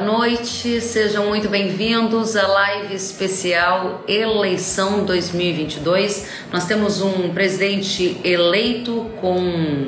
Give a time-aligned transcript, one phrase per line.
[0.00, 6.26] Boa noite, sejam muito bem-vindos à live especial Eleição 2022.
[6.50, 9.38] Nós temos um presidente eleito com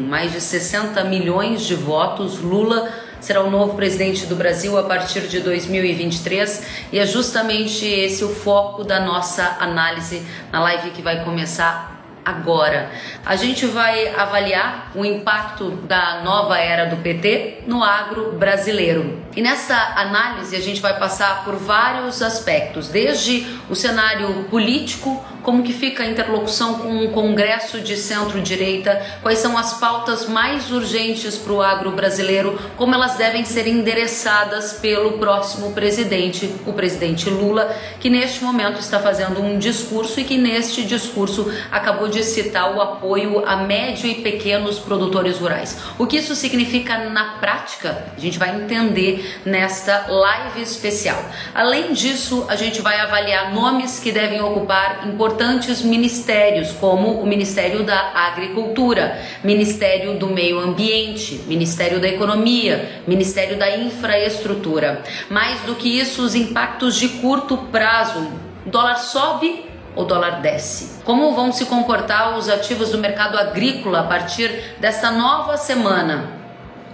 [0.03, 5.23] mais de 60 milhões de votos, Lula será o novo presidente do Brasil a partir
[5.23, 10.23] de 2023 e é justamente esse o foco da nossa análise
[10.53, 12.91] na live que vai começar agora.
[13.25, 19.22] A gente vai avaliar o impacto da nova era do PT no agro brasileiro.
[19.35, 25.63] E nessa análise a gente vai passar por vários aspectos, desde o cenário político, como
[25.63, 31.37] que fica a interlocução com o Congresso de centro-direita, quais são as pautas mais urgentes
[31.37, 37.75] para o agro brasileiro, como elas devem ser endereçadas pelo próximo presidente, o presidente Lula,
[37.99, 42.81] que neste momento está fazendo um discurso e que neste discurso acabou de citar o
[42.81, 45.79] apoio a médio e pequenos produtores rurais.
[45.99, 51.23] O que isso significa na prática, a gente vai entender nesta live especial.
[51.55, 57.83] Além disso, a gente vai avaliar nomes que devem ocupar importantes ministérios, como o Ministério
[57.83, 65.03] da Agricultura, Ministério do Meio Ambiente, Ministério da Economia, Ministério da Infraestrutura.
[65.29, 68.31] Mais do que isso, os impactos de curto prazo.
[68.67, 71.03] O dólar sobe o dólar desce.
[71.05, 76.31] Como vão se comportar os ativos do mercado agrícola a partir desta nova semana?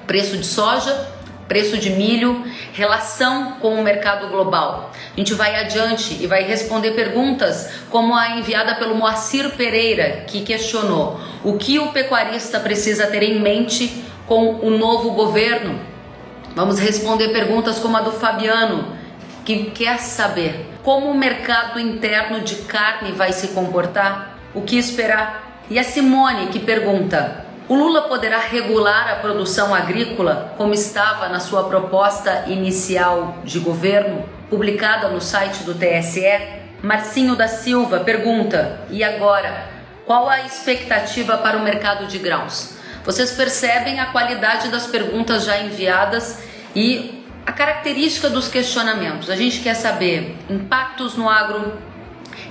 [0.07, 1.07] Preço de soja,
[1.49, 4.93] preço de milho, relação com o mercado global.
[5.17, 10.43] A gente vai adiante e vai responder perguntas como a enviada pelo Moacir Pereira, que
[10.43, 15.81] questionou o que o pecuarista precisa ter em mente com o novo governo.
[16.55, 18.97] Vamos responder perguntas como a do Fabiano,
[19.45, 25.63] que quer saber como o mercado interno de carne vai se comportar, o que esperar.
[25.71, 31.39] E a Simone que pergunta: o Lula poderá regular a produção agrícola como estava na
[31.39, 36.23] sua proposta inicial de governo, publicada no site do TSE?
[36.83, 39.77] Marcinho da Silva pergunta: e agora?
[40.07, 42.79] Qual a expectativa para o mercado de grãos?
[43.05, 46.43] Vocês percebem a qualidade das perguntas já enviadas
[46.75, 49.29] e a característica dos questionamentos.
[49.29, 51.77] A gente quer saber impactos no agro,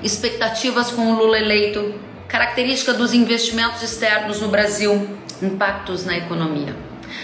[0.03, 1.96] expectativas com o Lula eleito,
[2.28, 5.08] característica dos investimentos externos no Brasil,
[5.42, 6.76] impactos na economia.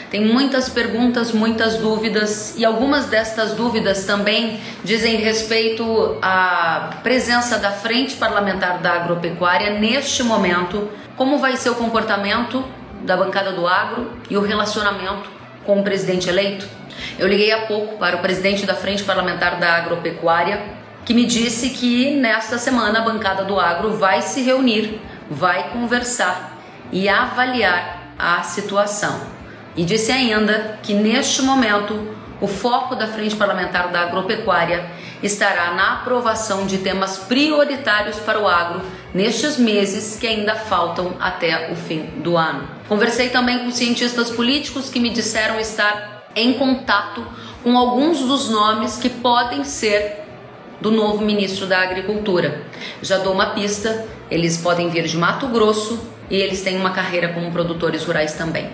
[0.10, 7.72] Tem muitas perguntas, muitas dúvidas e algumas destas dúvidas também dizem respeito à presença da
[7.72, 12.64] Frente Parlamentar da Agropecuária neste momento, como vai ser o comportamento
[13.02, 15.30] da bancada do agro e o relacionamento
[15.66, 16.66] com o presidente eleito.
[17.18, 20.62] Eu liguei há pouco para o presidente da Frente Parlamentar da Agropecuária,
[21.06, 26.58] que me disse que nesta semana a bancada do agro vai se reunir, vai conversar
[26.92, 29.20] e avaliar a situação.
[29.76, 34.86] E disse ainda que neste momento o foco da Frente Parlamentar da Agropecuária
[35.22, 38.82] estará na aprovação de temas prioritários para o agro
[39.14, 42.68] nestes meses que ainda faltam até o fim do ano.
[42.88, 47.26] Conversei também com cientistas políticos que me disseram estar em contato
[47.64, 50.23] com alguns dos nomes que podem ser
[50.84, 52.62] do novo ministro da Agricultura.
[53.02, 55.98] Já dou uma pista: eles podem vir de Mato Grosso
[56.30, 58.70] e eles têm uma carreira como produtores rurais também.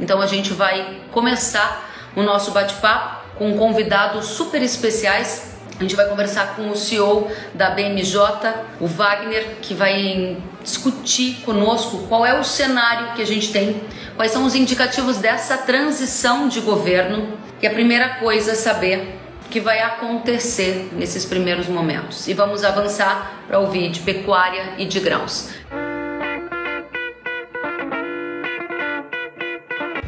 [0.00, 6.06] Então a gente vai começar o nosso bate-papo com convidados super especiais a gente vai
[6.06, 8.20] conversar com o CEO da BMJ,
[8.78, 13.82] o Wagner, que vai discutir conosco qual é o cenário que a gente tem,
[14.14, 17.36] quais são os indicativos dessa transição de governo.
[17.60, 19.21] E a primeira coisa é saber
[19.52, 22.26] que vai acontecer nesses primeiros momentos.
[22.26, 25.50] E vamos avançar para ouvir de pecuária e de grãos.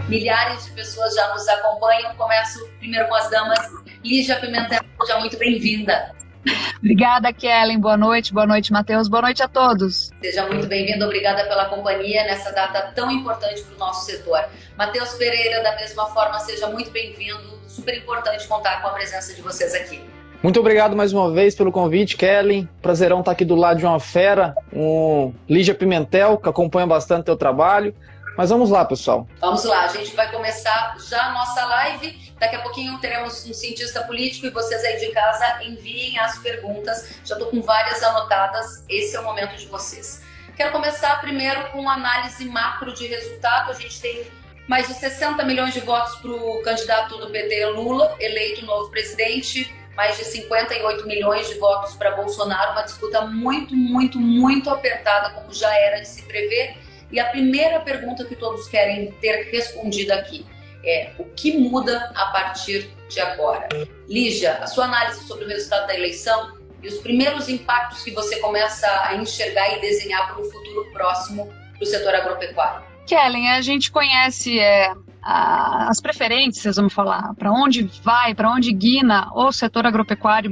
[0.09, 2.15] Milhares de pessoas já nos acompanham.
[2.17, 3.59] Começo primeiro com as damas.
[4.03, 6.24] Lígia Pimentel, seja muito bem-vinda.
[6.79, 7.79] Obrigada, Kellen.
[7.79, 9.09] Boa noite, boa noite, Matheus.
[9.09, 10.11] Boa noite a todos.
[10.23, 11.05] Seja muito bem-vindo.
[11.05, 14.45] Obrigada pela companhia nessa data tão importante para o nosso setor.
[14.77, 17.59] Matheus Pereira, da mesma forma, seja muito bem-vindo.
[17.67, 20.01] Super importante contar com a presença de vocês aqui.
[20.43, 22.69] Muito obrigado mais uma vez pelo convite, Kellen.
[22.83, 27.25] Prazerão estar aqui do lado de uma fera, um Lígia Pimentel, que acompanha bastante o
[27.25, 27.95] teu trabalho.
[28.37, 29.29] Mas vamos lá, pessoal.
[29.41, 32.33] Vamos lá, a gente vai começar já a nossa live.
[32.39, 37.17] Daqui a pouquinho teremos um cientista político e vocês aí de casa enviem as perguntas.
[37.25, 40.23] Já estou com várias anotadas, esse é o momento de vocês.
[40.57, 43.71] Quero começar primeiro com análise macro de resultado.
[43.71, 44.27] A gente tem
[44.67, 49.73] mais de 60 milhões de votos para o candidato do PT Lula, eleito novo presidente,
[49.97, 55.53] mais de 58 milhões de votos para Bolsonaro, uma disputa muito, muito, muito apertada, como
[55.53, 56.77] já era de se prever.
[57.11, 60.47] E a primeira pergunta que todos querem ter respondida aqui:
[60.85, 63.69] é o que muda a partir de agora.
[64.09, 68.39] Lígia, a sua análise sobre o resultado da eleição e os primeiros impactos que você
[68.41, 72.85] começa a enxergar e desenhar para um futuro próximo para o setor agropecuário.
[73.07, 74.93] Kellen, a gente conhece é,
[75.23, 80.51] a, as preferências, vamos falar, para onde vai, para onde guina o setor agropecuário,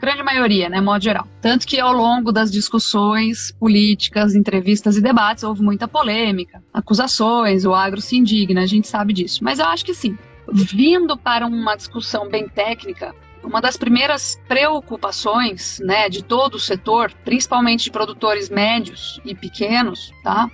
[0.00, 1.26] grande maioria, né, modo geral.
[1.40, 7.74] Tanto que ao longo das discussões políticas, entrevistas e debates houve muita polêmica, acusações, o
[7.74, 9.42] agro se indigna, a gente sabe disso.
[9.42, 10.16] Mas eu acho que sim,
[10.52, 17.12] vindo para uma discussão bem técnica, uma das primeiras preocupações né, de todo o setor,
[17.24, 20.50] principalmente de produtores médios e pequenos, tá,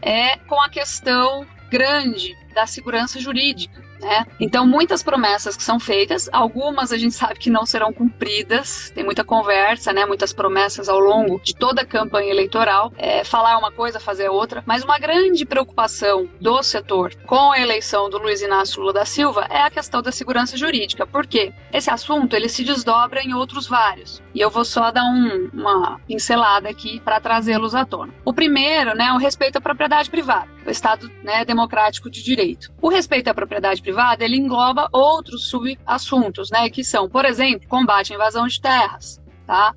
[0.00, 3.87] é com a questão grande da segurança jurídica.
[4.00, 4.26] Né?
[4.38, 9.04] Então, muitas promessas que são feitas, algumas a gente sabe que não serão cumpridas, tem
[9.04, 10.06] muita conversa, né?
[10.06, 14.62] muitas promessas ao longo de toda a campanha eleitoral, é, falar uma coisa, fazer outra,
[14.66, 19.46] mas uma grande preocupação do setor com a eleição do Luiz Inácio Lula da Silva
[19.50, 24.22] é a questão da segurança jurídica, porque esse assunto ele se desdobra em outros vários,
[24.34, 28.12] e eu vou só dar um, uma pincelada aqui para trazê-los à tona.
[28.24, 32.70] O primeiro, né, o respeito à propriedade privada, o Estado né, democrático de direito.
[32.80, 38.12] O respeito à propriedade privada, ele engloba outros subassuntos, né, que são, por exemplo, combate
[38.12, 39.74] à invasão de terras, tá?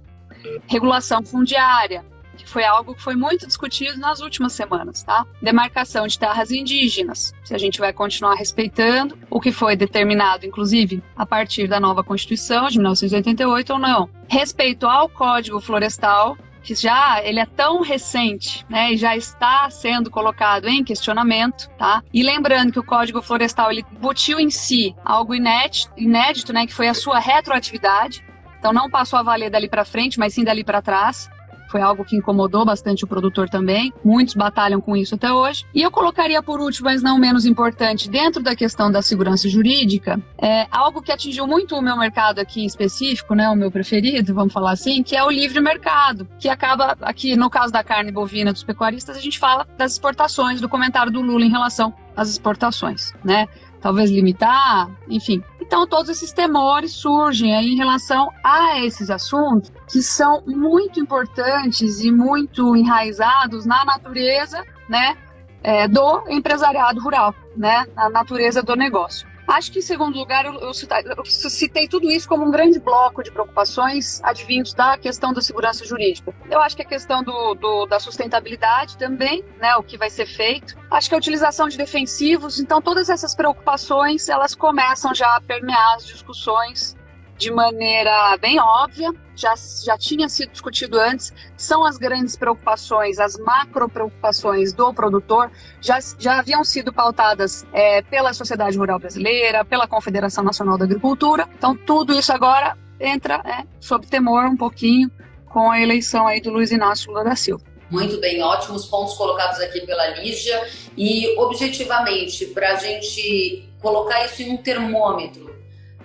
[0.67, 2.03] Regulação fundiária,
[2.35, 5.25] que foi algo que foi muito discutido nas últimas semanas, tá?
[5.41, 11.01] Demarcação de terras indígenas, se a gente vai continuar respeitando o que foi determinado, inclusive,
[11.15, 14.09] a partir da nova Constituição de 1988 ou não.
[14.27, 20.09] Respeito ao Código Florestal, que já ele é tão recente, né, e já está sendo
[20.09, 22.03] colocado em questionamento, tá?
[22.13, 26.73] E lembrando que o Código Florestal ele botiu em si algo inédito, inédito, né, que
[26.73, 28.23] foi a sua retroatividade.
[28.59, 31.29] Então não passou a valer dali para frente, mas sim dali para trás
[31.71, 33.93] foi algo que incomodou bastante o produtor também.
[34.03, 35.65] Muitos batalham com isso até hoje.
[35.73, 40.21] E eu colocaria por último, mas não menos importante, dentro da questão da segurança jurídica,
[40.37, 44.33] é algo que atingiu muito o meu mercado aqui em específico, né, o meu preferido,
[44.33, 48.11] vamos falar assim, que é o livre mercado, que acaba aqui no caso da carne
[48.11, 52.29] bovina dos pecuaristas, a gente fala das exportações, do comentário do Lula em relação às
[52.29, 53.47] exportações, né?
[53.81, 60.43] Talvez limitar, enfim, então, todos esses temores surgem em relação a esses assuntos que são
[60.45, 65.15] muito importantes e muito enraizados na natureza, né,
[65.63, 69.25] é, do empresariado rural, né, na natureza do negócio.
[69.51, 73.29] Acho que, em segundo lugar, eu, eu, citei, tudo isso como um grande bloco de
[73.29, 76.33] preocupações advindos da questão da segurança jurídica.
[76.49, 80.25] Eu acho que a questão do, do, da sustentabilidade também, né, o que vai ser
[80.25, 80.77] feito.
[80.89, 82.61] Acho que a utilização de defensivos.
[82.61, 86.95] Então, todas essas preocupações, elas começam já a permear as discussões
[87.41, 93.35] de maneira bem óbvia, já, já tinha sido discutido antes, são as grandes preocupações, as
[93.39, 95.49] macro preocupações do produtor,
[95.81, 101.49] já, já haviam sido pautadas é, pela Sociedade Rural Brasileira, pela Confederação Nacional da Agricultura,
[101.57, 105.09] então tudo isso agora entra é, sob temor um pouquinho
[105.47, 107.63] com a eleição aí do Luiz Inácio Lula da Silva.
[107.89, 110.65] Muito bem, ótimos pontos colocados aqui pela Lígia.
[110.95, 115.50] E objetivamente, para a gente colocar isso em um termômetro,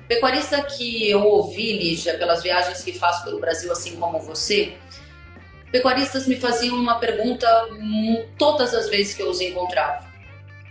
[0.09, 4.77] Pecuarista que eu ouvi, Lígia, pelas viagens que faço pelo Brasil, assim como você,
[5.73, 7.47] pecuaristas me faziam uma pergunta
[8.39, 10.07] todas as vezes que eu os encontrava.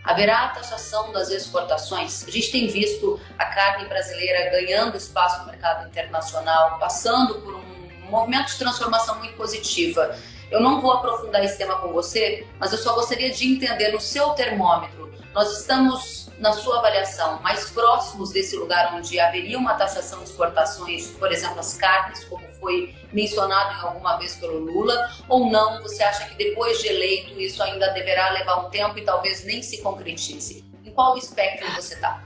[0.06, 2.26] Haverá taxação das exportações?
[2.28, 8.10] A gente tem visto a carne brasileira ganhando espaço no mercado internacional, passando por um
[8.10, 10.16] movimento de transformação muito positiva.
[10.50, 14.00] Eu não vou aprofundar esse tema com você, mas eu só gostaria de entender no
[14.00, 15.12] seu termômetro.
[15.34, 21.12] Nós estamos na sua avaliação, mais próximos desse lugar onde haveria uma taxação de exportações,
[21.12, 25.82] por exemplo, as carnes, como foi mencionado em alguma vez pelo Lula, ou não?
[25.82, 29.62] Você acha que depois de eleito isso ainda deverá levar um tempo e talvez nem
[29.62, 30.66] se concretize?
[30.84, 32.22] Em qual espectro você está?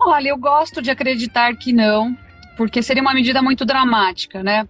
[0.00, 2.16] Olha, eu gosto de acreditar que não,
[2.56, 4.66] porque seria uma medida muito dramática, né?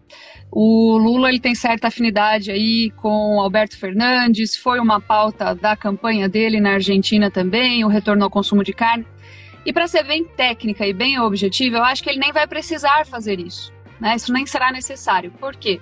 [0.58, 6.30] O Lula ele tem certa afinidade aí com Alberto Fernandes, foi uma pauta da campanha
[6.30, 9.06] dele na Argentina também, o retorno ao consumo de carne.
[9.66, 13.04] E para ser bem técnica e bem objetiva, eu acho que ele nem vai precisar
[13.04, 13.70] fazer isso.
[14.00, 14.16] Né?
[14.16, 15.30] Isso nem será necessário.
[15.32, 15.78] Por quê?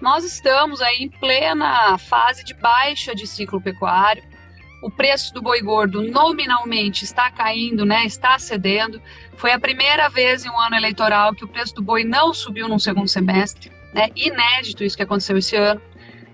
[0.00, 4.22] Nós estamos aí em plena fase de baixa de ciclo pecuário.
[4.80, 8.04] O preço do boi gordo nominalmente está caindo, né?
[8.04, 9.02] está cedendo.
[9.36, 12.68] Foi a primeira vez em um ano eleitoral que o preço do boi não subiu
[12.68, 14.08] no segundo semestre né?
[14.16, 15.80] Inédito isso que aconteceu esse ano.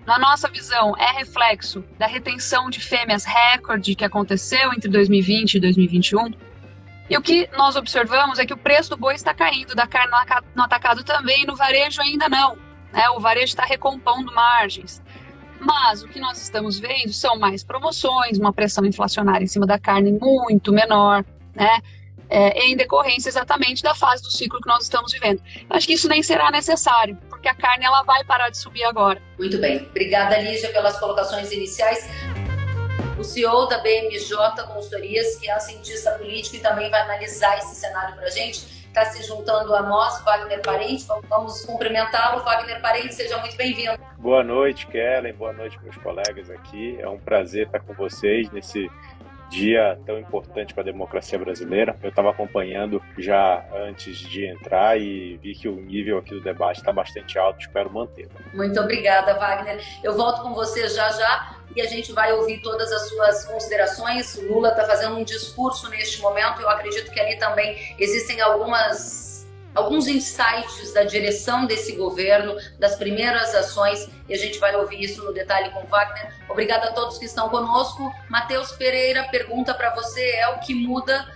[0.06, 5.60] Na nossa visão, é reflexo da retenção de fêmeas recorde que aconteceu entre 2020 e
[5.60, 6.32] 2021.
[7.08, 10.12] E o que nós observamos é que o preço do boi está caindo, da carne
[10.54, 12.56] no atacado também, no varejo ainda não.
[12.92, 13.08] Né?
[13.10, 15.02] O varejo está recompondo margens.
[15.60, 19.78] Mas o que nós estamos vendo são mais promoções, uma pressão inflacionária em cima da
[19.78, 21.24] carne muito menor,
[21.54, 21.80] né?
[22.32, 25.42] É, em decorrência exatamente da fase do ciclo que nós estamos vivendo.
[25.68, 28.84] Eu acho que isso nem será necessário, porque a carne ela vai parar de subir
[28.84, 29.20] agora.
[29.38, 29.86] Muito bem.
[29.86, 32.06] Obrigada, Lígia, pelas colocações iniciais.
[33.18, 38.14] O CEO da BMJ Consultorias, que é cientista político e também vai analisar esse cenário
[38.14, 41.06] para a gente, está se juntando a nós, Wagner Parente.
[41.28, 42.44] Vamos cumprimentá-lo.
[42.44, 43.98] Wagner Parente, seja muito bem-vindo.
[44.18, 45.32] Boa noite, Kellen.
[45.32, 46.98] Boa noite, meus colegas aqui.
[47.00, 48.90] É um prazer estar com vocês nesse
[49.50, 51.96] dia tão importante para a democracia brasileira.
[52.02, 56.78] Eu estava acompanhando já antes de entrar e vi que o nível aqui do debate
[56.78, 58.28] está bastante alto, espero manter.
[58.54, 59.80] Muito obrigada, Wagner.
[60.02, 64.36] Eu volto com você já já e a gente vai ouvir todas as suas considerações.
[64.36, 69.29] O Lula está fazendo um discurso neste momento, eu acredito que ali também existem algumas
[69.74, 75.24] alguns insights da direção desse governo, das primeiras ações, e a gente vai ouvir isso
[75.24, 76.32] no detalhe com Wagner.
[76.48, 78.12] Obrigada a todos que estão conosco.
[78.28, 81.26] Matheus Pereira pergunta para você: é o que muda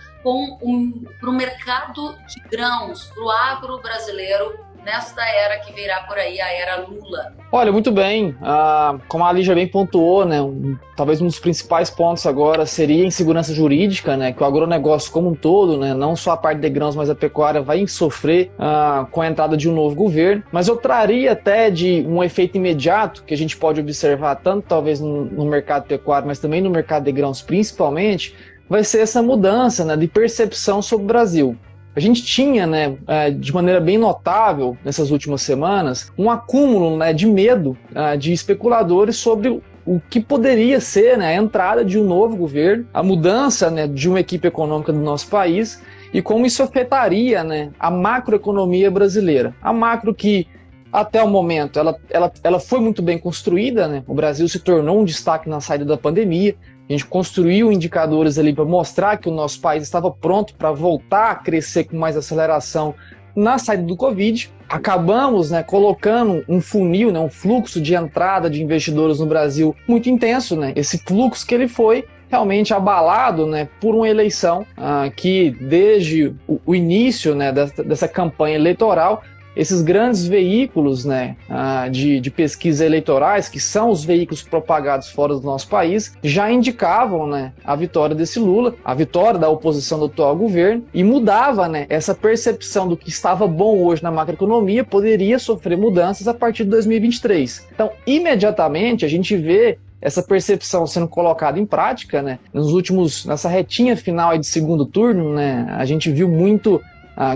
[1.19, 6.39] para o mercado de grãos, para o agro brasileiro, nesta era que virá por aí,
[6.39, 7.33] a era Lula?
[7.51, 8.35] Olha, muito bem.
[8.41, 13.03] Ah, como a Lígia bem pontuou, né, um, talvez um dos principais pontos agora seria
[13.03, 16.59] a insegurança jurídica, né, que o agronegócio como um todo, né, não só a parte
[16.59, 20.43] de grãos, mas a pecuária vai sofrer ah, com a entrada de um novo governo.
[20.51, 24.99] Mas eu traria até de um efeito imediato que a gente pode observar tanto talvez
[24.99, 28.35] no, no mercado pecuário, mas também no mercado de grãos principalmente,
[28.69, 31.57] vai ser essa mudança né, de percepção sobre o Brasil.
[31.95, 37.13] A gente tinha, né, é, de maneira bem notável nessas últimas semanas, um acúmulo né,
[37.13, 42.03] de medo é, de especuladores sobre o que poderia ser né, a entrada de um
[42.03, 46.63] novo governo, a mudança né, de uma equipe econômica do nosso país e como isso
[46.63, 49.53] afetaria né, a macroeconomia brasileira.
[49.61, 50.47] A macro que
[50.91, 54.03] até o momento ela, ela, ela foi muito bem construída, né?
[54.07, 56.55] o Brasil se tornou um destaque na saída da pandemia,
[56.87, 61.31] a gente construiu indicadores ali para mostrar que o nosso país estava pronto para voltar
[61.31, 62.93] a crescer com mais aceleração
[63.35, 64.51] na saída do Covid.
[64.69, 70.09] Acabamos né, colocando um funil, né, um fluxo de entrada de investidores no Brasil muito
[70.09, 70.55] intenso.
[70.55, 70.73] Né?
[70.75, 76.73] Esse fluxo que ele foi realmente abalado né, por uma eleição ah, que, desde o,
[76.73, 79.21] início né, dessa, dessa campanha eleitoral,
[79.55, 85.35] esses grandes veículos né, ah, de, de pesquisa eleitorais, que são os veículos propagados fora
[85.35, 90.05] do nosso país, já indicavam né, a vitória desse Lula, a vitória da oposição do
[90.05, 95.39] atual governo, e mudava né, essa percepção do que estava bom hoje na macroeconomia, poderia
[95.39, 97.67] sofrer mudanças a partir de 2023.
[97.73, 102.37] Então, imediatamente, a gente vê essa percepção sendo colocada em prática, né?
[102.53, 105.65] Nos últimos, nessa retinha final de segundo turno, né?
[105.71, 106.79] A gente viu muito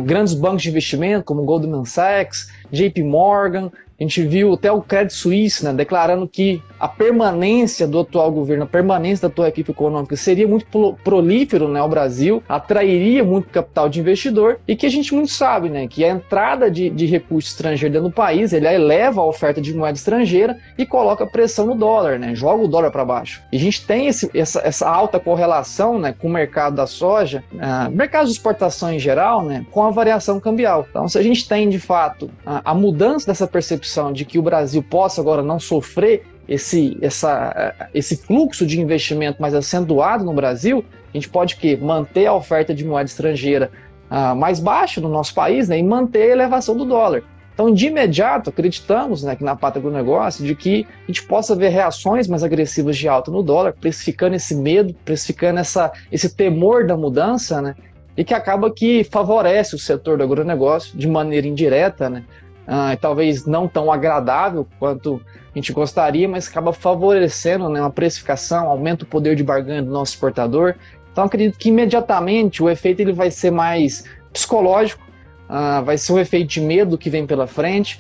[0.04, 5.14] grandes bancos de investimento como Goldman Sachs, JP Morgan, a gente viu até o Credit
[5.14, 10.16] Suisse né, declarando que a permanência do atual governo, a permanência da atual equipe econômica
[10.16, 10.66] seria muito
[11.04, 15.70] prolífero né, ao Brasil, atrairia muito capital de investidor e que a gente muito sabe
[15.70, 19.60] né, que a entrada de, de recursos estrangeiros dentro do país ele eleva a oferta
[19.60, 23.42] de moeda estrangeira e coloca pressão no dólar, né, joga o dólar para baixo.
[23.52, 27.44] E a gente tem esse, essa, essa, alta correlação né, com o mercado da soja,
[27.54, 30.88] uh, mercado de exportação em geral, né, com a variação cambial.
[30.90, 34.38] Então, se a gente tem de fato a, a mudança dessa percepção percepção de que
[34.38, 40.34] o Brasil possa agora não sofrer esse, essa, esse fluxo de investimento mais acentuado no
[40.34, 43.72] Brasil, a gente pode que manter a oferta de moeda estrangeira
[44.10, 47.24] uh, mais baixa no nosso país né, e manter a elevação do dólar.
[47.54, 51.56] Então, de imediato, acreditamos né, que na pátria do negócio de que a gente possa
[51.56, 56.88] ver reações mais agressivas de alta no dólar, precificando esse medo, precificando essa, esse temor
[56.88, 57.76] da mudança, né,
[58.16, 62.24] e que acaba que favorece o setor do agronegócio de maneira indireta, né,
[62.70, 65.20] uh, talvez não tão agradável quanto
[65.54, 69.92] a gente gostaria, mas acaba favorecendo né, uma precificação, aumenta o poder de barganha do
[69.92, 70.76] nosso exportador.
[71.12, 75.04] Então acredito que imediatamente o efeito ele vai ser mais psicológico,
[75.50, 78.00] uh, vai ser um efeito de medo que vem pela frente.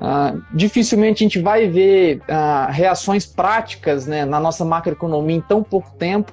[0.00, 5.62] Uh, dificilmente a gente vai ver uh, reações práticas né, na nossa macroeconomia em tão
[5.62, 6.32] pouco tempo,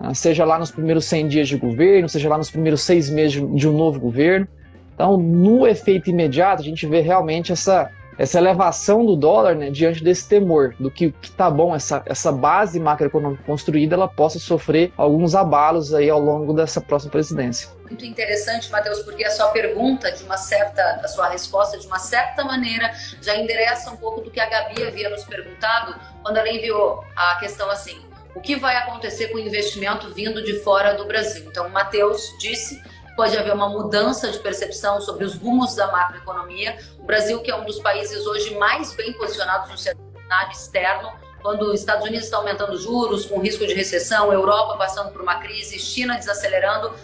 [0.00, 3.32] uh, seja lá nos primeiros 100 dias de governo, seja lá nos primeiros seis meses
[3.32, 4.46] de um novo governo.
[4.94, 10.02] Então, no efeito imediato, a gente vê realmente essa, essa elevação do dólar né, diante
[10.04, 15.34] desse temor do que está bom, essa, essa base macroeconômica construída, ela possa sofrer alguns
[15.34, 17.68] abalos aí ao longo dessa próxima presidência.
[17.84, 21.98] Muito interessante, Matheus, porque a sua pergunta, de uma certa, a sua resposta, de uma
[21.98, 26.48] certa maneira, já endereça um pouco do que a Gabi havia nos perguntado quando ela
[26.48, 28.00] enviou a questão assim:
[28.34, 31.44] o que vai acontecer com o investimento vindo de fora do Brasil?
[31.46, 32.82] Então, o Matheus disse
[33.16, 36.78] pode haver uma mudança de percepção sobre os rumos da macroeconomia.
[36.98, 41.62] O Brasil, que é um dos países hoje mais bem posicionados no cenário externo, quando
[41.72, 45.78] os Estados Unidos estão aumentando juros, com risco de recessão, Europa passando por uma crise,
[45.78, 46.94] China desacelerando,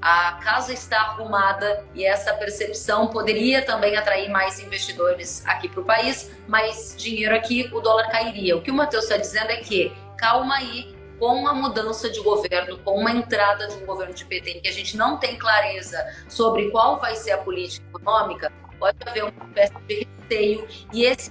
[0.00, 5.84] a casa está arrumada e essa percepção poderia também atrair mais investidores aqui para o
[5.84, 8.54] país, mais dinheiro aqui, o dólar cairia.
[8.54, 12.78] O que o Matheus está dizendo é que, calma aí, com a mudança de governo,
[12.78, 15.98] com uma entrada de um governo de PT em que a gente não tem clareza
[16.28, 21.30] sobre qual vai ser a política econômica, pode haver uma espécie de receio e esse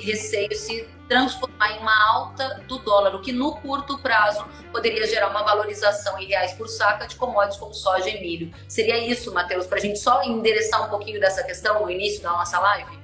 [0.00, 5.28] receio se transformar em uma alta do dólar, o que no curto prazo poderia gerar
[5.28, 8.52] uma valorização em reais por saca de commodities como soja e milho.
[8.68, 12.30] Seria isso, Matheus, para a gente só endereçar um pouquinho dessa questão no início da
[12.30, 12.98] nossa live?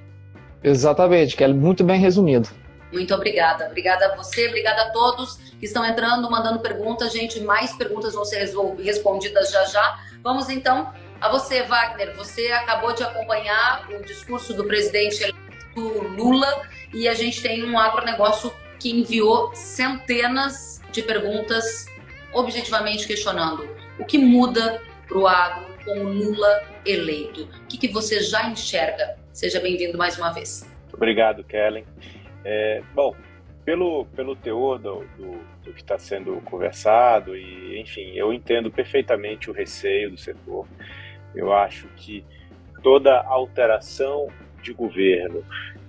[0.63, 2.49] Exatamente, que é muito bem resumido.
[2.91, 3.67] Muito obrigada.
[3.67, 7.13] Obrigada a você, obrigada a todos que estão entrando, mandando perguntas.
[7.13, 8.49] Gente, mais perguntas vão ser
[8.83, 9.99] respondidas já já.
[10.23, 12.15] Vamos então a você, Wagner.
[12.15, 15.33] Você acabou de acompanhar o discurso do presidente
[15.75, 21.85] Lula e a gente tem um agronegócio que enviou centenas de perguntas
[22.33, 23.67] objetivamente questionando
[23.99, 27.43] o que muda para o agro com o Lula eleito.
[27.43, 29.17] O que, que você já enxerga?
[29.31, 30.69] Seja bem-vindo mais uma vez.
[30.93, 31.85] Obrigado, Kellen.
[32.43, 33.15] É, bom,
[33.67, 39.49] pelo, pelo teor do, do, do que está sendo conversado, e enfim, eu entendo perfeitamente
[39.49, 40.65] o receio do setor.
[41.35, 42.23] Eu acho que
[42.81, 44.29] toda alteração
[44.63, 45.43] de governo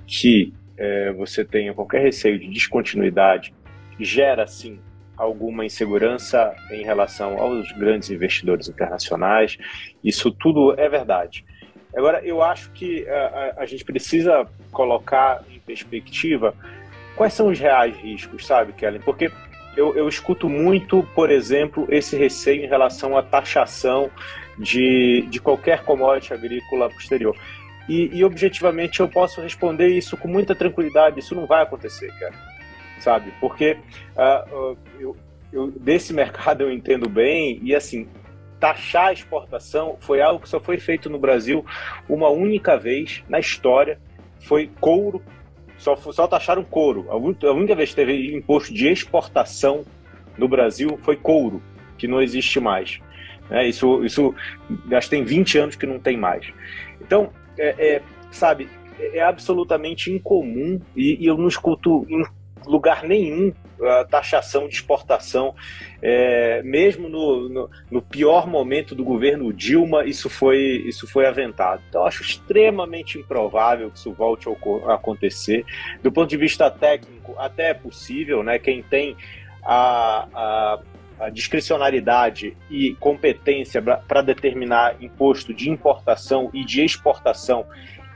[0.08, 3.54] que é, você tenha qualquer receio de descontinuidade
[4.00, 4.80] gera sim
[5.16, 9.56] alguma insegurança em relação aos grandes investidores internacionais.
[10.02, 11.44] Isso tudo é verdade.
[11.96, 16.56] Agora, eu acho que a, a, a gente precisa colocar em perspectiva
[17.18, 19.00] quais são os reais riscos, sabe, Kellen?
[19.00, 19.30] Porque
[19.76, 24.08] eu, eu escuto muito, por exemplo, esse receio em relação à taxação
[24.56, 27.36] de, de qualquer commodity agrícola posterior.
[27.88, 31.18] E, e, objetivamente eu posso responder isso com muita tranquilidade.
[31.18, 32.34] Isso não vai acontecer, cara.
[33.00, 33.32] Sabe?
[33.40, 33.78] Porque
[34.16, 35.16] uh, eu,
[35.52, 38.06] eu, desse mercado eu entendo bem e assim
[38.60, 41.64] taxar a exportação foi algo que só foi feito no Brasil
[42.08, 43.98] uma única vez na história.
[44.40, 45.22] Foi couro.
[45.78, 47.06] Só, só taxaram couro.
[47.08, 49.84] A única vez que teve imposto de exportação
[50.36, 51.62] no Brasil foi couro,
[51.96, 53.00] que não existe mais.
[53.50, 54.34] É, isso, isso
[54.88, 56.52] que tem 20 anos que não tem mais.
[57.00, 62.06] Então, é, é, sabe, é absolutamente incomum e, e, eu não escuto
[62.66, 65.54] lugar nenhum a taxação de exportação.
[66.02, 71.82] É, mesmo no, no, no, pior momento do governo Dilma, isso foi, isso foi aventado.
[71.88, 75.64] Então, acho extremamente improvável que isso volte a acontecer.
[76.02, 78.58] Do ponto de vista técnico, até é possível, né?
[78.58, 79.16] Quem tem
[79.62, 80.78] a, a
[81.20, 87.66] a discricionariedade e competência para determinar imposto de importação e de exportação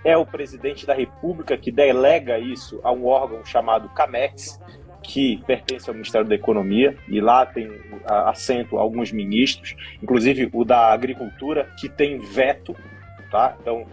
[0.04, 4.60] é o presidente da República que delega isso a um órgão chamado CAMEX,
[5.02, 7.70] que pertence ao Ministério da Economia, e lá tem
[8.06, 12.76] assento alguns ministros, inclusive o da Agricultura, que tem veto.
[13.30, 13.56] Tá?
[13.60, 13.86] Então,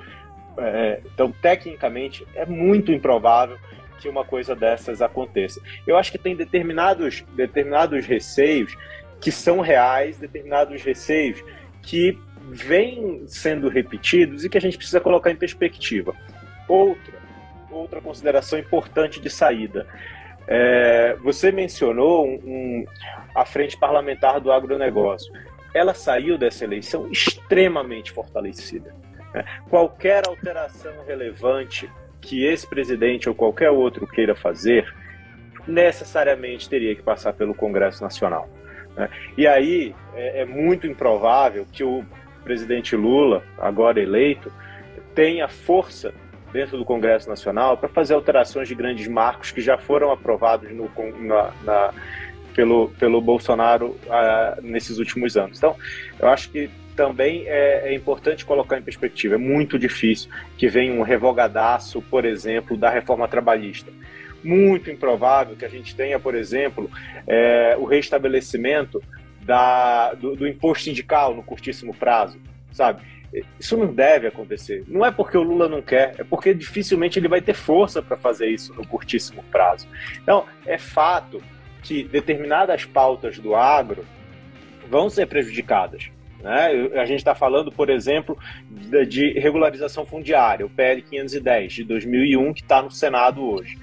[0.58, 3.58] é, então, tecnicamente, é muito improvável
[4.00, 5.62] que uma coisa dessas aconteça.
[5.86, 8.76] Eu acho que tem determinados, determinados receios
[9.20, 11.44] que são reais, determinados receios
[11.82, 12.18] que
[12.52, 16.14] vêm sendo repetidos e que a gente precisa colocar em perspectiva.
[16.68, 17.14] Outra,
[17.72, 19.88] outra consideração importante de saída.
[20.48, 22.86] É, você mencionou um, um,
[23.36, 25.32] a frente parlamentar do agronegócio.
[25.74, 28.96] Ela saiu dessa eleição extremamente fortalecida.
[29.34, 29.46] Né?
[29.70, 34.94] Qualquer alteração relevante que esse presidente ou qualquer outro queira fazer,
[35.68, 38.50] necessariamente teria que passar pelo Congresso Nacional.
[38.96, 39.10] Né?
[39.38, 42.04] E aí é, é muito improvável que o
[42.50, 44.52] presidente Lula, agora eleito,
[45.14, 46.12] tenha força
[46.52, 50.90] dentro do Congresso Nacional para fazer alterações de grandes marcos que já foram aprovados no,
[51.20, 51.94] na, na,
[52.56, 55.60] pelo, pelo Bolsonaro uh, nesses últimos anos.
[55.60, 55.76] Então,
[56.20, 59.36] eu acho que também é, é, importante colocar em perspectiva.
[59.36, 63.92] É muito difícil que venha um revogadaço, por exemplo, da reforma trabalhista
[64.44, 66.90] muito improvável que a gente tenha, por exemplo,
[67.28, 69.04] é, o restabelecimento
[69.50, 72.40] da, do, do imposto sindical no curtíssimo prazo,
[72.72, 73.02] sabe?
[73.60, 74.84] Isso não deve acontecer.
[74.88, 78.16] Não é porque o Lula não quer, é porque dificilmente ele vai ter força para
[78.16, 79.88] fazer isso no curtíssimo prazo.
[80.22, 81.42] Então, é fato
[81.82, 84.06] que determinadas pautas do agro
[84.88, 86.12] vão ser prejudicadas.
[86.40, 86.92] Né?
[87.02, 88.38] A gente está falando, por exemplo,
[89.08, 93.80] de regularização fundiária, o PL 510 de 2001, que está no Senado hoje.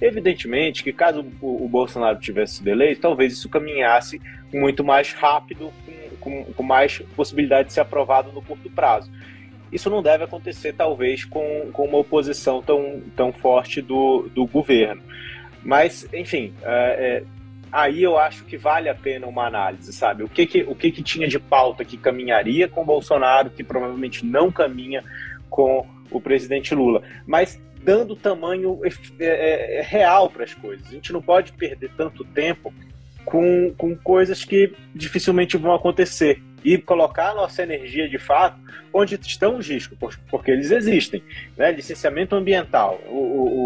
[0.00, 4.20] Evidentemente que caso o, Bolsonaro tivesse sido eleito, talvez isso caminhasse
[4.52, 5.72] muito mais rápido,
[6.20, 9.10] com, com, com mais possibilidade de ser aprovado no curto prazo.
[9.72, 15.02] Isso não deve acontecer, talvez, com, com uma oposição tão, tão forte do, do governo.
[15.62, 17.24] Mas, enfim, é, é,
[17.70, 20.24] aí eu acho que vale a pena uma análise, sabe?
[20.24, 24.26] O que que, o que que tinha de pauta que caminharia com Bolsonaro, que provavelmente
[24.26, 25.04] não caminha
[25.48, 27.02] com o presidente Lula.
[27.26, 30.86] Mas dando tamanho é, é, é real para as coisas.
[30.88, 32.72] A gente não pode perder tanto tempo
[33.24, 38.58] com, com coisas que dificilmente vão acontecer e colocar nossa energia de fato
[38.92, 41.22] onde estão os riscos, porque eles existem.
[41.56, 41.72] Né?
[41.72, 43.16] Licenciamento ambiental, o,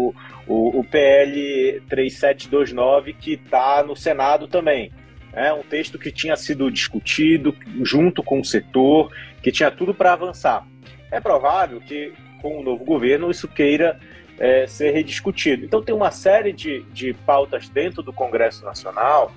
[0.07, 0.15] o,
[0.47, 4.91] o, o PL 3729 que está no Senado também.
[5.33, 9.11] É um texto que tinha sido discutido junto com o setor,
[9.43, 10.65] que tinha tudo para avançar.
[11.11, 13.99] É provável que com o novo governo isso queira
[14.39, 15.65] é, ser rediscutido.
[15.65, 19.33] Então tem uma série de, de pautas dentro do Congresso Nacional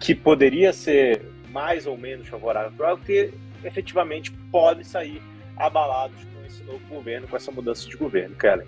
[0.00, 5.22] que poderia ser mais ou menos favorável para que efetivamente pode sair
[5.56, 8.66] abalados com esse novo governo, com essa mudança de governo, Kellen.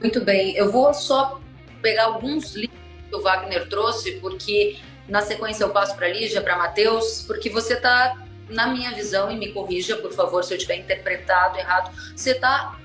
[0.00, 1.40] Muito bem, eu vou só
[1.82, 2.78] pegar alguns livros
[3.08, 4.78] que o Wagner trouxe, porque
[5.08, 8.16] na sequência eu passo para Lígia, para Matheus, porque você está,
[8.48, 12.78] na minha visão, e me corrija, por favor, se eu tiver interpretado errado, você está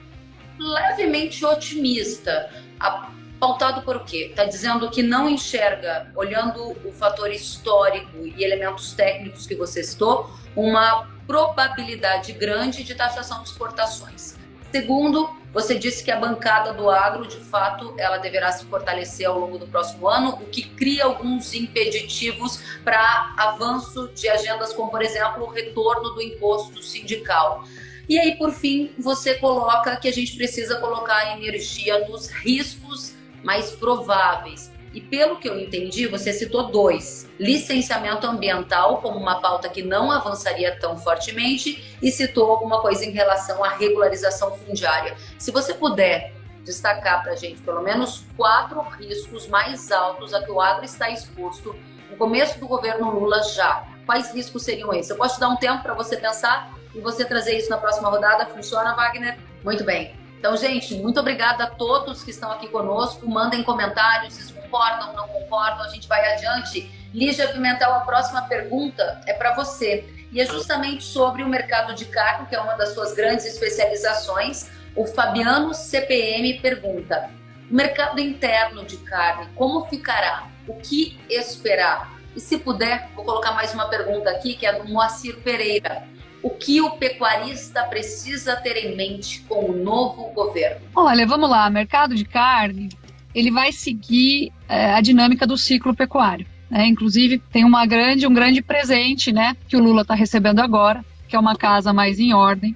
[0.59, 2.49] levemente otimista.
[2.79, 4.27] A Pautado por quê?
[4.29, 10.29] Está dizendo que não enxerga, olhando o fator histórico e elementos técnicos que você citou,
[10.55, 14.35] uma probabilidade grande de taxação de exportações.
[14.71, 19.39] Segundo, você disse que a bancada do agro, de fato, ela deverá se fortalecer ao
[19.39, 25.01] longo do próximo ano, o que cria alguns impeditivos para avanço de agendas como, por
[25.01, 27.63] exemplo, o retorno do imposto sindical.
[28.07, 33.71] E aí, por fim, você coloca que a gente precisa colocar energia nos riscos mais
[33.71, 34.73] prováveis.
[34.93, 40.11] E pelo que eu entendi, você citou dois: licenciamento ambiental como uma pauta que não
[40.11, 45.15] avançaria tão fortemente e citou alguma coisa em relação à regularização fundiária.
[45.37, 50.51] Se você puder destacar para a gente pelo menos quatro riscos mais altos a que
[50.51, 51.75] o agro está exposto
[52.09, 53.85] no começo do governo Lula já.
[54.05, 55.09] Quais riscos seriam esses?
[55.09, 58.45] Eu posso dar um tempo para você pensar e você trazer isso na próxima rodada.
[58.47, 59.37] Funciona, Wagner?
[59.63, 60.24] Muito bem.
[60.37, 63.27] Então, gente, muito obrigada a todos que estão aqui conosco.
[63.27, 66.89] Mandem comentários, se concordam, não concordam, a gente vai adiante.
[67.13, 70.07] Lígia Pimentel, a próxima pergunta é para você.
[70.31, 74.69] E é justamente sobre o mercado de carne, que é uma das suas grandes especializações.
[74.95, 77.29] O Fabiano CPM pergunta:
[77.69, 80.47] o mercado interno de carne, como ficará?
[80.67, 82.13] O que esperar?
[82.35, 86.14] E se puder, vou colocar mais uma pergunta aqui, que é do Moacir Pereira
[86.45, 90.85] o que o pecuarista precisa ter em mente com o novo governo?
[90.95, 92.89] Olha, vamos lá, mercado de carne,
[93.33, 96.45] ele vai seguir é, a dinâmica do ciclo pecuário.
[96.69, 96.85] Né?
[96.85, 101.35] Inclusive, tem uma grande, um grande presente né, que o Lula está recebendo agora, que
[101.35, 102.75] é uma casa mais em ordem,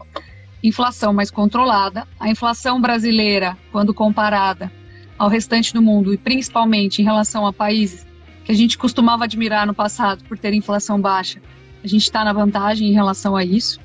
[0.63, 2.07] inflação mais controlada.
[2.19, 4.71] A inflação brasileira, quando comparada
[5.15, 8.03] ao restante do mundo, e principalmente em relação a países
[8.43, 11.39] que a gente costumava admirar no passado por ter inflação baixa,
[11.83, 13.79] a gente está na vantagem em relação a isso.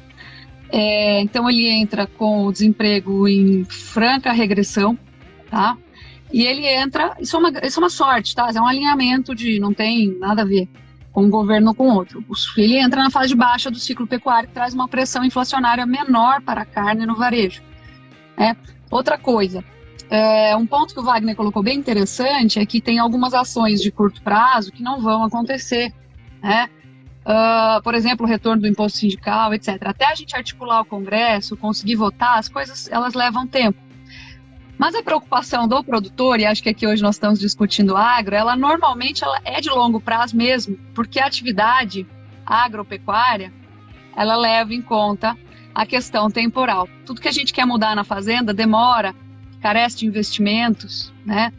[0.71, 4.99] É, então ele entra com o desemprego em franca regressão,
[5.51, 5.77] tá?
[6.33, 8.51] E ele entra, isso é uma, isso é uma sorte, tá?
[8.53, 10.69] É um alinhamento de, não tem nada a ver
[11.13, 12.25] com um governo ou com outro.
[12.57, 16.63] Ele entra na fase baixa do ciclo pecuário, que traz uma pressão inflacionária menor para
[16.63, 17.63] a carne no varejo.
[18.37, 18.57] É.
[18.91, 19.65] Outra coisa,
[20.11, 23.93] é, um ponto que o Wagner colocou bem interessante é que tem algumas ações de
[23.93, 25.93] curto prazo que não vão acontecer,
[26.43, 26.69] né?
[27.25, 29.79] Uh, por exemplo, o retorno do imposto sindical, etc.
[29.87, 33.79] Até a gente articular o Congresso, conseguir votar, as coisas elas levam tempo.
[34.77, 38.57] Mas a preocupação do produtor, e acho que aqui hoje nós estamos discutindo agro, ela
[38.57, 42.07] normalmente ela é de longo prazo mesmo, porque a atividade
[42.45, 43.53] agropecuária
[44.17, 45.37] ela leva em conta
[45.75, 46.89] a questão temporal.
[47.07, 49.15] Tudo que a gente quer mudar na fazenda demora,
[49.61, 51.53] carece de investimentos, né?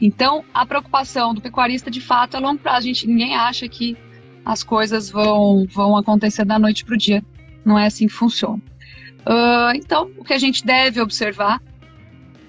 [0.00, 2.78] Então, a preocupação do pecuarista de fato é longo prazo.
[2.78, 3.96] A gente ninguém acha que
[4.46, 7.22] as coisas vão, vão acontecer da noite para o dia.
[7.64, 8.62] Não é assim que funciona.
[9.26, 11.60] Uh, então, o que a gente deve observar,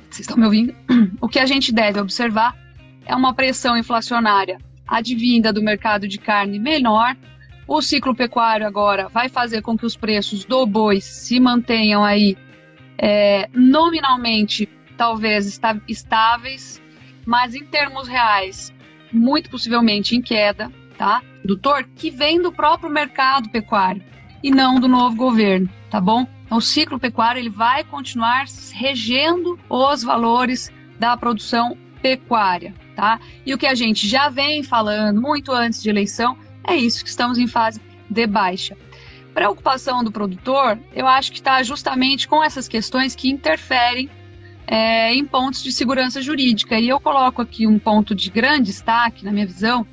[0.08, 0.76] vocês estão me ouvindo?
[1.20, 2.56] O que a gente deve observar
[3.04, 7.18] é uma pressão inflacionária advinda do mercado de carne menor.
[7.68, 12.38] O ciclo pecuário agora vai fazer com que os preços do boi se mantenham aí
[12.98, 16.82] é, nominalmente talvez estáveis,
[17.26, 18.72] mas em termos reais,
[19.12, 21.22] muito possivelmente em queda, tá?
[21.48, 24.04] Produtor que vem do próprio mercado pecuário
[24.44, 26.28] e não do novo governo, tá bom?
[26.46, 33.18] Então, o ciclo pecuário ele vai continuar regendo os valores da produção pecuária, tá?
[33.46, 37.10] E o que a gente já vem falando muito antes de eleição é isso que
[37.10, 37.80] estamos em fase
[38.10, 38.76] de baixa.
[39.34, 44.10] Preocupação do produtor, eu acho que está justamente com essas questões que interferem
[44.66, 46.78] é, em pontos de segurança jurídica.
[46.78, 49.88] E eu coloco aqui um ponto de grande destaque, na minha visão,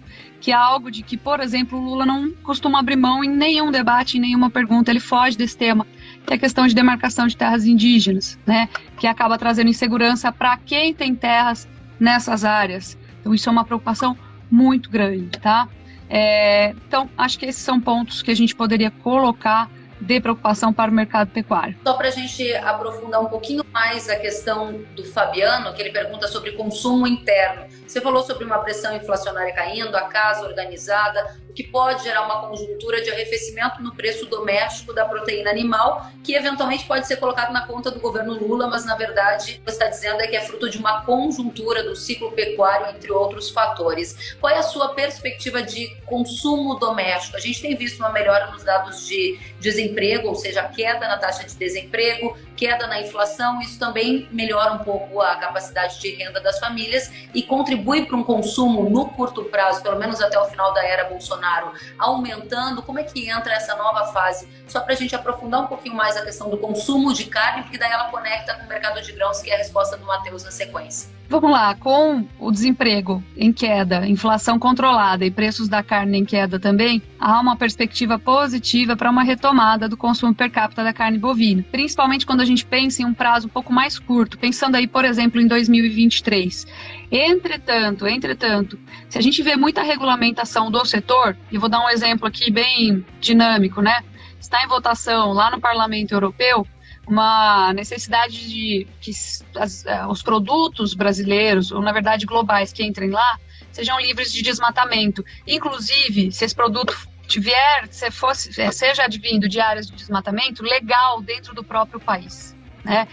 [0.45, 3.71] que é algo de que, por exemplo, o Lula não costuma abrir mão em nenhum
[3.71, 5.87] debate, em nenhuma pergunta, ele foge desse tema,
[6.27, 10.59] que é a questão de demarcação de terras indígenas, né, que acaba trazendo insegurança para
[10.59, 11.67] quem tem terras
[11.99, 12.99] nessas áreas.
[13.21, 14.19] Então, isso é uma preocupação
[14.51, 15.67] muito grande, tá?
[16.11, 19.71] É, então, acho que esses são pontos que a gente poderia colocar
[20.05, 21.77] de preocupação para o mercado pecuário.
[21.83, 26.29] Só para a gente aprofundar um pouquinho mais a questão do Fabiano, que ele pergunta
[26.29, 27.65] sobre consumo interno.
[27.87, 33.03] Você falou sobre uma pressão inflacionária caindo, a casa organizada, que pode gerar uma conjuntura
[33.03, 37.91] de arrefecimento no preço doméstico da proteína animal, que eventualmente pode ser colocado na conta
[37.91, 41.03] do governo Lula, mas na verdade você está dizendo é que é fruto de uma
[41.03, 44.37] conjuntura do ciclo pecuário, entre outros fatores.
[44.41, 47.37] Qual é a sua perspectiva de consumo doméstico?
[47.37, 51.45] A gente tem visto uma melhora nos dados de desemprego, ou seja, queda na taxa
[51.45, 56.59] de desemprego, queda na inflação, isso também melhora um pouco a capacidade de renda das
[56.59, 60.85] famílias e contribui para um consumo no curto prazo, pelo menos até o final da
[60.85, 62.83] era Bolsonaro, aumentando.
[62.83, 64.49] Como é que entra essa nova fase?
[64.67, 67.79] Só para a gente aprofundar um pouquinho mais a questão do consumo de carne, porque
[67.79, 70.51] daí ela conecta com o mercado de grãos, que é a resposta do Matheus na
[70.51, 71.09] sequência.
[71.27, 76.61] Vamos lá, com o desemprego em queda, inflação controlada e preços da carne em queda
[76.61, 81.65] também, há uma perspectiva positiva para uma retomada do consumo per capita da carne bovina,
[81.73, 85.05] principalmente quando a gente pensa em um prazo um pouco mais curto, pensando aí, por
[85.05, 86.67] exemplo, em 2023.
[87.11, 92.29] Entretanto, entretanto, se a gente vê muita regulamentação do setor, e vou dar um exemplo
[92.29, 94.03] aqui bem dinâmico, né?
[94.39, 96.67] Está em votação lá no Parlamento Europeu
[97.07, 99.13] uma necessidade de que
[99.57, 103.39] as, eh, os produtos brasileiros, ou na verdade globais, que entrem lá,
[103.71, 105.25] sejam livres de desmatamento.
[105.47, 111.21] Inclusive, se esse produto tiver, se fosse, eh, seja advindo de áreas de desmatamento, legal
[111.21, 113.07] dentro do próprio país, né?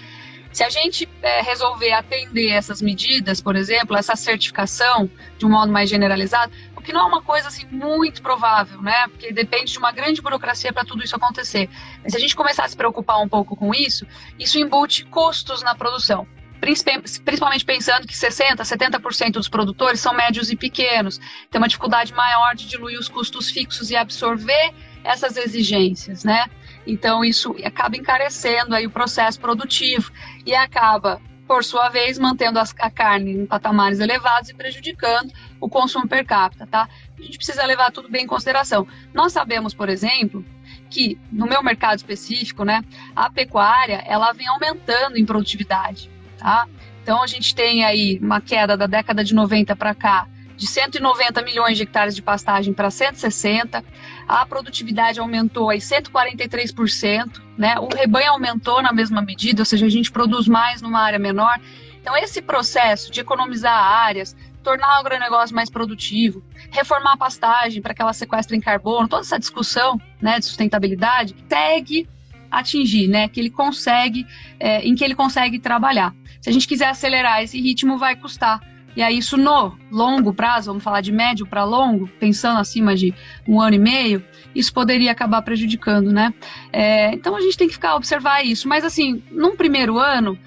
[0.51, 5.71] Se a gente é, resolver atender essas medidas, por exemplo, essa certificação de um modo
[5.71, 6.51] mais generalizado,
[6.81, 9.07] o que não é uma coisa assim muito provável, né?
[9.07, 11.69] Porque depende de uma grande burocracia para tudo isso acontecer.
[12.03, 14.05] Mas se a gente começar a se preocupar um pouco com isso,
[14.37, 16.27] isso embute custos na produção
[16.61, 22.53] principalmente pensando que 60%, 70% dos produtores são médios e pequenos, tem uma dificuldade maior
[22.53, 24.71] de diluir os custos fixos e absorver
[25.03, 26.45] essas exigências, né?
[26.85, 30.11] Então isso acaba encarecendo aí o processo produtivo
[30.45, 36.07] e acaba, por sua vez, mantendo a carne em patamares elevados e prejudicando o consumo
[36.07, 36.89] per capita, tá?
[37.17, 38.87] A gente precisa levar tudo bem em consideração.
[39.13, 40.43] Nós sabemos, por exemplo,
[40.89, 42.83] que no meu mercado específico, né,
[43.15, 46.67] a pecuária, ela vem aumentando em produtividade, tá?
[47.03, 50.27] Então a gente tem aí uma queda da década de 90 para cá
[50.61, 53.83] de 190 milhões de hectares de pastagem para 160,
[54.27, 57.79] a produtividade aumentou aí 143%, né?
[57.79, 61.59] O rebanho aumentou na mesma medida, ou seja, a gente produz mais numa área menor.
[61.99, 67.93] Então esse processo de economizar áreas, tornar o agronegócio mais produtivo, reformar a pastagem para
[67.93, 72.07] que ela sequestre em carbono, toda essa discussão né, de sustentabilidade, segue
[72.49, 73.29] atingir, né?
[73.29, 74.27] Que ele consegue,
[74.59, 76.13] é, em que ele consegue trabalhar.
[76.41, 78.59] Se a gente quiser acelerar esse ritmo, vai custar.
[78.95, 83.13] E aí, isso no longo prazo, vamos falar de médio para longo, pensando acima de
[83.47, 86.33] um ano e meio, isso poderia acabar prejudicando, né?
[86.73, 88.67] É, então a gente tem que ficar observar isso.
[88.67, 90.37] Mas assim, num primeiro ano,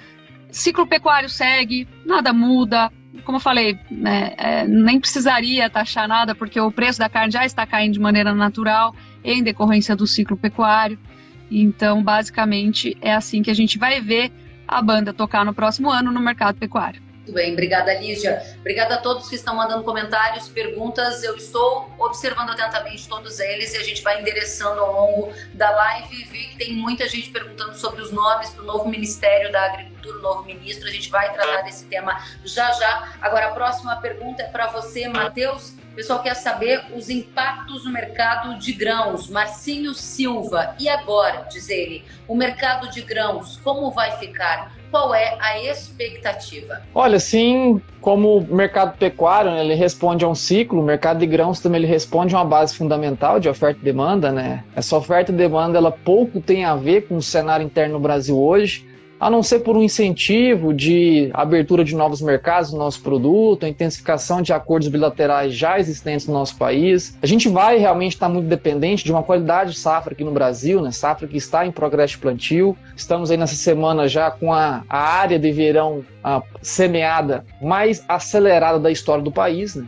[0.50, 2.92] ciclo pecuário segue, nada muda.
[3.22, 7.44] Como eu falei, né, é, nem precisaria taxar nada, porque o preço da carne já
[7.44, 10.98] está caindo de maneira natural em decorrência do ciclo pecuário.
[11.50, 14.33] Então, basicamente, é assim que a gente vai ver
[14.66, 17.00] a banda tocar no próximo ano no mercado pecuário.
[17.24, 18.42] Muito bem, obrigada Lígia.
[18.60, 21.24] Obrigada a todos que estão mandando comentários, perguntas.
[21.24, 26.24] Eu estou observando atentamente todos eles e a gente vai endereçando ao longo da live.
[26.24, 30.20] Vi que tem muita gente perguntando sobre os nomes do novo Ministério da Agricultura, o
[30.20, 30.87] novo ministro.
[30.87, 33.14] A gente vai tratar desse tema já já.
[33.22, 35.70] Agora, a próxima pergunta é para você, Matheus.
[35.92, 39.30] O pessoal quer saber os impactos no mercado de grãos.
[39.30, 40.76] Marcinho Silva.
[40.78, 44.74] E agora, diz ele, o mercado de grãos, como vai ficar?
[44.94, 46.80] Qual é a expectativa?
[46.94, 51.26] Olha, assim como o mercado pecuário, né, ele responde a um ciclo, o mercado de
[51.26, 54.62] grãos também ele responde a uma base fundamental de oferta e demanda, né?
[54.76, 58.38] Essa oferta e demanda ela pouco tem a ver com o cenário interno no Brasil
[58.38, 58.87] hoje
[59.18, 63.68] a não ser por um incentivo de abertura de novos mercados do nosso produto, a
[63.68, 67.16] intensificação de acordos bilaterais já existentes no nosso país.
[67.22, 70.83] A gente vai realmente estar muito dependente de uma qualidade de safra aqui no Brasil,
[70.83, 70.90] né?
[70.90, 72.77] safra que está em progresso de plantio.
[72.96, 78.79] Estamos aí nessa semana já com a, a área de verão a, semeada mais acelerada
[78.79, 79.87] da história do país, né?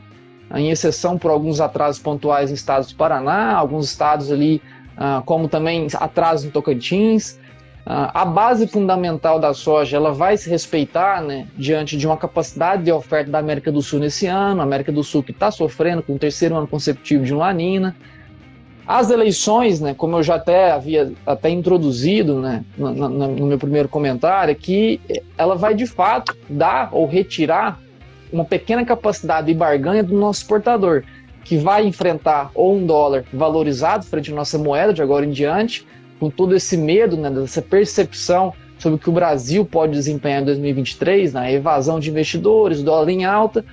[0.54, 4.62] em exceção por alguns atrasos pontuais em estados do Paraná, alguns estados ali,
[4.96, 7.38] ah, como também atrasos em Tocantins.
[7.88, 12.90] A base fundamental da soja ela vai se respeitar né, diante de uma capacidade de
[12.90, 16.16] oferta da América do Sul nesse ano, a América do Sul que está sofrendo com
[16.16, 17.94] o terceiro ano consecutivo de lanina.
[18.84, 23.58] As eleições, né, como eu já até havia até introduzido né, no, no, no meu
[23.58, 25.00] primeiro comentário, é que
[25.38, 27.80] ela vai de fato dar ou retirar
[28.32, 31.04] uma pequena capacidade de barganha do nosso exportador,
[31.44, 35.86] que vai enfrentar ou um dólar valorizado frente à nossa moeda de agora em diante,
[36.18, 40.44] com todo esse medo, né, dessa percepção sobre o que o Brasil pode desempenhar em
[40.44, 43.64] 2023, na né, evasão de investidores, dólar em alta,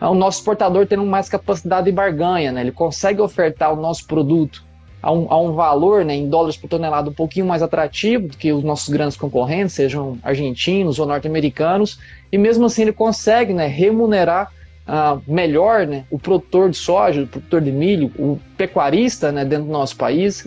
[0.00, 4.64] o nosso exportador tendo mais capacidade de barganha, né, ele consegue ofertar o nosso produto
[5.02, 8.36] a um, a um valor né, em dólares por tonelada um pouquinho mais atrativo do
[8.36, 11.98] que os nossos grandes concorrentes, sejam argentinos ou norte-americanos,
[12.30, 14.52] e mesmo assim ele consegue né, remunerar
[14.86, 19.66] uh, melhor né, o produtor de soja, o produtor de milho, o pecuarista né, dentro
[19.66, 20.46] do nosso país.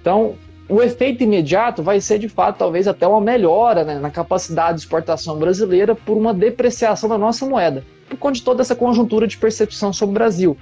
[0.00, 0.34] Então,
[0.68, 4.84] o efeito imediato vai ser, de fato, talvez até uma melhora né, na capacidade de
[4.84, 9.36] exportação brasileira por uma depreciação da nossa moeda, por conta de toda essa conjuntura de
[9.36, 10.56] percepção sobre o Brasil.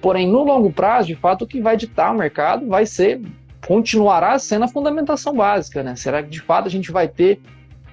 [0.00, 3.20] Porém, no longo prazo, de fato, o que vai ditar o mercado vai ser,
[3.66, 5.82] continuará sendo a fundamentação básica.
[5.82, 5.96] Né?
[5.96, 7.40] Será que, de fato, a gente vai ter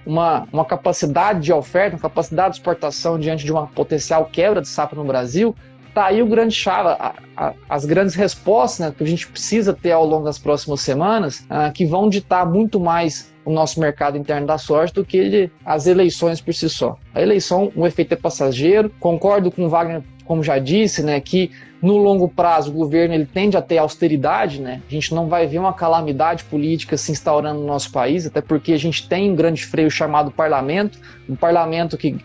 [0.06, 4.68] uma, uma capacidade de oferta, uma capacidade de exportação diante de uma potencial quebra de
[4.68, 5.56] safra no Brasil?
[5.98, 9.74] Tá aí o grande chave, a, a, as grandes respostas né, que a gente precisa
[9.74, 14.16] ter ao longo das próximas semanas, uh, que vão ditar muito mais o nosso mercado
[14.16, 16.96] interno da soja do que ele, as eleições por si só.
[17.16, 18.92] A eleição, o efeito é passageiro.
[19.00, 21.50] Concordo com o Wagner, como já disse, né, que
[21.82, 24.82] no longo prazo o governo ele tende a ter austeridade, né?
[24.88, 28.74] A gente não vai ver uma calamidade política se instaurando no nosso país, até porque
[28.74, 32.18] a gente tem um grande freio chamado parlamento, um parlamento que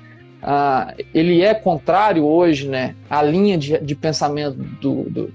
[0.43, 5.35] ah, ele é contrário hoje né, à linha de, de pensamento do, do,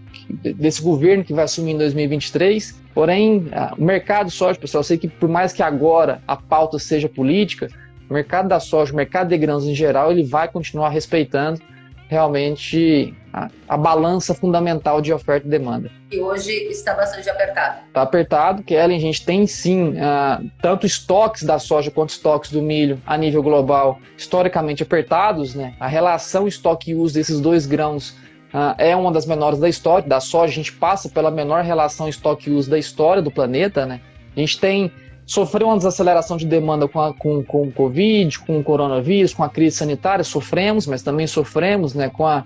[0.56, 2.82] desse governo que vai assumir em 2023.
[2.94, 6.36] Porém, ah, o mercado de soja, pessoal, eu sei que por mais que agora a
[6.36, 7.70] pauta seja política,
[8.10, 11.62] o mercado da soja, o mercado de grãos em geral, ele vai continuar respeitando
[12.08, 15.92] realmente a, a, balança fundamental de oferta e demanda.
[16.12, 17.80] E hoje está bastante apertado.
[17.88, 18.98] Está apertado, Kellen.
[18.98, 23.44] A gente tem sim uh, tanto estoques da soja quanto estoques do milho a nível
[23.44, 25.54] global historicamente apertados.
[25.54, 25.76] Né?
[25.80, 28.12] A relação estoque e uso desses dois grãos
[28.54, 30.08] uh, é uma das menores da história.
[30.08, 33.86] Da soja, a gente passa pela menor relação estoque e uso da história do planeta.
[33.86, 34.00] Né?
[34.36, 34.92] A gente tem
[35.28, 39.44] sofreu uma desaceleração de demanda com, a, com, com o Covid, com o coronavírus, com
[39.44, 42.46] a crise sanitária, sofremos, mas também sofremos né, com, a,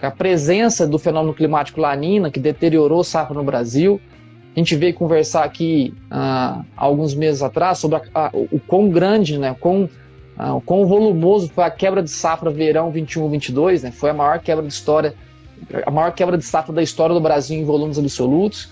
[0.00, 4.00] com a presença do fenômeno climático Lanina, que deteriorou o safra no Brasil.
[4.54, 9.36] A gente veio conversar aqui ah, alguns meses atrás sobre a, a, o quão grande,
[9.36, 9.90] né, quão,
[10.38, 14.38] ah, o quão volumoso foi a quebra de safra verão 21-22, né, foi a maior
[14.38, 15.12] quebra de história,
[15.84, 18.70] a maior quebra de safra da história do Brasil em volumes absolutos.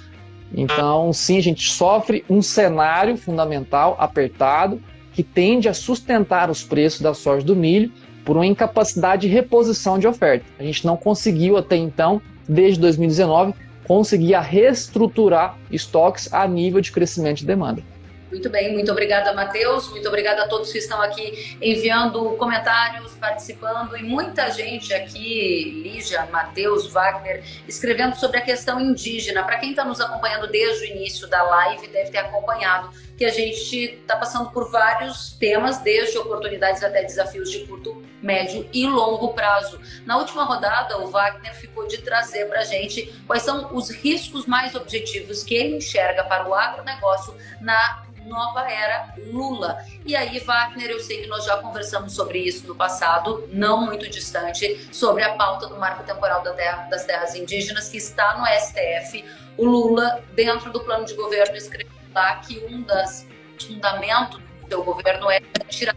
[0.53, 4.81] Então, sim, a gente sofre um cenário fundamental apertado
[5.13, 7.93] que tende a sustentar os preços da soja do milho
[8.25, 10.45] por uma incapacidade de reposição de oferta.
[10.59, 17.39] A gente não conseguiu até então, desde 2019, conseguir reestruturar estoques a nível de crescimento
[17.39, 17.83] de demanda.
[18.31, 19.89] Muito bem, muito obrigada, Matheus.
[19.91, 26.27] Muito obrigada a todos que estão aqui enviando comentários, participando e muita gente aqui, Lígia,
[26.27, 29.43] Matheus, Wagner, escrevendo sobre a questão indígena.
[29.43, 32.91] Para quem está nos acompanhando desde o início da live, deve ter acompanhado
[33.21, 38.67] que a gente está passando por vários temas, desde oportunidades até desafios de curto, médio
[38.73, 39.79] e longo prazo.
[40.07, 44.47] Na última rodada, o Wagner ficou de trazer para a gente quais são os riscos
[44.47, 49.85] mais objetivos que ele enxerga para o agronegócio na nova era Lula.
[50.07, 54.09] E aí, Wagner, eu sei que nós já conversamos sobre isso no passado, não muito
[54.09, 58.47] distante, sobre a pauta do marco temporal da terra, das terras indígenas que está no
[58.47, 59.23] STF.
[59.59, 63.27] O Lula, dentro do plano de governo, escreveu lá que um dos
[63.67, 65.97] fundamentos do seu governo é tirar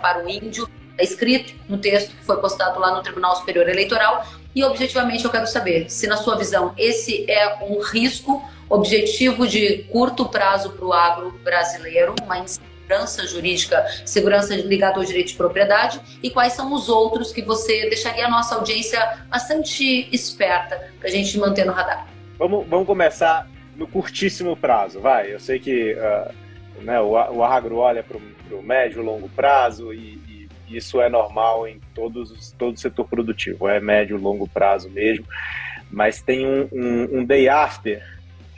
[0.00, 0.68] para o índio.
[0.98, 4.26] É escrito no texto que foi postado lá no Tribunal Superior Eleitoral.
[4.54, 9.84] E objetivamente eu quero saber se, na sua visão, esse é um risco objetivo de
[9.84, 16.00] curto prazo para o agro brasileiro, uma insegurança jurídica, segurança ligada ao direito de propriedade,
[16.22, 21.12] e quais são os outros que você deixaria a nossa audiência bastante esperta para a
[21.12, 22.06] gente manter no radar?
[22.38, 23.46] Vamos, vamos começar
[23.76, 25.32] no curtíssimo prazo, vai.
[25.32, 30.18] Eu sei que uh, né, o, o agro olha para o médio longo prazo e,
[30.28, 35.26] e, isso é normal em todos, todo setor produtivo, é médio longo prazo mesmo,
[35.90, 38.02] mas tem um, um, um day after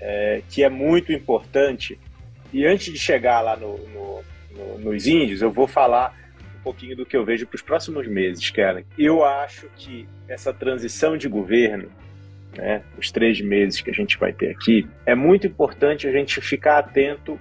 [0.01, 1.99] é, que é muito importante.
[2.53, 4.25] E antes de chegar lá no, no,
[4.57, 6.15] no, nos índios, eu vou falar
[6.61, 8.85] um pouquinho do que eu vejo para os próximos meses, Kellen.
[8.97, 11.91] Eu acho que essa transição de governo,
[12.57, 16.41] né, os três meses que a gente vai ter aqui, é muito importante a gente
[16.41, 17.39] ficar atento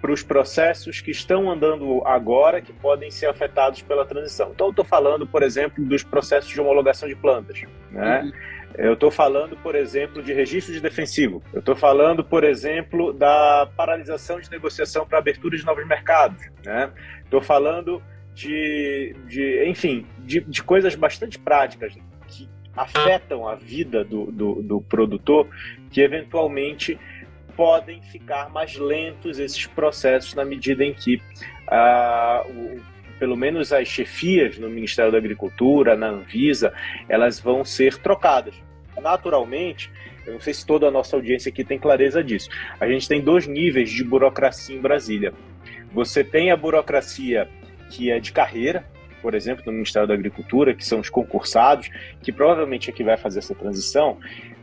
[0.00, 4.50] para os processos que estão andando agora que podem ser afetados pela transição.
[4.54, 7.62] Então, eu estou falando, por exemplo, dos processos de homologação de plantas.
[7.90, 8.22] Né?
[8.22, 8.32] Uhum.
[8.76, 11.42] Eu estou falando, por exemplo, de registro de defensivo.
[11.52, 16.40] Eu estou falando, por exemplo, da paralisação de negociação para abertura de novos mercados.
[17.24, 17.46] Estou né?
[17.46, 18.02] falando
[18.34, 21.94] de, de enfim, de, de, coisas bastante práticas
[22.76, 25.48] afetam a vida do, do, do produtor,
[25.90, 26.98] que eventualmente
[27.56, 32.80] podem ficar mais lentos esses processos na medida em que uh, o,
[33.18, 36.72] pelo menos as chefias no Ministério da Agricultura, na Anvisa,
[37.08, 38.54] elas vão ser trocadas.
[39.00, 39.90] Naturalmente,
[40.26, 42.50] eu não sei se toda a nossa audiência aqui tem clareza disso.
[42.80, 45.32] A gente tem dois níveis de burocracia em Brasília.
[45.92, 47.48] Você tem a burocracia
[47.90, 48.84] que é de carreira,
[49.26, 51.90] por exemplo, no Ministério da Agricultura, que são os concursados,
[52.22, 54.18] que provavelmente é que vai fazer essa transição,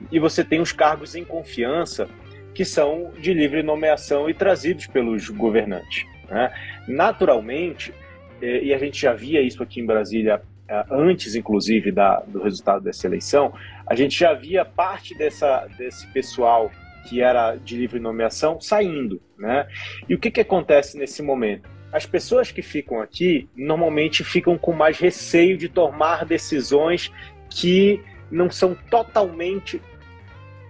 [0.10, 2.08] e você tem os cargos em confiança,
[2.56, 6.06] que são de livre nomeação e trazidos pelos governantes.
[6.30, 6.50] Né?
[6.88, 7.94] Naturalmente,
[8.42, 12.42] é, e a gente já via isso aqui em Brasília é, antes, inclusive, da, do
[12.42, 13.54] resultado dessa eleição,
[13.86, 16.72] a gente já via parte dessa, desse pessoal
[17.10, 19.22] que era de livre nomeação saindo.
[19.38, 19.68] Né?
[20.08, 21.73] E o que, que acontece nesse momento?
[21.94, 27.12] As pessoas que ficam aqui normalmente ficam com mais receio de tomar decisões
[27.52, 29.80] que não são totalmente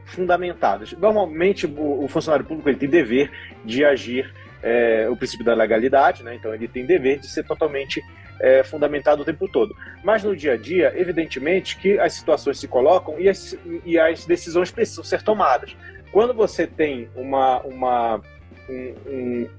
[0.05, 0.91] fundamentadas.
[0.91, 3.31] Normalmente, o, funcionário público ele tem dever
[3.63, 6.35] de agir é, o princípio da legalidade, né?
[6.35, 8.03] então ele tem dever de ser totalmente
[8.41, 9.73] é, fundamentado o tempo todo.
[10.03, 14.25] Mas no dia a dia, evidentemente que as situações se colocam e as, e as
[14.25, 15.73] decisões precisam ser tomadas.
[16.11, 18.21] Quando você tem uma, uma
[18.69, 19.49] um, um,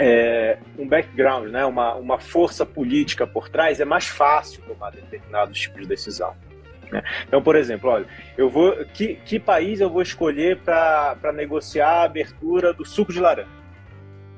[0.00, 1.64] é, um background, né?
[1.66, 6.34] uma, uma força política por trás, é mais fácil tomar determinados tipos de decisão.
[6.90, 7.02] Né?
[7.28, 12.02] Então, por exemplo, olha, eu vou, que, que país eu vou escolher para negociar a
[12.04, 13.50] abertura do suco de laranja?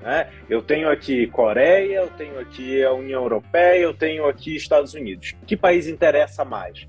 [0.00, 0.28] Né?
[0.50, 5.32] Eu tenho aqui Coreia, eu tenho aqui a União Europeia, eu tenho aqui Estados Unidos.
[5.46, 6.88] Que país interessa mais?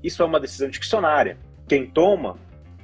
[0.00, 1.36] Isso é uma decisão discricionária.
[1.68, 2.36] Quem toma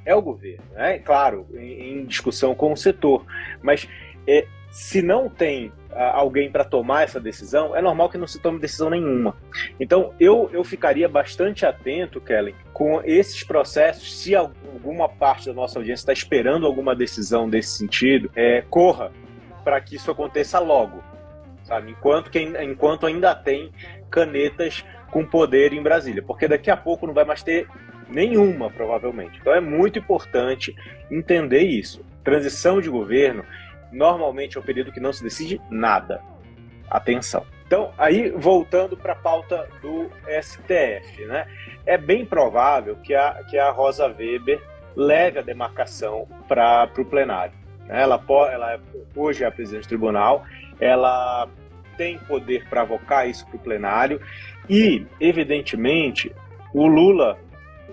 [0.05, 0.99] é o governo, né?
[0.99, 3.25] Claro, em, em discussão com o setor,
[3.63, 3.89] mas
[4.27, 5.73] é, se não tem
[6.13, 9.35] alguém para tomar essa decisão, é normal que não se tome decisão nenhuma.
[9.81, 14.17] Então, eu, eu ficaria bastante atento, Kellen, com esses processos.
[14.17, 19.11] Se alguma parte da nossa audiência está esperando alguma decisão desse sentido, é, corra
[19.65, 21.03] para que isso aconteça logo,
[21.65, 21.91] sabe?
[21.91, 23.73] Enquanto, que, enquanto ainda tem
[24.11, 27.67] canetas com poder em Brasília, porque daqui a pouco não vai mais ter
[28.09, 29.39] nenhuma, provavelmente.
[29.41, 30.75] Então, é muito importante
[31.11, 32.05] entender isso.
[32.23, 33.45] Transição de governo
[33.93, 36.21] normalmente é um período que não se decide nada.
[36.91, 37.45] Atenção.
[37.67, 40.11] Então, aí voltando para a pauta do
[40.43, 41.47] STF, né?
[41.85, 44.59] É bem provável que a, que a Rosa Weber
[44.97, 47.53] leve a demarcação para o plenário.
[47.87, 48.03] Né?
[48.03, 48.81] Ela, ela é,
[49.15, 50.45] hoje é a presidente do tribunal,
[50.81, 51.47] ela
[51.97, 54.21] tem poder para avocar isso para o plenário
[54.69, 56.35] e, evidentemente,
[56.73, 57.39] o Lula,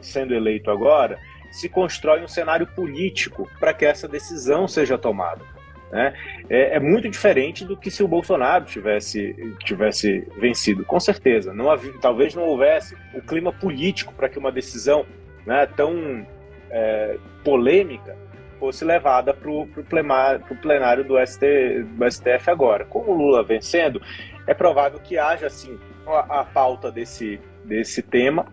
[0.02, 1.20] sendo eleito agora,
[1.52, 5.55] se constrói um cenário político para que essa decisão seja tomada.
[5.96, 6.14] Né?
[6.50, 9.34] É, é, muito diferente do que se o Bolsonaro tivesse,
[9.64, 11.54] tivesse vencido, com certeza.
[11.54, 15.06] Não havia, talvez não houvesse o clima político para que uma decisão
[15.46, 16.28] né, tão
[16.70, 18.14] é, polêmica
[18.60, 22.84] fosse levada para o plenário, do, ST, do STF agora.
[22.84, 24.02] Com o Lula vencendo,
[24.46, 28.48] é provável que haja assim a, a pauta desse, desse tema,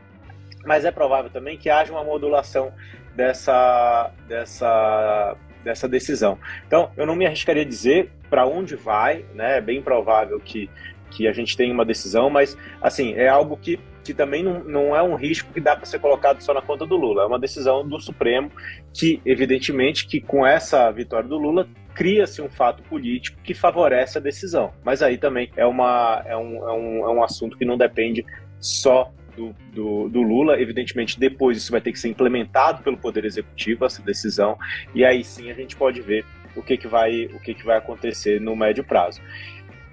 [0.64, 2.72] mas é provável também que haja uma modulação
[3.16, 6.39] dessa, dessa dessa decisão.
[6.67, 9.59] Então, eu não me arriscaria a dizer para onde vai, né?
[9.59, 10.69] É bem provável que,
[11.11, 14.97] que a gente tenha uma decisão, mas, assim, é algo que, que também não, não
[14.97, 17.23] é um risco que dá para ser colocado só na conta do Lula.
[17.23, 18.51] É uma decisão do Supremo
[18.93, 24.21] que, evidentemente, que com essa vitória do Lula, cria-se um fato político que favorece a
[24.21, 24.73] decisão.
[24.85, 28.25] Mas aí também é, uma, é, um, é, um, é um assunto que não depende
[28.59, 30.61] só do, do, do, Lula.
[30.61, 34.59] Evidentemente, depois isso vai ter que ser implementado pelo Poder Executivo, essa decisão,
[34.95, 36.24] e aí sim a gente pode ver
[36.55, 39.20] o que, que, vai, o que, que vai acontecer no médio prazo.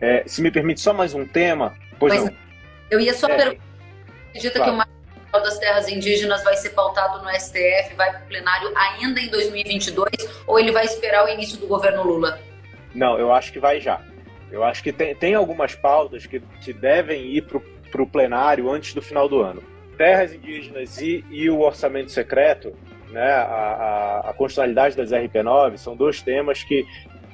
[0.01, 2.33] É, se me permite só mais um tema, pois, não.
[2.89, 3.63] Eu ia só é, perguntar,
[4.29, 4.71] acredita claro.
[4.71, 8.71] que o Marco das Terras Indígenas vai ser pautado no STF, vai para o plenário
[8.75, 10.09] ainda em 2022,
[10.47, 12.39] ou ele vai esperar o início do governo Lula?
[12.95, 14.01] Não, eu acho que vai já.
[14.51, 18.07] Eu acho que tem, tem algumas pautas que, que devem ir para o para o
[18.07, 19.61] plenário antes do final do ano.
[19.97, 22.73] Terras indígenas e, e o orçamento secreto,
[23.09, 26.85] né, a, a, a constitucionalidade das RP9, são dois temas que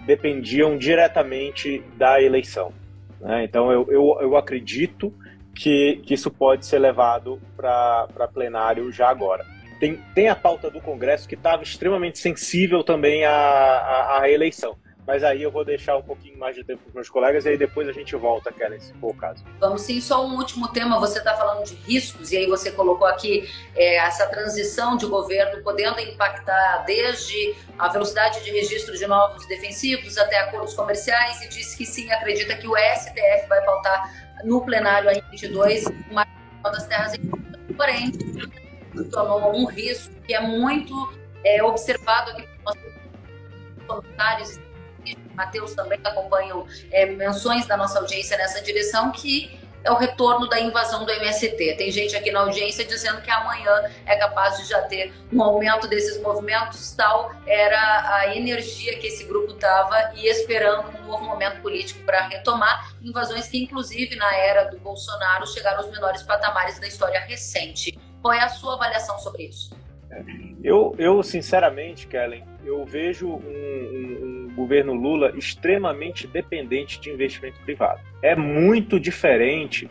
[0.05, 2.71] dependiam diretamente da eleição.
[3.19, 3.43] Né?
[3.43, 5.13] Então, eu, eu, eu acredito
[5.53, 9.45] que, que isso pode ser levado para plenário já agora.
[9.79, 14.75] Tem, tem a pauta do Congresso que estava extremamente sensível também à, à, à, eleição.
[15.05, 17.49] Mas aí eu vou deixar um pouquinho mais de tempo para os meus colegas e
[17.49, 19.43] aí depois a gente volta, Kellen, se for o caso.
[19.59, 20.99] Vamos sim, só um último tema.
[20.99, 25.61] Você está falando de riscos e aí você colocou aqui é, essa transição de governo
[25.63, 31.77] podendo impactar desde a velocidade de registro de novos defensivos até acordos comerciais e disse
[31.77, 36.25] que sim, acredita que o STF vai pautar no plenário em 22 uma
[36.63, 37.13] das terras
[37.77, 38.11] porém
[39.11, 40.93] tornou um risco que é muito
[41.43, 42.77] é, observado aqui pelos
[43.87, 44.64] comentários
[45.35, 50.59] Matheus também acompanham é, menções da nossa audiência nessa direção, que é o retorno da
[50.59, 51.75] invasão do MST.
[51.77, 55.87] Tem gente aqui na audiência dizendo que amanhã é capaz de já ter um aumento
[55.87, 61.61] desses movimentos, tal era a energia que esse grupo estava e esperando um novo momento
[61.61, 66.87] político para retomar invasões que, inclusive, na era do Bolsonaro, chegaram aos menores patamares da
[66.87, 67.97] história recente.
[68.21, 69.75] Qual é a sua avaliação sobre isso?
[70.63, 77.59] Eu, eu sinceramente, Kellen, eu vejo um, um, um, governo Lula extremamente dependente de investimento
[77.61, 77.99] privado.
[78.21, 79.89] É muito diferente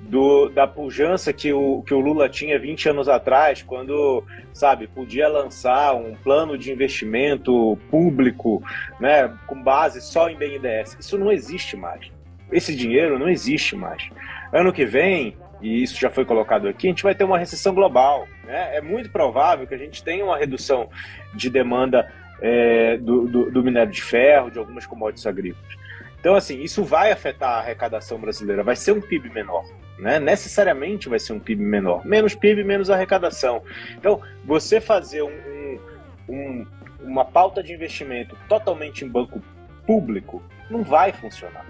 [0.00, 5.28] do, da pujança que o, que o Lula tinha 20 anos atrás, quando, sabe, podia
[5.28, 8.62] lançar um plano de investimento público
[8.98, 10.96] né, com base só em BNDES.
[10.98, 12.10] Isso não existe mais.
[12.50, 14.08] Esse dinheiro não existe mais.
[14.52, 17.74] Ano que vem, e isso já foi colocado aqui, a gente vai ter uma recessão
[17.74, 18.26] global.
[18.48, 18.76] Né?
[18.76, 20.88] É muito provável que a gente tenha uma redução
[21.34, 25.76] de demanda é, do, do, do, minério de ferro, de algumas commodities agrícolas.
[26.18, 29.66] Então, assim, isso vai afetar a arrecadação brasileira, vai ser um PIB menor.
[29.98, 30.18] Né?
[30.18, 32.06] Necessariamente vai ser um PIB menor.
[32.06, 33.62] Menos PIB, menos arrecadação.
[33.96, 35.78] Então, você fazer um, um,
[36.26, 36.66] um,
[37.00, 39.42] uma pauta de investimento totalmente em banco
[39.86, 41.66] público não vai funcionar.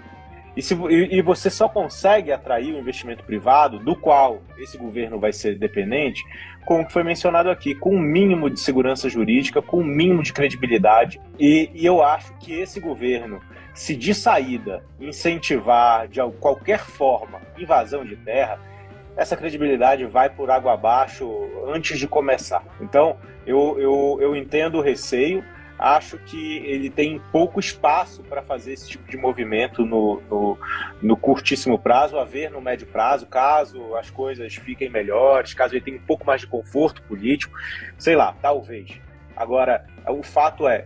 [0.59, 5.17] E, se, e, e, você só consegue atrair o investimento privado, do qual esse governo
[5.17, 6.21] vai ser dependente,
[6.65, 10.21] com o que foi mencionado aqui, com um mínimo de segurança jurídica, com um mínimo
[10.21, 11.17] de credibilidade.
[11.39, 13.39] E, e eu acho que esse governo,
[13.73, 18.59] se de saída incentivar de qualquer forma invasão de terra,
[19.15, 21.25] essa credibilidade vai por água abaixo
[21.73, 22.65] antes de começar.
[22.81, 23.15] Então,
[23.47, 25.41] eu, eu, eu entendo o receio
[25.79, 30.57] acho que ele tem pouco espaço para fazer esse tipo de movimento no, no,
[31.01, 35.81] no, curtíssimo prazo, a ver no médio prazo, caso as coisas fiquem melhores, caso ele
[35.81, 37.57] tenha um pouco mais de conforto político,
[37.97, 38.99] sei lá, talvez.
[39.35, 40.85] Agora, o fato é,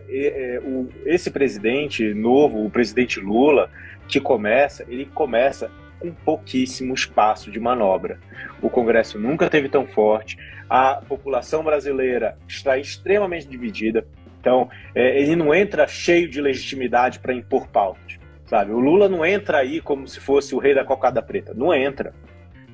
[1.04, 3.68] esse presidente novo, o presidente Lula,
[4.06, 8.20] que começa, ele começa com pouquíssimo espaço de manobra.
[8.62, 10.38] O Congresso nunca teve tão forte,
[10.68, 14.06] a população brasileira está extremamente dividida.
[14.44, 18.72] Então, é, ele não entra cheio de legitimidade para impor pautas, sabe?
[18.72, 22.12] O Lula não entra aí como se fosse o rei da cocada preta, não entra,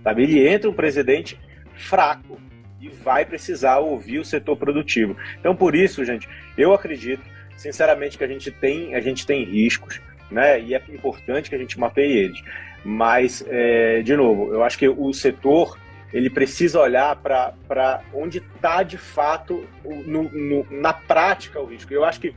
[0.03, 0.25] sabe?
[0.25, 1.39] Ele entra um presidente
[1.77, 2.41] fraco
[2.81, 5.17] e vai precisar ouvir o setor produtivo.
[5.39, 7.23] Então, por isso, gente, eu acredito,
[7.57, 10.61] sinceramente, que a gente tem, a gente tem riscos, né?
[10.61, 12.43] E é importante que a gente mapeie eles.
[12.85, 15.79] Mas, é, de novo, eu acho que o setor
[16.13, 21.93] ele precisa olhar para onde está de fato no, no, na prática o risco.
[21.93, 22.35] Eu acho que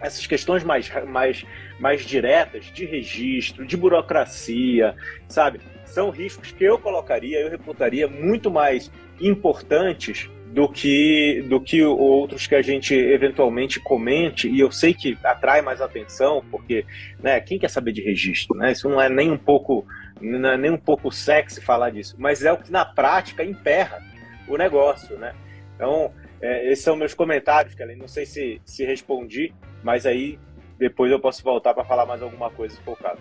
[0.00, 1.44] essas questões mais, mais,
[1.78, 4.96] mais diretas de registro, de burocracia,
[5.28, 8.90] sabe, são riscos que eu colocaria, eu reputaria muito mais
[9.20, 15.16] importantes do que do que outros que a gente eventualmente comente e eu sei que
[15.24, 16.84] atrai mais atenção porque
[17.22, 19.86] né quem quer saber de registro né isso não é nem um pouco
[20.22, 24.02] não é nem um pouco sexy falar disso, mas é o que na prática emperra
[24.48, 25.34] o negócio, né?
[25.74, 27.96] Então, é, esses são meus comentários, Kelly.
[27.96, 29.52] Não sei se, se respondi,
[29.82, 30.38] mas aí
[30.78, 33.20] depois eu posso voltar para falar mais alguma coisa caso.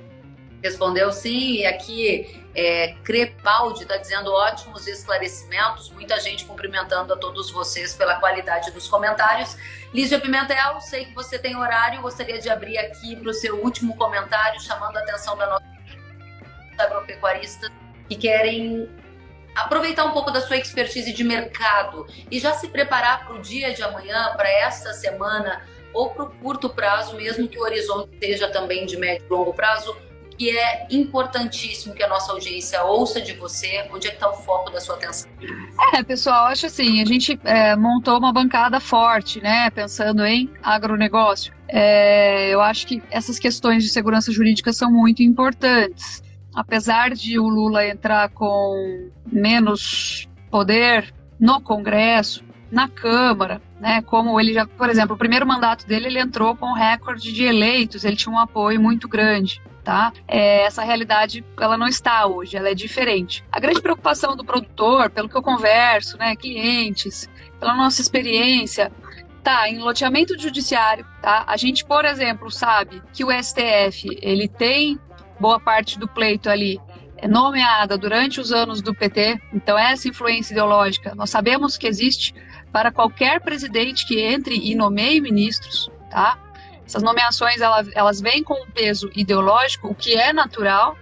[0.63, 7.49] Respondeu sim, e aqui é, Crepaldi está dizendo ótimos esclarecimentos, muita gente cumprimentando a todos
[7.49, 9.57] vocês pela qualidade dos comentários.
[9.91, 13.97] Lígia Pimentel, sei que você tem horário, gostaria de abrir aqui para o seu último
[13.97, 15.65] comentário, chamando a atenção da nossa
[16.81, 17.69] agropecuaristas
[18.09, 18.89] que querem
[19.55, 23.73] aproveitar um pouco da sua expertise de mercado e já se preparar para o dia
[23.73, 25.61] de amanhã, para esta semana
[25.93, 29.53] ou para o curto prazo, mesmo que o horizonte seja também de médio e longo
[29.53, 29.95] prazo,
[30.37, 34.33] que é importantíssimo que a nossa audiência ouça de você, onde é que está o
[34.33, 35.29] foco da sua atenção?
[35.93, 41.53] É, pessoal, acho assim, a gente é, montou uma bancada forte, né, pensando em agronegócio.
[41.67, 46.23] É, eu acho que essas questões de segurança jurídica são muito importantes
[46.53, 54.53] apesar de o Lula entrar com menos poder no Congresso, na Câmara, né, como ele
[54.53, 58.15] já, por exemplo, o primeiro mandato dele ele entrou com um recorde de eleitos, ele
[58.15, 59.61] tinha um apoio muito grande.
[59.83, 60.13] Tá?
[60.27, 63.43] É, essa realidade ela não está hoje, ela é diferente.
[63.51, 67.27] A grande preocupação do produtor, pelo que eu converso, né, clientes,
[67.59, 68.91] pela nossa experiência,
[69.43, 71.43] Tá, em loteamento judiciário, tá?
[71.47, 74.99] A gente, por exemplo, sabe que o STF, ele tem
[75.41, 76.79] boa parte do pleito ali
[77.17, 82.33] é nomeada durante os anos do PT, então essa influência ideológica, nós sabemos que existe
[82.71, 86.39] para qualquer presidente que entre e nomeie ministros, tá?
[86.85, 90.97] Essas nomeações elas, elas vêm com um peso ideológico, o que é natural,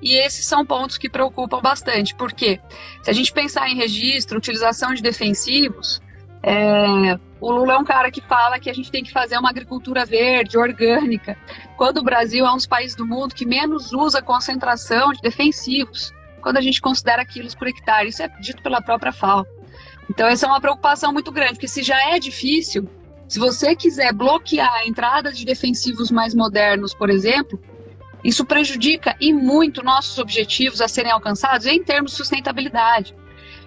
[0.00, 2.60] e esses são pontos que preocupam bastante, porque
[3.02, 6.00] se a gente pensar em registro, utilização de defensivos,
[6.42, 9.50] é, o Lula é um cara que fala que a gente tem que fazer uma
[9.50, 11.36] agricultura verde, orgânica,
[11.76, 16.12] quando o Brasil é um dos países do mundo que menos usa concentração de defensivos,
[16.40, 18.08] quando a gente considera quilos por hectare.
[18.08, 19.46] Isso é dito pela própria FAO.
[20.10, 22.88] Então, essa é uma preocupação muito grande, porque se já é difícil,
[23.28, 27.60] se você quiser bloquear a entrada de defensivos mais modernos, por exemplo,
[28.24, 33.14] isso prejudica e muito nossos objetivos a serem alcançados em termos de sustentabilidade.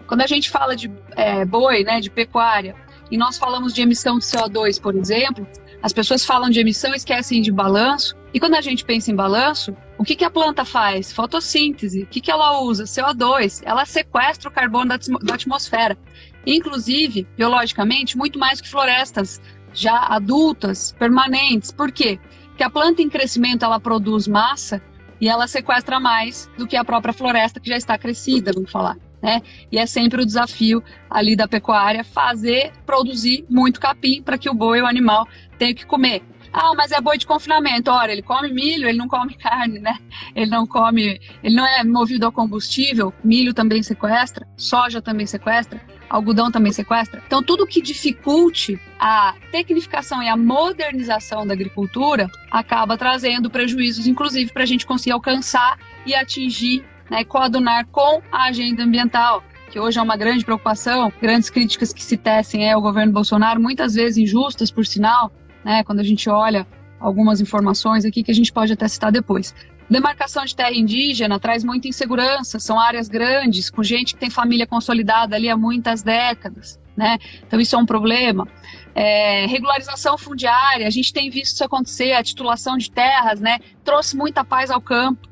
[0.08, 2.76] Quando a gente fala de é, boi, né, de pecuária,
[3.12, 5.46] e nós falamos de emissão de CO2, por exemplo,
[5.84, 8.16] as pessoas falam de emissão esquecem de balanço.
[8.34, 11.12] E quando a gente pensa em balanço, o que, que a planta faz?
[11.12, 12.04] Fotossíntese.
[12.04, 12.84] O que, que ela usa?
[12.84, 13.64] CO2.
[13.66, 15.98] Ela sequestra o carbono da, da atmosfera.
[16.46, 19.42] Inclusive, biologicamente, muito mais que florestas
[19.74, 21.72] já adultas, permanentes.
[21.72, 22.20] Por quê?
[22.50, 24.82] Porque a planta em crescimento ela produz massa
[25.20, 28.98] e ela sequestra mais do que a própria floresta que já está crescida, vamos falar
[29.22, 29.42] né?
[29.72, 34.54] E é sempre o desafio ali da pecuária fazer, produzir muito capim para que o
[34.54, 36.24] boi, o animal, tenha que comer.
[36.54, 37.90] Ah, mas é boi de confinamento.
[37.90, 39.98] Ora, ele come milho, ele não come carne, né?
[40.36, 43.14] Ele não come, ele não é movido ao combustível.
[43.24, 47.24] Milho também sequestra, soja também sequestra, algodão também sequestra.
[47.26, 54.52] Então, tudo que dificulte a tecnificação e a modernização da agricultura acaba trazendo prejuízos, inclusive,
[54.52, 60.00] para a gente conseguir alcançar e atingir né, coadunar com a agenda ambiental, que hoje
[60.00, 64.18] é uma grande preocupação, grandes críticas que se tecem é o governo Bolsonaro, muitas vezes
[64.18, 65.30] injustas, por sinal,
[65.64, 66.66] né, quando a gente olha
[67.02, 69.54] algumas informações aqui que a gente pode até citar depois.
[69.90, 74.66] Demarcação de terra indígena traz muita insegurança, são áreas grandes, com gente que tem família
[74.66, 77.18] consolidada ali há muitas décadas, né?
[77.46, 78.48] Então isso é um problema.
[78.96, 83.60] É, regularização fundiária, a gente tem visto isso acontecer, a titulação de terras, né?
[83.84, 85.31] Trouxe muita paz ao campo.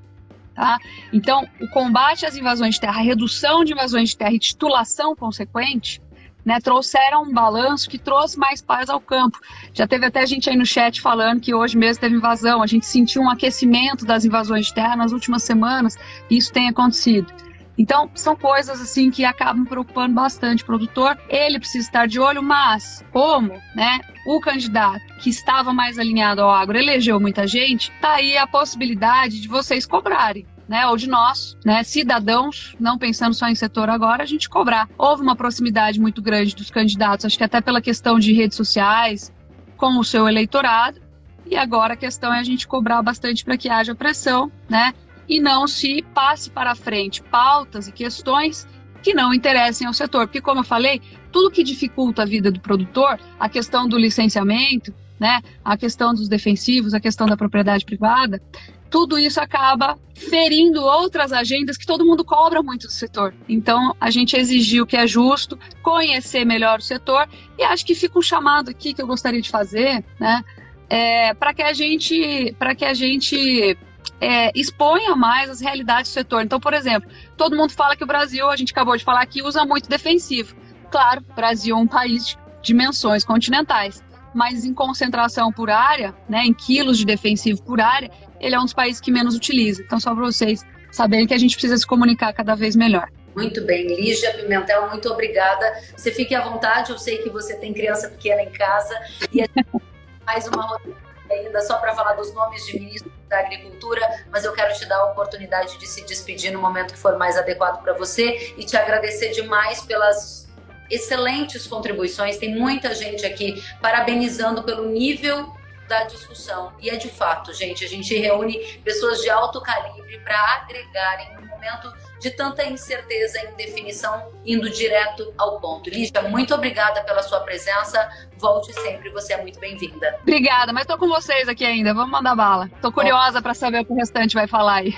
[0.59, 0.77] Tá?
[1.13, 5.15] Então, o combate às invasões de terra, a redução de invasões de terra e titulação
[5.15, 6.01] consequente,
[6.43, 9.39] né, trouxeram um balanço que trouxe mais paz ao campo.
[9.73, 12.85] Já teve até gente aí no chat falando que hoje mesmo teve invasão, a gente
[12.85, 15.95] sentiu um aquecimento das invasões de terra nas últimas semanas,
[16.29, 17.31] e isso tem acontecido.
[17.79, 21.17] Então, são coisas assim que acabam preocupando bastante o produtor.
[21.29, 26.51] Ele precisa estar de olho, mas como, né, o candidato que estava mais alinhado ao
[26.51, 30.45] agro elegeu muita gente, tá aí a possibilidade de vocês cobrarem.
[30.67, 34.87] Né, ou de nós, né, cidadãos, não pensando só em setor agora, a gente cobrar.
[34.99, 39.33] Houve uma proximidade muito grande dos candidatos, acho que até pela questão de redes sociais,
[39.75, 41.01] com o seu eleitorado,
[41.43, 44.93] e agora a questão é a gente cobrar bastante para que haja pressão, né,
[45.29, 48.67] e não se passe para frente pautas e questões
[49.03, 50.27] que não interessem ao setor.
[50.27, 51.01] Porque, como eu falei,
[51.31, 56.27] tudo que dificulta a vida do produtor, a questão do licenciamento, né, a questão dos
[56.27, 58.41] defensivos, a questão da propriedade privada,
[58.89, 63.35] tudo isso acaba ferindo outras agendas que todo mundo cobra muito do setor.
[63.47, 68.17] Então, a gente exigiu que é justo, conhecer melhor o setor, e acho que fica
[68.17, 70.43] um chamado aqui que eu gostaria de fazer, né,
[70.89, 73.77] é, para que a gente, para que a gente
[74.21, 76.43] é, exponha mais as realidades do setor.
[76.43, 79.41] Então, por exemplo, todo mundo fala que o Brasil, a gente acabou de falar aqui,
[79.41, 80.55] usa muito defensivo.
[80.91, 84.03] Claro, o Brasil é um país de dimensões continentais,
[84.33, 88.63] mas em concentração por área, né, em quilos de defensivo por área, ele é um
[88.63, 89.81] dos países que menos utiliza.
[89.81, 93.09] Então, só para vocês saberem que a gente precisa se comunicar cada vez melhor.
[93.35, 95.65] Muito bem, Lígia Pimentel, muito obrigada.
[95.95, 98.99] Você fique à vontade, eu sei que você tem criança pequena em casa
[99.31, 99.69] e a gente
[100.25, 104.01] faz uma rotina ainda só para falar dos nomes de ministros da Agricultura,
[104.31, 107.37] mas eu quero te dar a oportunidade de se despedir no momento que for mais
[107.37, 110.47] adequado para você e te agradecer demais pelas
[110.89, 112.37] excelentes contribuições.
[112.37, 115.58] Tem muita gente aqui parabenizando pelo nível
[115.89, 116.71] da discussão.
[116.79, 121.47] E é de fato, gente, a gente reúne pessoas de alto calibre para agregarem no
[121.47, 125.89] momento de tanta incerteza e indefinição, indo direto ao ponto.
[125.89, 128.07] Lígia, muito obrigada pela sua presença.
[128.37, 130.19] Volte sempre, você é muito bem-vinda.
[130.21, 131.93] Obrigada, mas estou com vocês aqui ainda.
[131.93, 132.69] Vamos mandar bala.
[132.75, 134.95] Estou curiosa para saber o que o restante vai falar aí.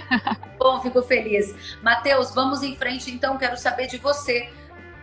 [0.59, 1.55] Bom, fico feliz.
[1.81, 3.37] Matheus, vamos em frente então.
[3.37, 4.51] Quero saber de você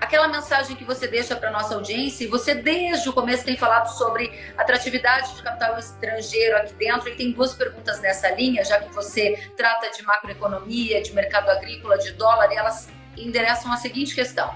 [0.00, 3.88] aquela mensagem que você deixa para nossa audiência, e você desde o começo tem falado
[3.96, 8.92] sobre atratividade de capital estrangeiro aqui dentro, e tem duas perguntas nessa linha, já que
[8.94, 14.54] você trata de macroeconomia, de mercado agrícola, de dólar, e elas endereçam a seguinte questão.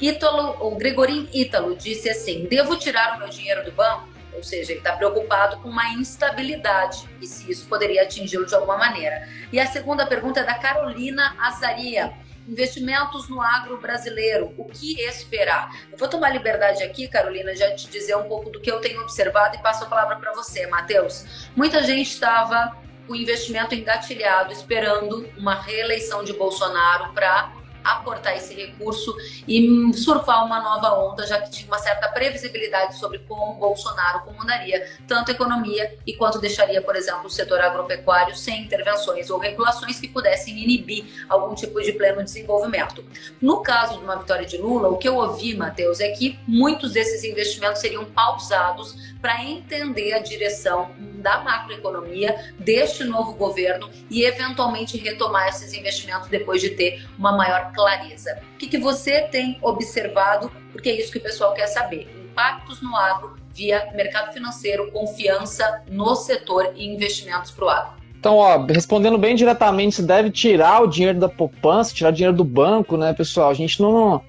[0.00, 4.08] Ítalo, o Gregorim Ítalo disse assim: devo tirar o meu dinheiro do banco?
[4.34, 8.76] Ou seja, ele está preocupado com uma instabilidade e se isso poderia atingi-lo de alguma
[8.76, 9.28] maneira.
[9.52, 12.12] E a segunda pergunta é da Carolina Azaria.
[12.46, 15.70] Investimentos no agro brasileiro, o que esperar?
[15.90, 19.00] Eu vou tomar liberdade aqui, Carolina, já te dizer um pouco do que eu tenho
[19.00, 21.48] observado e passo a palavra para você, Matheus.
[21.56, 22.76] Muita gente estava
[23.06, 29.14] com investimento engatilhado, esperando uma reeleição de Bolsonaro para aportar esse recurso
[29.46, 34.88] e surfar uma nova onda, já que tinha uma certa previsibilidade sobre como Bolsonaro comandaria
[35.06, 40.00] tanto a economia e quanto deixaria, por exemplo, o setor agropecuário sem intervenções ou regulações
[40.00, 43.04] que pudessem inibir algum tipo de pleno desenvolvimento.
[43.40, 46.92] No caso de uma vitória de Lula, o que eu ouvi, Matheus, é que muitos
[46.92, 50.90] desses investimentos seriam pausados para entender a direção
[51.24, 57.72] da macroeconomia deste novo governo e eventualmente retomar esses investimentos depois de ter uma maior
[57.72, 58.38] clareza.
[58.54, 60.52] O que, que você tem observado?
[60.70, 62.06] Porque é isso que o pessoal quer saber.
[62.30, 67.92] Impactos no agro via mercado financeiro, confiança no setor e investimentos para o agro.
[68.18, 72.36] Então, ó, respondendo bem diretamente, você deve tirar o dinheiro da poupança, tirar o dinheiro
[72.36, 73.50] do banco, né, pessoal?
[73.50, 74.22] A gente não,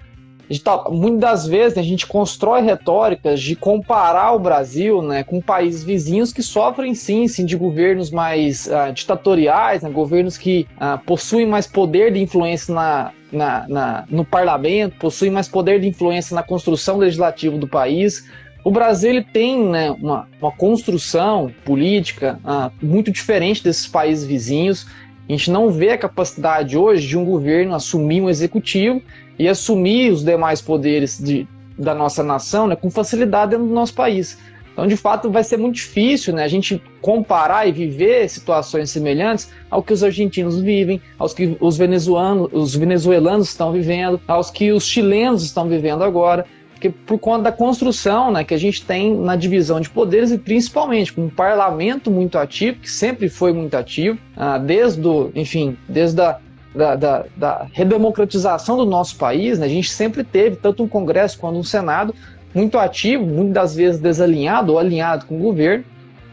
[0.63, 5.83] Tá, muitas vezes né, a gente constrói retóricas de comparar o Brasil né, com países
[5.83, 11.47] vizinhos que sofrem sim, sim de governos mais uh, ditatoriais, né, governos que uh, possuem
[11.47, 16.43] mais poder de influência na, na, na, no parlamento, possuem mais poder de influência na
[16.43, 18.29] construção legislativa do país.
[18.63, 24.85] O Brasil ele tem né, uma, uma construção política uh, muito diferente desses países vizinhos.
[25.27, 29.01] A gente não vê a capacidade hoje de um governo assumir um executivo
[29.37, 33.93] e assumir os demais poderes de, da nossa nação né, com facilidade dentro do nosso
[33.93, 34.37] país.
[34.75, 39.49] Então, de fato, vai ser muito difícil né, a gente comparar e viver situações semelhantes
[39.71, 44.73] ao que os argentinos vivem, aos que os venezuelanos, os venezuelanos estão vivendo, aos que
[44.73, 49.15] os chilenos estão vivendo agora, porque por conta da construção né, que a gente tem
[49.15, 53.75] na divisão de poderes e principalmente com um parlamento muito ativo, que sempre foi muito
[53.75, 56.37] ativo, ah, desde o, enfim, desde a
[56.75, 61.39] da, da, da redemocratização do nosso país, né, a gente sempre teve tanto um Congresso
[61.39, 62.13] quanto um Senado
[62.53, 65.83] muito ativo, muitas vezes desalinhado ou alinhado com o governo,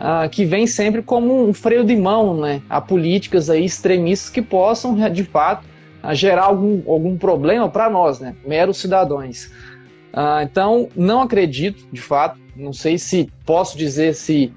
[0.00, 4.42] uh, que vem sempre como um freio de mão né, a políticas aí extremistas que
[4.42, 5.64] possam, de fato,
[6.02, 9.46] uh, gerar algum, algum problema para nós, né, meros cidadãos.
[10.12, 14.52] Uh, então, não acredito, de fato, não sei se posso dizer se,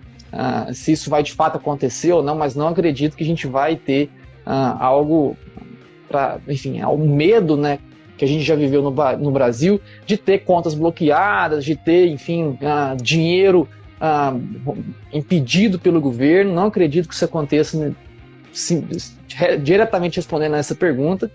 [0.74, 3.78] se isso vai de fato acontecer ou não, mas não acredito que a gente vai
[3.78, 4.10] ter
[4.46, 5.38] algo
[6.16, 7.80] para, enfim, ao medo, né,
[8.18, 12.58] que a gente já viveu no, no Brasil, de ter contas bloqueadas, de ter, enfim,
[12.62, 13.68] uh, dinheiro
[14.00, 14.76] uh,
[15.12, 16.54] impedido pelo governo.
[16.54, 17.94] Não acredito que isso aconteça né,
[18.54, 18.88] sim,
[19.62, 21.30] diretamente respondendo a essa pergunta.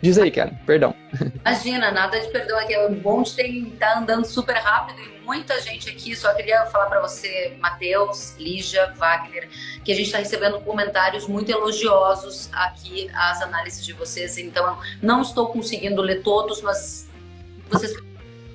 [0.00, 0.94] Diz aí, cara, perdão.
[1.44, 2.74] Imagina, nada de perdão aqui.
[2.74, 6.14] É bom de ter, tá andando super rápido e muita gente aqui.
[6.14, 9.48] Só queria falar para você, Matheus, Lígia, Wagner,
[9.84, 14.38] que a gente está recebendo comentários muito elogiosos aqui às análises de vocês.
[14.38, 17.08] Então, não estou conseguindo ler todos, mas
[17.70, 17.92] vocês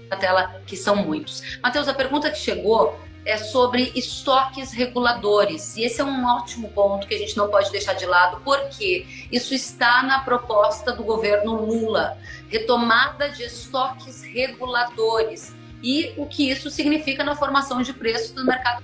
[0.09, 1.59] na tela que são muitos.
[1.61, 5.76] Matheus, a pergunta que chegou é sobre estoques reguladores.
[5.76, 9.05] E esse é um ótimo ponto que a gente não pode deixar de lado, porque
[9.30, 16.69] isso está na proposta do governo Lula retomada de estoques reguladores e o que isso
[16.69, 18.84] significa na formação de preços do mercado.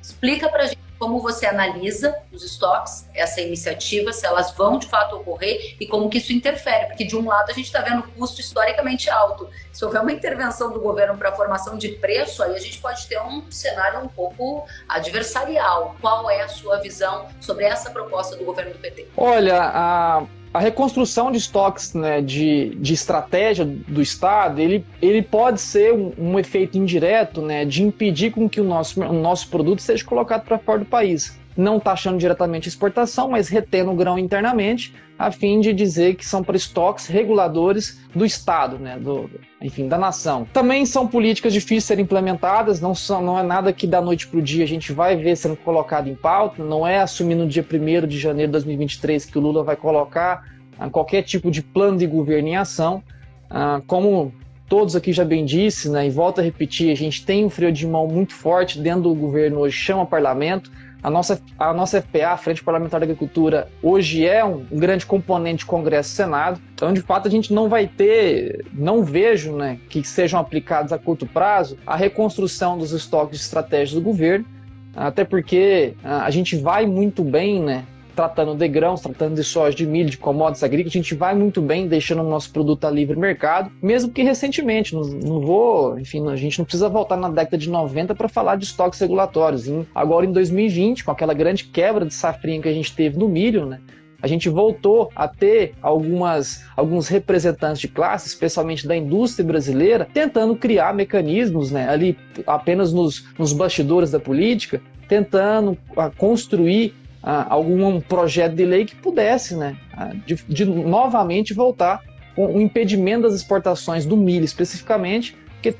[0.00, 4.86] Explica para a gente como você analisa os estoques, essa iniciativa, se elas vão de
[4.86, 8.04] fato ocorrer e como que isso interfere, porque de um lado a gente está vendo
[8.16, 9.50] custo historicamente alto.
[9.72, 13.04] Se houver uma intervenção do governo para a formação de preço, aí a gente pode
[13.08, 15.96] ter um cenário um pouco adversarial.
[16.00, 19.08] Qual é a sua visão sobre essa proposta do governo do PT?
[19.16, 25.60] Olha, a a reconstrução de estoques né, de, de estratégia do Estado, ele, ele pode
[25.60, 29.80] ser um, um efeito indireto né, de impedir com que o nosso, o nosso produto
[29.80, 31.38] seja colocado para fora do país.
[31.56, 36.26] Não taxando diretamente a exportação, mas retendo o grão internamente, a fim de dizer que
[36.26, 39.30] são para estoques reguladores do Estado, né, do,
[39.60, 40.46] enfim, da nação.
[40.52, 44.26] Também são políticas difíceis de serem implementadas, não, são, não é nada que da noite
[44.26, 47.46] para o dia a gente vai ver sendo colocado em pauta, não é assumir no
[47.46, 50.44] dia 1 de janeiro de 2023 que o Lula vai colocar
[50.78, 53.02] ah, qualquer tipo de plano de governo em ação.
[53.48, 54.32] Ah, como
[54.68, 57.72] todos aqui já bem disse, né, e volto a repetir, a gente tem um freio
[57.72, 60.72] de mão muito forte dentro do governo hoje, chama parlamento,
[61.02, 65.04] a nossa, a nossa FPA, a Frente Parlamentar da Agricultura, hoje é um, um grande
[65.04, 66.60] componente Congresso e Senado.
[66.74, 70.98] Então, de fato, a gente não vai ter, não vejo né, que sejam aplicados a
[70.98, 74.46] curto prazo a reconstrução dos estoques de estratégias do governo,
[74.94, 77.84] até porque a, a gente vai muito bem né,
[78.14, 81.60] tratando de grãos, tratando de soja, de milho, de commodities agrícolas, a gente vai muito
[81.60, 86.28] bem deixando o nosso produto a livre mercado, mesmo que recentemente, não, não vou, enfim,
[86.28, 89.64] a gente não precisa voltar na década de 90 para falar de estoques regulatórios.
[89.94, 93.66] Agora em 2020, com aquela grande quebra de safrinha que a gente teve no milho,
[93.66, 93.80] né?
[94.22, 100.54] a gente voltou a ter algumas, alguns representantes de classe, especialmente da indústria brasileira, tentando
[100.54, 108.00] criar mecanismos né, ali apenas nos, nos bastidores da política, tentando ah, construir ah, algum
[108.00, 112.00] projeto de lei que pudesse né, a, de, de novamente voltar
[112.34, 115.74] com o impedimento das exportações do milho especificamente, que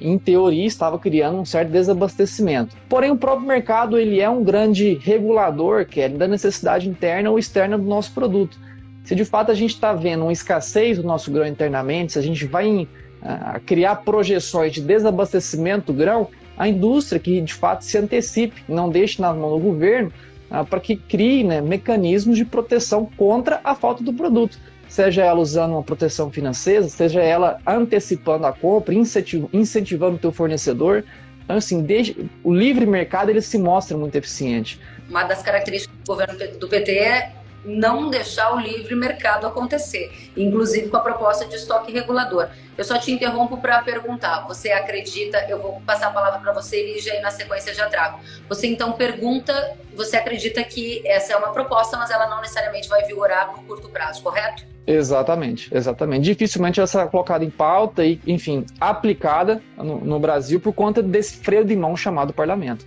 [0.00, 2.74] em teoria, estava criando um certo desabastecimento.
[2.88, 7.38] Porém, o próprio mercado ele é um grande regulador, que é da necessidade interna ou
[7.38, 8.58] externa do nosso produto.
[9.04, 12.22] Se de fato a gente está vendo uma escassez do nosso grão internamente, se a
[12.22, 12.88] gente vai
[13.22, 18.88] uh, criar projeções de desabastecimento do grão, a indústria que de fato se antecipe, não
[18.88, 20.12] deixe na mão do governo,
[20.50, 24.58] uh, para que crie né, mecanismos de proteção contra a falta do produto
[24.90, 31.04] seja ela usando uma proteção financeira, seja ela antecipando a compra, incentivando o teu fornecedor.
[31.44, 34.80] Então, assim, desde, o livre mercado ele se mostra muito eficiente.
[35.08, 37.32] Uma das características do governo do PT é
[37.64, 42.48] não deixar o livre mercado acontecer, inclusive com a proposta de estoque regulador.
[42.76, 44.46] Eu só te interrompo para perguntar.
[44.46, 45.44] Você acredita?
[45.48, 48.20] Eu vou passar a palavra para você, Lígia, e na sequência já trago.
[48.48, 53.04] Você então pergunta: você acredita que essa é uma proposta, mas ela não necessariamente vai
[53.04, 54.64] vigorar no curto prazo, correto?
[54.86, 56.24] Exatamente, exatamente.
[56.24, 61.36] Dificilmente ela será colocada em pauta e, enfim, aplicada no, no Brasil por conta desse
[61.36, 62.86] freio de mão chamado parlamento.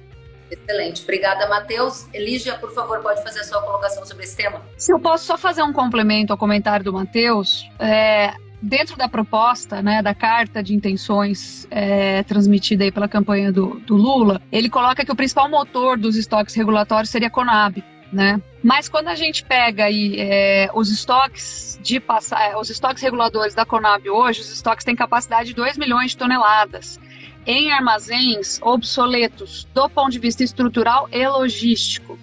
[0.54, 1.02] Excelente.
[1.04, 2.08] Obrigada, Matheus.
[2.14, 4.62] Elígia, por favor, pode fazer a sua colocação sobre esse tema?
[4.78, 9.82] Se eu posso só fazer um complemento ao comentário do Matheus, é, dentro da proposta,
[9.82, 15.04] né, da carta de intenções é, transmitida aí pela campanha do, do, Lula, ele coloca
[15.04, 18.40] que o principal motor dos estoques regulatórios seria a Conab, né?
[18.64, 23.66] Mas quando a gente pega aí é, os estoques de passar, os estoques reguladores da
[23.66, 27.00] Conab hoje, os estoques têm capacidade de 2 milhões de toneladas
[27.46, 32.18] em armazéns obsoletos do ponto de vista estrutural e logístico.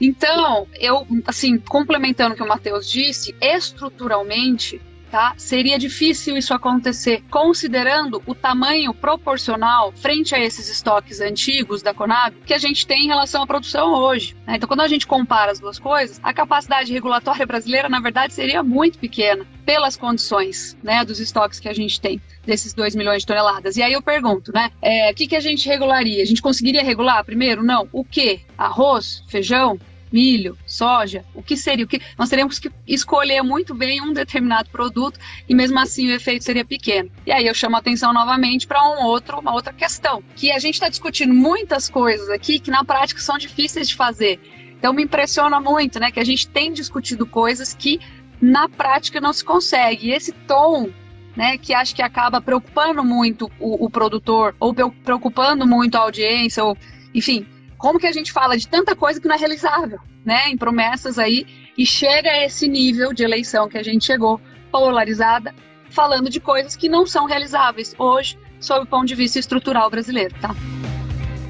[0.00, 4.80] Então, eu, assim, complementando o que o Matheus disse, estruturalmente,
[5.12, 5.34] tá?
[5.36, 12.34] Seria difícil isso acontecer, considerando o tamanho proporcional frente a esses estoques antigos da Conab
[12.46, 14.34] que a gente tem em relação à produção hoje.
[14.46, 14.56] Né?
[14.56, 18.62] Então, quando a gente compara as duas coisas, a capacidade regulatória brasileira, na verdade, seria
[18.62, 23.26] muito pequena pelas condições né, dos estoques que a gente tem desses 2 milhões de
[23.26, 23.76] toneladas.
[23.76, 24.70] E aí eu pergunto, né?
[24.80, 26.22] É, o que, que a gente regularia?
[26.22, 27.62] A gente conseguiria regular primeiro?
[27.62, 27.86] Não.
[27.92, 28.40] O que?
[28.56, 29.22] Arroz?
[29.28, 29.78] Feijão?
[30.12, 31.84] Milho, soja, o que seria?
[31.84, 36.12] O que nós teríamos que escolher muito bem um determinado produto e mesmo assim o
[36.12, 37.10] efeito seria pequeno.
[37.26, 40.58] E aí eu chamo a atenção novamente para um outro, uma outra questão, que a
[40.58, 44.38] gente está discutindo muitas coisas aqui que na prática são difíceis de fazer.
[44.78, 48.00] Então me impressiona muito, né, que a gente tem discutido coisas que
[48.40, 50.08] na prática não se consegue.
[50.08, 50.90] E esse tom
[51.36, 56.62] né, que acho que acaba preocupando muito o, o, produtor, ou preocupando muito a audiência,
[56.62, 56.76] ou,
[57.14, 57.46] enfim,
[57.82, 60.48] como que a gente fala de tanta coisa que não é realizável, né?
[60.48, 61.44] Em promessas aí,
[61.76, 65.52] e chega a esse nível de eleição que a gente chegou, polarizada,
[65.90, 70.32] falando de coisas que não são realizáveis hoje, sob o ponto de vista estrutural brasileiro,
[70.40, 70.54] tá?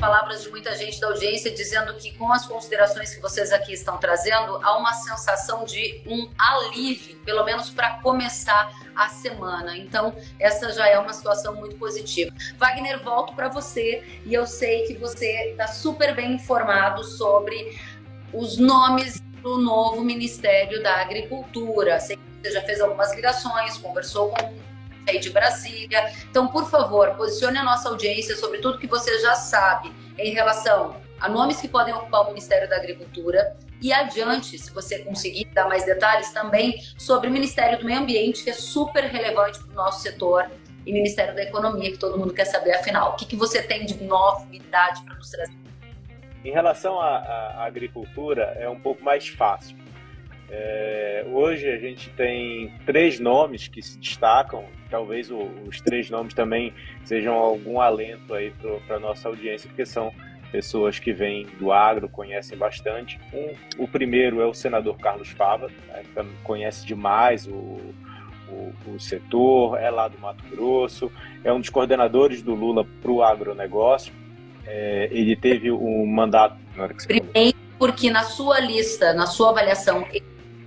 [0.02, 3.98] Palavras de muita gente da audiência dizendo que com as considerações que vocês aqui estão
[3.98, 9.76] trazendo, há uma sensação de um alívio, pelo menos para começar a semana.
[9.76, 12.34] Então, essa já é uma situação muito positiva.
[12.58, 17.78] Wagner, volto para você e eu sei que você está super bem informado sobre
[18.32, 22.00] os nomes do novo Ministério da Agricultura.
[22.00, 24.71] Sei que você já fez algumas ligações, conversou com
[25.08, 26.12] aí de Brasília.
[26.30, 30.96] Então, por favor, posicione a nossa audiência sobre tudo que você já sabe em relação
[31.20, 35.68] a nomes que podem ocupar o Ministério da Agricultura e adiante, se você conseguir dar
[35.68, 39.74] mais detalhes também sobre o Ministério do Meio Ambiente, que é super relevante para o
[39.74, 40.48] nosso setor,
[40.86, 43.12] e Ministério da Economia, que todo mundo quer saber afinal.
[43.12, 45.56] O que, que você tem de novidade para nos trazer?
[46.44, 49.81] Em relação à, à agricultura, é um pouco mais fácil
[50.54, 56.34] é, hoje a gente tem três nomes que se destacam, talvez o, os três nomes
[56.34, 56.74] também
[57.04, 58.52] sejam algum alento aí
[58.86, 60.12] para a nossa audiência, porque são
[60.50, 63.18] pessoas que vêm do agro, conhecem bastante.
[63.32, 67.80] Um, o primeiro é o senador Carlos Fava, né, que conhece demais o,
[68.50, 71.10] o, o, setor, é lá do Mato Grosso,
[71.42, 74.12] é um dos coordenadores do Lula para o agronegócio.
[74.66, 76.56] É, ele teve um mandato.
[77.06, 80.06] Primeiro, porque na sua lista, na sua avaliação,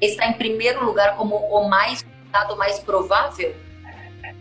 [0.05, 2.05] está em primeiro lugar como o mais
[2.49, 3.55] o mais provável?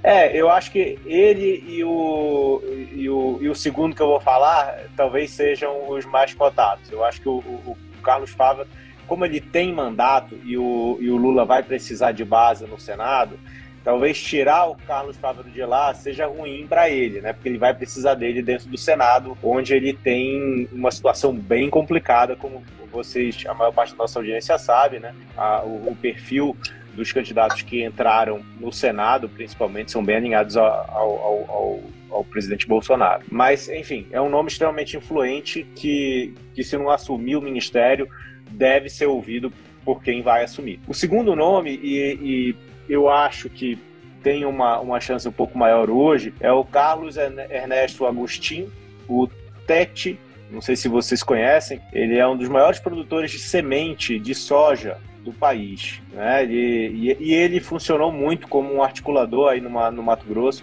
[0.02, 2.60] É, eu acho que ele e o,
[2.92, 6.90] e o, e o segundo que eu vou falar talvez sejam os mais cotados.
[6.90, 8.66] Eu acho que o, o, o Carlos Fava
[9.06, 13.38] como ele tem mandato e o, e o Lula vai precisar de base no Senado,
[13.82, 17.32] talvez tirar o Carlos Fávero de lá seja ruim para ele, né?
[17.32, 22.34] Porque ele vai precisar dele dentro do Senado, onde ele tem uma situação bem complicada,
[22.34, 22.62] como
[22.94, 25.14] vocês, a maior parte da nossa audiência sabe, né?
[25.36, 26.56] A, o, o, perfil
[26.94, 31.80] dos candidatos que entraram no Senado, principalmente, são bem alinhados ao, ao, ao,
[32.10, 33.24] ao presidente Bolsonaro.
[33.30, 38.08] Mas, enfim, é um nome extremamente influente que, que se não assumir o ministério,
[38.50, 39.52] deve ser ouvido
[39.84, 40.80] por quem vai assumir.
[40.86, 42.56] O segundo nome, e, e
[42.88, 43.78] eu acho que
[44.22, 48.72] tem uma, uma chance um pouco maior hoje, é o Carlos Ernesto Agostinho,
[49.06, 49.28] o
[49.66, 50.18] Tete,
[50.54, 54.98] não sei se vocês conhecem, ele é um dos maiores produtores de semente de soja
[55.22, 56.00] do país.
[56.12, 56.44] Né?
[56.44, 60.62] Ele, e, e, ele funcionou muito como um articulador aí no, no Mato Grosso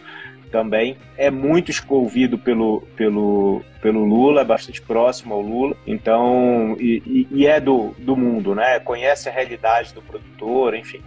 [0.51, 0.97] também.
[1.17, 7.47] É muito ouvido pelo, pelo, pelo Lula, é bastante próximo ao Lula, então, e, e,
[7.47, 8.79] é do, do mundo, né?
[8.79, 11.01] Conhece a realidade do produtor, enfim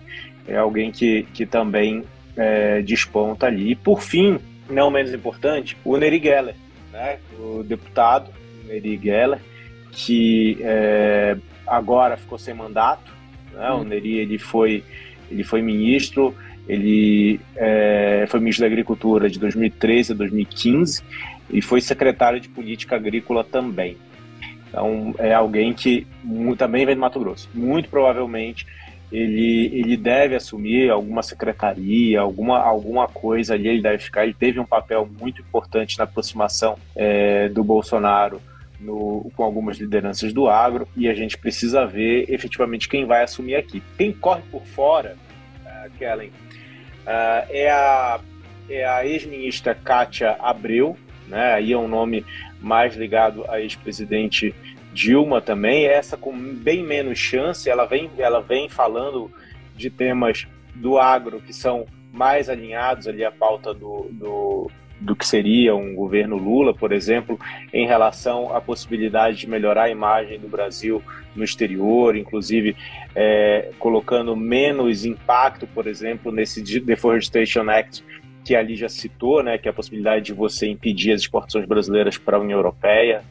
[0.47, 2.05] é alguém que, que também
[2.37, 3.72] é, desponta ali.
[3.72, 6.55] E por fim, não menos importante, o Neri Geller,
[6.93, 7.18] né?
[7.39, 8.30] o deputado
[8.67, 9.41] Neri Geller,
[9.93, 11.37] que é,
[11.67, 13.12] agora ficou sem mandato.
[13.53, 13.71] Né?
[13.71, 13.81] Hum.
[13.81, 14.83] O Neri ele foi,
[15.31, 16.35] ele foi ministro,
[16.69, 21.03] ele é, foi ministro da Agricultura de 2013 a 2015
[21.51, 23.97] e foi secretário de Política Agrícola também.
[24.69, 26.07] Então, é alguém que
[26.59, 27.49] também vem do Mato Grosso.
[27.55, 28.67] Muito provavelmente
[29.12, 34.25] ele, ele deve assumir alguma secretaria, alguma, alguma coisa ali, ele deve ficar.
[34.25, 38.41] Ele teve um papel muito importante na aproximação é, do Bolsonaro
[38.85, 43.57] no, com algumas lideranças do agro e a gente precisa ver efetivamente quem vai assumir
[43.57, 43.82] aqui.
[43.97, 45.16] Quem corre por fora,
[45.64, 48.20] uh, Kellen, uh, é a,
[48.68, 51.55] é a ex-ministra Kátia Abreu, né?
[51.55, 52.24] aí é um nome
[52.61, 54.55] mais ligado a ex-presidente
[54.93, 59.30] Dilma também, essa com bem menos chance, ela vem, ela vem falando
[59.74, 64.70] de temas do agro que são mais alinhados ali à pauta do, do,
[65.01, 67.38] do que seria um governo Lula, por exemplo,
[67.72, 71.03] em relação à possibilidade de melhorar a imagem do Brasil
[71.34, 72.76] no exterior, inclusive
[73.14, 78.05] é, colocando menos impacto, por exemplo, nesse Deforestation Act
[78.45, 82.18] que ali já citou, né, que é a possibilidade de você impedir as exportações brasileiras
[82.18, 83.22] para a União Europeia,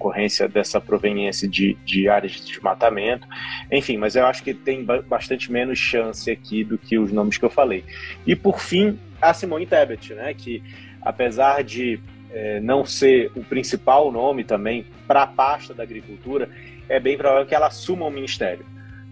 [0.00, 3.28] decorrência dessa proveniência de, de áreas de desmatamento.
[3.70, 7.44] Enfim, mas eu acho que tem bastante menos chance aqui do que os nomes que
[7.44, 7.84] eu falei.
[8.26, 10.62] E por fim, a Simone Tebet, né, que
[11.02, 12.00] apesar de
[12.32, 16.48] é, não ser o principal nome também para a pasta da agricultura,
[16.88, 18.64] é bem provável que ela assuma o ministério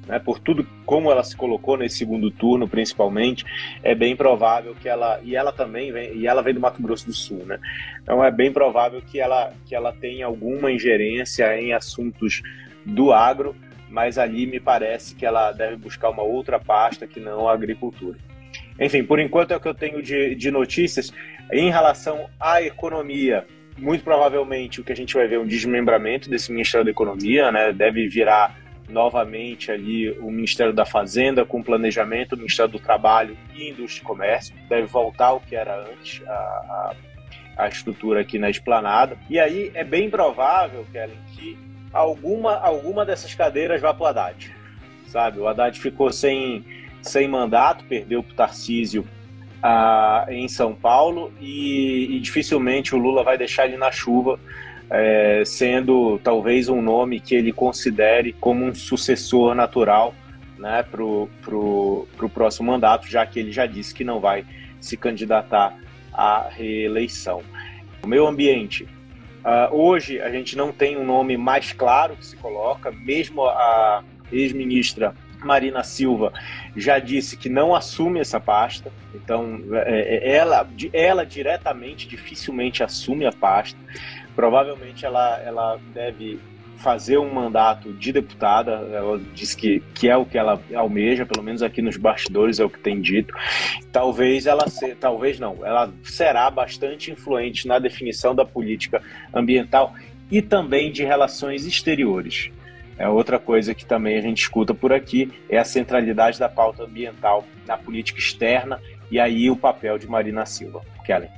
[0.09, 3.45] né, por tudo como ela se colocou nesse segundo turno, principalmente,
[3.83, 7.07] é bem provável que ela e ela também vem e ela vem do Mato Grosso
[7.07, 7.59] do Sul, né?
[8.03, 12.43] Então é bem provável que ela que ela tenha alguma ingerência em assuntos
[12.85, 13.55] do agro,
[13.91, 18.19] mas ali me parece que ela deve buscar uma outra pasta que não a agricultura.
[18.81, 21.13] Enfim, por enquanto é o que eu tenho de, de notícias
[21.53, 23.45] em relação à economia
[23.79, 27.53] muito provavelmente o que a gente vai ver é um desmembramento desse Ministério da Economia,
[27.53, 27.73] né?
[27.73, 28.57] Deve virar
[28.89, 34.05] novamente ali o Ministério da Fazenda com planejamento, o Ministério do Trabalho e Indústria e
[34.05, 34.55] Comércio.
[34.69, 36.95] Deve voltar ao que era antes, a, a,
[37.57, 39.17] a estrutura aqui na esplanada.
[39.29, 41.59] E aí é bem provável, Kellen, que
[41.93, 44.55] alguma, alguma dessas cadeiras vá para o Haddad.
[45.07, 45.39] Sabe?
[45.39, 46.65] O Haddad ficou sem,
[47.03, 49.07] sem mandato, perdeu para o Tarcísio
[49.63, 54.39] ah, em São Paulo e, e dificilmente o Lula vai deixar ele na chuva
[54.91, 60.15] é, sendo talvez um nome que ele considere como um sucessor natural
[60.59, 64.45] né, para o pro, pro próximo mandato, já que ele já disse que não vai
[64.81, 65.77] se candidatar
[66.13, 67.43] à reeleição.
[68.03, 68.85] O meio ambiente.
[69.39, 74.03] Uh, hoje a gente não tem um nome mais claro que se coloca, mesmo a
[74.33, 75.15] ex-ministra
[75.45, 76.33] Marina Silva
[76.77, 83.27] já disse que não assume essa pasta, então é, é, ela, ela diretamente dificilmente assume
[83.27, 83.79] a pasta.
[84.35, 86.39] Provavelmente ela, ela deve
[86.79, 91.45] fazer um mandato de deputada, ela diz que, que é o que ela almeja, pelo
[91.45, 93.35] menos aqui nos bastidores é o que tem dito.
[93.91, 99.03] Talvez ela se, talvez não, ela será bastante influente na definição da política
[99.35, 99.93] ambiental
[100.31, 102.51] e também de relações exteriores.
[102.99, 106.83] É outra coisa que também a gente escuta por aqui é a centralidade da pauta
[106.83, 108.81] ambiental na política externa
[109.11, 110.83] e aí o papel de Marina Silva.
[111.05, 111.31] Kellen.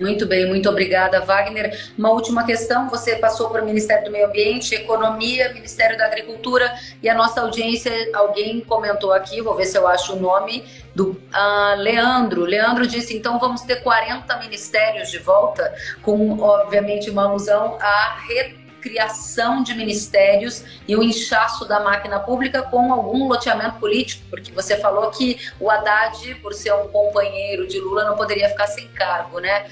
[0.00, 1.92] Muito bem, muito obrigada, Wagner.
[1.98, 6.72] Uma última questão: você passou para o Ministério do Meio Ambiente, Economia, Ministério da Agricultura
[7.02, 11.10] e a nossa audiência, alguém comentou aqui, vou ver se eu acho o nome, do
[11.10, 12.44] uh, Leandro.
[12.44, 18.16] Leandro disse: então vamos ter 40 ministérios de volta, com, obviamente, uma alusão à
[18.80, 24.76] criação de ministérios e o inchaço da máquina pública com algum loteamento político, porque você
[24.78, 29.38] falou que o Haddad, por ser um companheiro de Lula, não poderia ficar sem cargo,
[29.40, 29.66] né?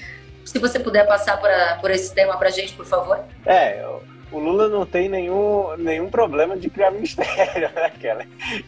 [0.45, 1.49] Se você puder passar por,
[1.81, 3.19] por esse tema para a gente, por favor.
[3.45, 3.85] É,
[4.31, 8.27] o Lula não tem nenhum, nenhum problema de criar ministério, né, Kelly?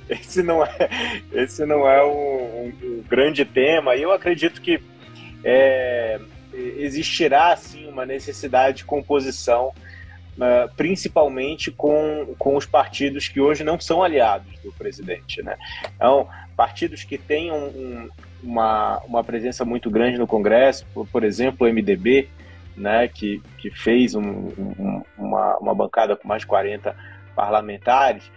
[0.09, 0.89] Esse não é,
[1.31, 3.95] esse não é um, um grande tema.
[3.95, 4.81] E eu acredito que
[5.43, 6.19] é,
[6.53, 9.73] existirá, sim, uma necessidade de composição,
[10.41, 15.55] uh, principalmente com, com os partidos que hoje não são aliados do presidente, né?
[15.95, 16.27] Então,
[16.57, 18.09] partidos que tenham um,
[18.43, 22.27] uma, uma presença muito grande no Congresso, por, por exemplo, o MDB,
[22.75, 26.95] né, que, que fez um, um, uma, uma bancada com mais de 40
[27.35, 28.31] parlamentares,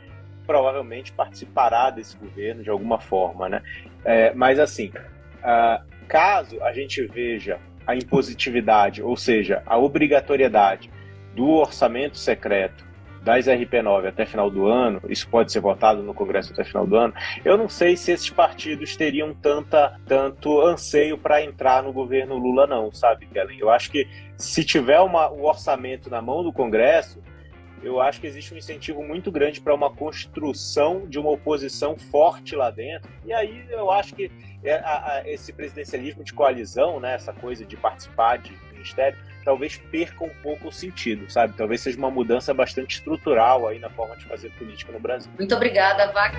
[0.46, 3.48] provavelmente participará desse governo de alguma forma.
[3.48, 3.62] Né?
[4.04, 10.90] É, mas, assim, uh, caso a gente veja a impositividade, ou seja, a obrigatoriedade
[11.34, 12.84] do orçamento secreto
[13.24, 16.94] das RP9 até final do ano, isso pode ser votado no Congresso até final do
[16.94, 22.36] ano, eu não sei se esses partidos teriam tanta, tanto anseio para entrar no governo
[22.36, 23.58] Lula, não, sabe, Kellen?
[23.58, 24.06] Eu acho que
[24.36, 27.22] se tiver uma, um orçamento na mão do Congresso,
[27.82, 32.56] eu acho que existe um incentivo muito grande para uma construção de uma oposição forte
[32.56, 33.10] lá dentro.
[33.24, 34.30] E aí eu acho que
[34.64, 40.30] é, esse presidencialismo de coalizão, né, essa coisa de participar de ministério, talvez perca um
[40.42, 41.54] pouco o sentido, sabe?
[41.56, 45.30] Talvez seja uma mudança bastante estrutural aí na forma de fazer política no Brasil.
[45.38, 46.34] Muito obrigada, Vac.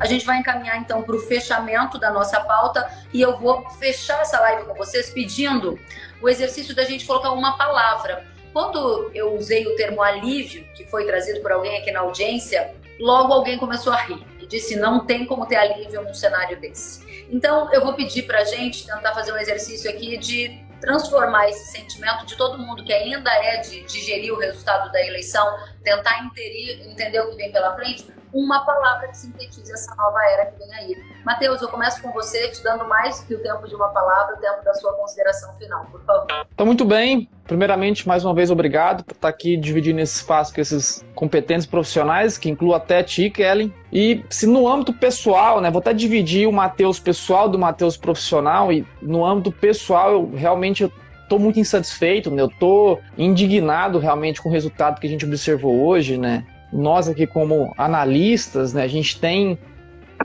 [0.00, 4.20] A gente vai encaminhar então para o fechamento da nossa pauta e eu vou fechar
[4.22, 5.78] essa live com vocês pedindo
[6.22, 8.24] o exercício da gente colocar uma palavra.
[8.52, 13.32] Quando eu usei o termo alívio, que foi trazido por alguém aqui na audiência, logo
[13.32, 17.26] alguém começou a rir e disse: não tem como ter alívio num cenário desse.
[17.30, 21.72] Então eu vou pedir para a gente tentar fazer um exercício aqui de transformar esse
[21.72, 25.46] sentimento de todo mundo que ainda é de digerir o resultado da eleição,
[25.84, 30.46] tentar entender, entender o que vem pela frente, uma palavra que sintetize essa nova era
[30.46, 30.96] que vem aí.
[31.24, 34.38] Matheus, eu começo com você, te dando mais que o tempo de uma palavra, o
[34.38, 36.26] tempo da sua consideração final, por favor.
[36.52, 37.28] Então, muito bem.
[37.44, 42.38] Primeiramente, mais uma vez, obrigado por estar aqui dividindo esse espaço com esses competentes profissionais,
[42.38, 43.74] que incluo até ti, Kellen.
[43.92, 48.72] E se no âmbito pessoal, né, vou até dividir o Matheus pessoal do Matheus profissional,
[48.72, 50.92] e no âmbito pessoal, eu realmente eu
[51.28, 52.42] tô muito insatisfeito, né?
[52.42, 56.44] Eu tô indignado realmente com o resultado que a gente observou hoje, né?
[56.72, 59.58] Nós aqui como analistas, né, a gente tem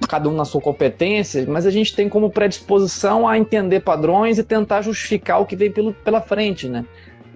[0.07, 4.43] cada um na sua competência, mas a gente tem como predisposição a entender padrões e
[4.43, 6.85] tentar justificar o que vem pelo, pela frente, né?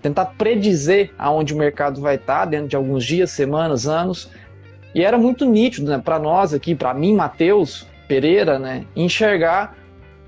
[0.01, 4.30] Tentar predizer aonde o mercado vai estar dentro de alguns dias, semanas, anos.
[4.93, 9.78] E era muito nítido, né, para nós aqui, para mim, Matheus Pereira, né, enxergar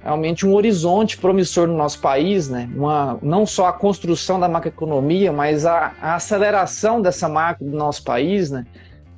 [0.04, 2.70] realmente um horizonte promissor no nosso país, né?
[2.76, 8.04] Uma, não só a construção da macroeconomia, mas a, a aceleração dessa macro do nosso
[8.04, 8.66] país, né?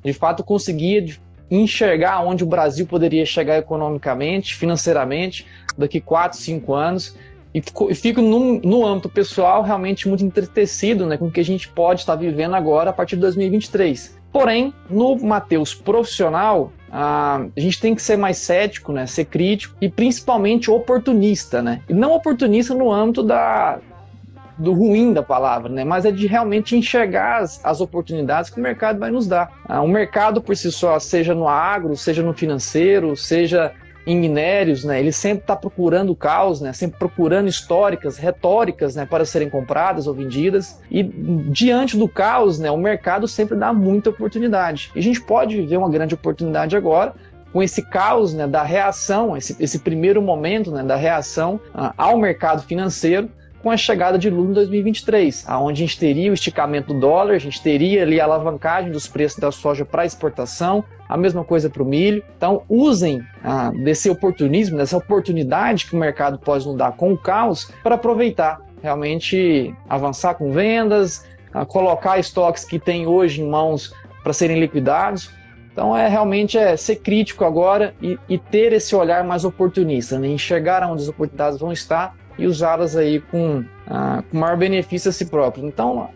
[0.04, 1.04] De fato, conseguia
[1.50, 7.16] enxergar onde o Brasil poderia chegar economicamente, financeiramente, daqui 4, 5 anos.
[7.54, 11.44] E fico, fico no, no âmbito pessoal realmente muito entristecido né, com o que a
[11.44, 14.18] gente pode estar vivendo agora a partir de 2023.
[14.32, 19.04] Porém, no Mateus profissional, a gente tem que ser mais cético, né?
[19.04, 21.82] Ser crítico e principalmente oportunista, né?
[21.88, 23.80] E não oportunista no âmbito da,
[24.56, 25.82] do ruim da palavra, né?
[25.82, 29.50] Mas é de realmente enxergar as, as oportunidades que o mercado vai nos dar.
[29.68, 33.72] Ah, o mercado por si só, seja no agro, seja no financeiro, seja
[34.06, 35.00] em minérios, né?
[35.00, 36.72] Ele sempre está procurando caos, né?
[36.72, 39.06] Sempre procurando históricas, retóricas, né?
[39.06, 40.80] Para serem compradas ou vendidas.
[40.90, 42.70] E diante do caos, né?
[42.70, 44.90] O mercado sempre dá muita oportunidade.
[44.94, 47.14] E a gente pode viver uma grande oportunidade agora
[47.52, 48.46] com esse caos, né?
[48.46, 50.82] Da reação, esse, esse primeiro momento, né?
[50.82, 53.30] Da reação uh, ao mercado financeiro
[53.64, 57.32] com a chegada de Lula em 2023, aonde a gente teria o esticamento do dólar,
[57.32, 61.70] a gente teria ali a alavancagem dos preços da soja para exportação, a mesma coisa
[61.70, 62.22] para o milho.
[62.36, 67.16] Então, usem ah, desse oportunismo, dessa oportunidade que o mercado pode nos dar com o
[67.16, 73.94] caos para aproveitar, realmente avançar com vendas, ah, colocar estoques que tem hoje em mãos
[74.22, 75.30] para serem liquidados.
[75.72, 80.28] Então é realmente é ser crítico agora e, e ter esse olhar mais oportunista, né?
[80.28, 85.12] enxergar onde as oportunidades vão estar e usá-las aí com, ah, com maior benefício a
[85.12, 85.66] si próprio.
[85.66, 86.08] Então,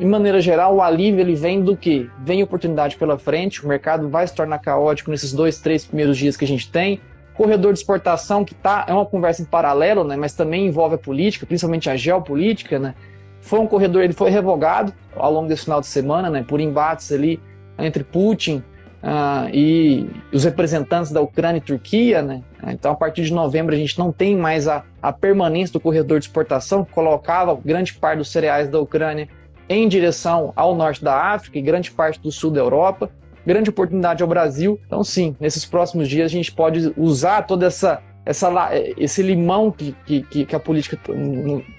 [0.00, 2.08] em maneira geral, o alívio ele vem do que?
[2.24, 6.36] Vem oportunidade pela frente, o mercado vai se tornar caótico nesses dois, três primeiros dias
[6.36, 7.00] que a gente tem.
[7.34, 10.98] Corredor de exportação, que tá, é uma conversa em paralelo, né, mas também envolve a
[10.98, 12.94] política, principalmente a geopolítica, né?
[13.40, 17.10] Foi um corredor, ele foi revogado ao longo desse final de semana, né, por embates
[17.10, 17.40] ali
[17.78, 18.62] entre Putin
[19.02, 22.42] uh, e os representantes da Ucrânia e Turquia, né?
[22.68, 26.20] Então, a partir de novembro, a gente não tem mais a, a permanência do corredor
[26.20, 29.28] de exportação, que colocava grande parte dos cereais da Ucrânia
[29.68, 33.10] em direção ao norte da África e grande parte do sul da Europa.
[33.44, 34.78] Grande oportunidade ao Brasil.
[34.86, 39.96] Então, sim, nesses próximos dias a gente pode usar toda essa, essa esse limão que,
[40.06, 40.96] que, que a política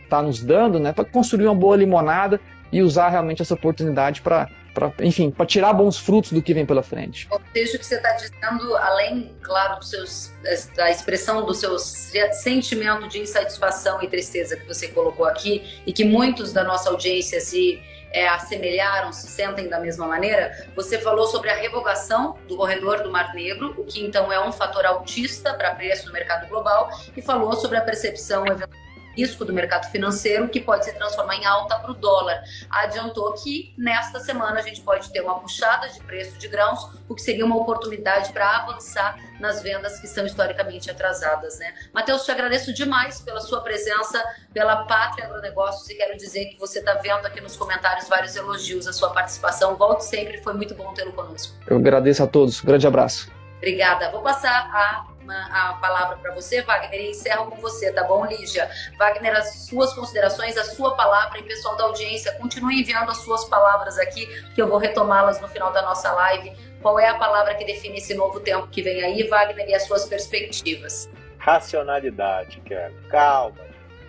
[0.04, 4.50] está nos dando, né, para construir uma boa limonada e usar realmente essa oportunidade para
[4.74, 7.28] para, enfim, para tirar bons frutos do que vem pela frente.
[7.32, 10.32] O texto que você está dizendo, além, claro, dos seus,
[10.76, 16.04] da expressão do seu sentimento de insatisfação e tristeza que você colocou aqui e que
[16.04, 17.82] muitos da nossa audiência se
[18.12, 23.12] é, assemelharam, se sentem da mesma maneira, você falou sobre a revogação do corredor do
[23.12, 27.22] Mar Negro, o que então é um fator altista para preço no mercado global, e
[27.22, 28.83] falou sobre a percepção eventual
[29.16, 32.44] risco do mercado financeiro que pode se transformar em alta para o dólar.
[32.70, 37.16] Adiantou que nesta semana a gente pode ter uma puxada de preço de grãos, o
[37.16, 41.60] que seria uma oportunidade para avançar nas vendas que são historicamente atrasadas.
[41.60, 41.74] Né?
[41.94, 44.24] Matheus, te agradeço demais pela sua presença,
[44.54, 48.88] pela Pátria Agronegócios e quero dizer que você está vendo aqui nos comentários vários elogios
[48.88, 49.76] à sua participação.
[49.76, 51.56] Volte sempre, foi muito bom tê-lo conosco.
[51.68, 52.64] Eu agradeço a todos.
[52.64, 53.32] Um grande abraço.
[53.58, 54.12] Obrigada.
[54.12, 58.70] Vou passar a a palavra para você, Wagner, e encerro com você, tá bom, Lígia?
[58.98, 63.46] Wagner, as suas considerações, a sua palavra e pessoal da audiência, continue enviando as suas
[63.46, 66.54] palavras aqui, que eu vou retomá-las no final da nossa live.
[66.82, 69.84] Qual é a palavra que define esse novo tempo que vem aí, Wagner, e as
[69.84, 71.10] suas perspectivas?
[71.38, 72.96] Racionalidade, Kelly.
[73.10, 73.58] Calma.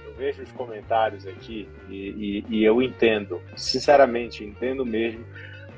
[0.04, 5.24] Eu vejo os comentários aqui e, e, e eu entendo, sinceramente, entendo mesmo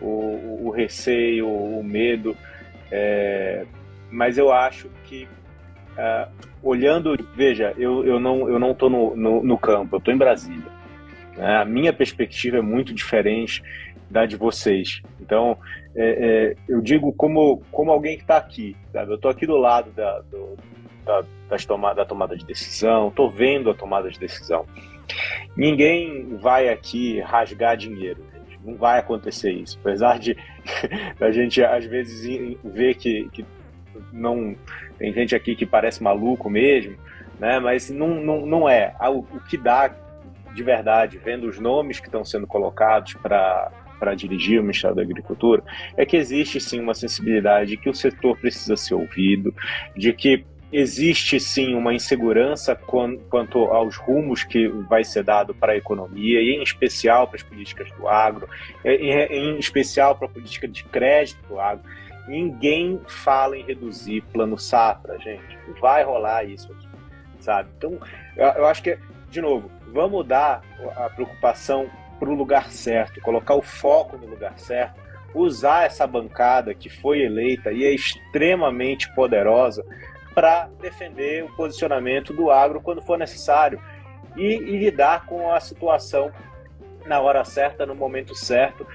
[0.01, 2.37] o, o receio, o medo.
[2.91, 3.67] É,
[4.11, 5.29] mas eu acho que
[5.97, 6.31] uh,
[6.63, 10.19] olhando, veja, eu, eu não eu não estou no, no, no, campo, eu estou em
[10.19, 10.71] Brasília.
[11.37, 11.57] Né?
[11.57, 13.63] A minha perspectiva é muito diferente
[14.11, 15.03] da de vocês.
[15.21, 15.59] Então,
[15.95, 19.13] é, é, eu digo como como alguém que está aqui, sabe?
[19.13, 20.57] Eu estou aqui do lado da, do,
[21.05, 24.67] da, das tomada, da tomada de decisão, estou vendo a tomada de decisão.
[25.57, 28.25] Ninguém vai aqui rasgar dinheiro.
[28.65, 29.79] Não vai acontecer isso.
[29.81, 30.37] Apesar de
[31.21, 33.45] a gente às vezes ver que, que
[34.13, 34.57] não
[34.99, 36.97] tem gente aqui que parece maluco mesmo,
[37.39, 37.59] né?
[37.59, 38.95] Mas não, não, não é.
[39.01, 39.95] O, o que dá
[40.55, 45.01] de verdade, vendo os nomes que estão sendo colocados para para dirigir o Ministério da
[45.01, 45.63] Agricultura,
[45.97, 49.55] é que existe sim uma sensibilidade de que o setor precisa ser ouvido,
[49.97, 55.77] de que existe sim uma insegurança quanto aos rumos que vai ser dado para a
[55.77, 58.49] economia, e em especial para as políticas do agro,
[58.85, 61.85] em especial para a política de crédito do agro.
[62.27, 65.59] Ninguém fala em reduzir plano safra, gente.
[65.81, 66.89] Vai rolar isso aqui,
[67.41, 67.71] sabe?
[67.77, 67.99] Então,
[68.37, 68.99] eu, eu acho que,
[69.31, 70.63] de novo, vamos dar
[70.97, 71.89] a preocupação
[72.19, 75.01] para o lugar certo, colocar o foco no lugar certo,
[75.35, 79.85] usar essa bancada que foi eleita e é extremamente poderosa
[80.35, 83.81] para defender o posicionamento do agro quando for necessário
[84.37, 86.31] e, e lidar com a situação
[87.07, 88.87] na hora certa, no momento certo,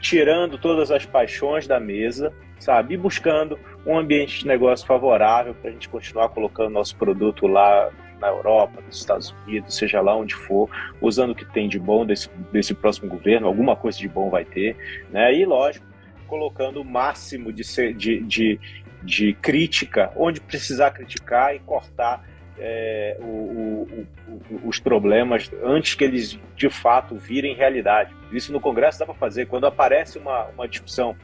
[0.00, 2.94] tirando todas as paixões da mesa sabe?
[2.94, 7.90] E buscando um ambiente de negócio favorável para a gente continuar colocando nosso produto lá
[8.20, 10.68] na Europa, nos Estados Unidos, seja lá onde for,
[11.00, 14.44] usando o que tem de bom desse, desse próximo governo, alguma coisa de bom vai
[14.44, 14.76] ter,
[15.10, 15.32] né?
[15.34, 15.86] E lógico,
[16.26, 18.60] colocando o máximo de, ser, de, de,
[19.02, 22.24] de crítica onde precisar criticar e cortar
[22.58, 28.14] é, o, o, o, os problemas antes que eles de fato virem realidade.
[28.32, 29.46] Isso no Congresso dá para fazer.
[29.46, 31.16] Quando aparece uma, uma discussão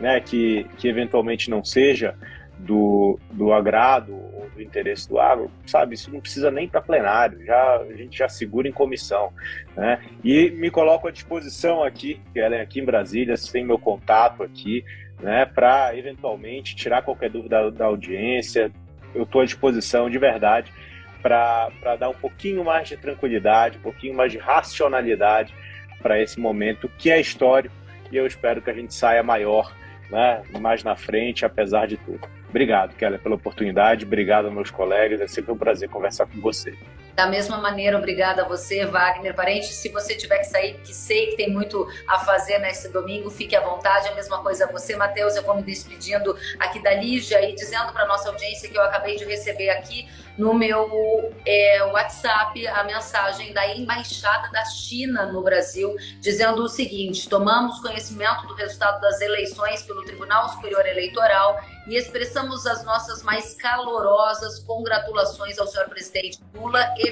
[0.00, 2.16] né, que, que eventualmente não seja
[2.58, 7.44] do, do agrado ou do interesse do agro, sabe, isso não precisa nem para plenário,
[7.44, 9.32] já, a gente já segura em comissão.
[9.76, 10.00] Né?
[10.24, 14.84] E me coloco à disposição aqui, Kellen, aqui em Brasília, você tem meu contato aqui,
[15.20, 18.72] né, para eventualmente tirar qualquer dúvida da, da audiência.
[19.14, 20.72] Eu estou à disposição de verdade
[21.22, 25.54] para dar um pouquinho mais de tranquilidade, um pouquinho mais de racionalidade
[26.00, 27.74] para esse momento que é histórico
[28.10, 29.72] e eu espero que a gente saia maior
[30.10, 32.20] né, mais na frente, apesar de tudo.
[32.48, 34.04] Obrigado, Keller, pela oportunidade.
[34.04, 35.20] Obrigado aos meus colegas.
[35.20, 36.74] É sempre um prazer conversar com você.
[37.20, 39.74] Da mesma maneira, obrigada a você, Wagner Parente.
[39.74, 43.54] Se você tiver que sair, que sei que tem muito a fazer nesse domingo, fique
[43.54, 44.08] à vontade.
[44.08, 45.36] A mesma coisa a você, Matheus.
[45.36, 49.16] Eu vou me despedindo aqui da Lígia e dizendo para nossa audiência que eu acabei
[49.16, 55.94] de receber aqui no meu é, WhatsApp a mensagem da Embaixada da China no Brasil,
[56.20, 62.66] dizendo o seguinte: tomamos conhecimento do resultado das eleições pelo Tribunal Superior Eleitoral e expressamos
[62.66, 67.09] as nossas mais calorosas congratulações ao senhor presidente Lula e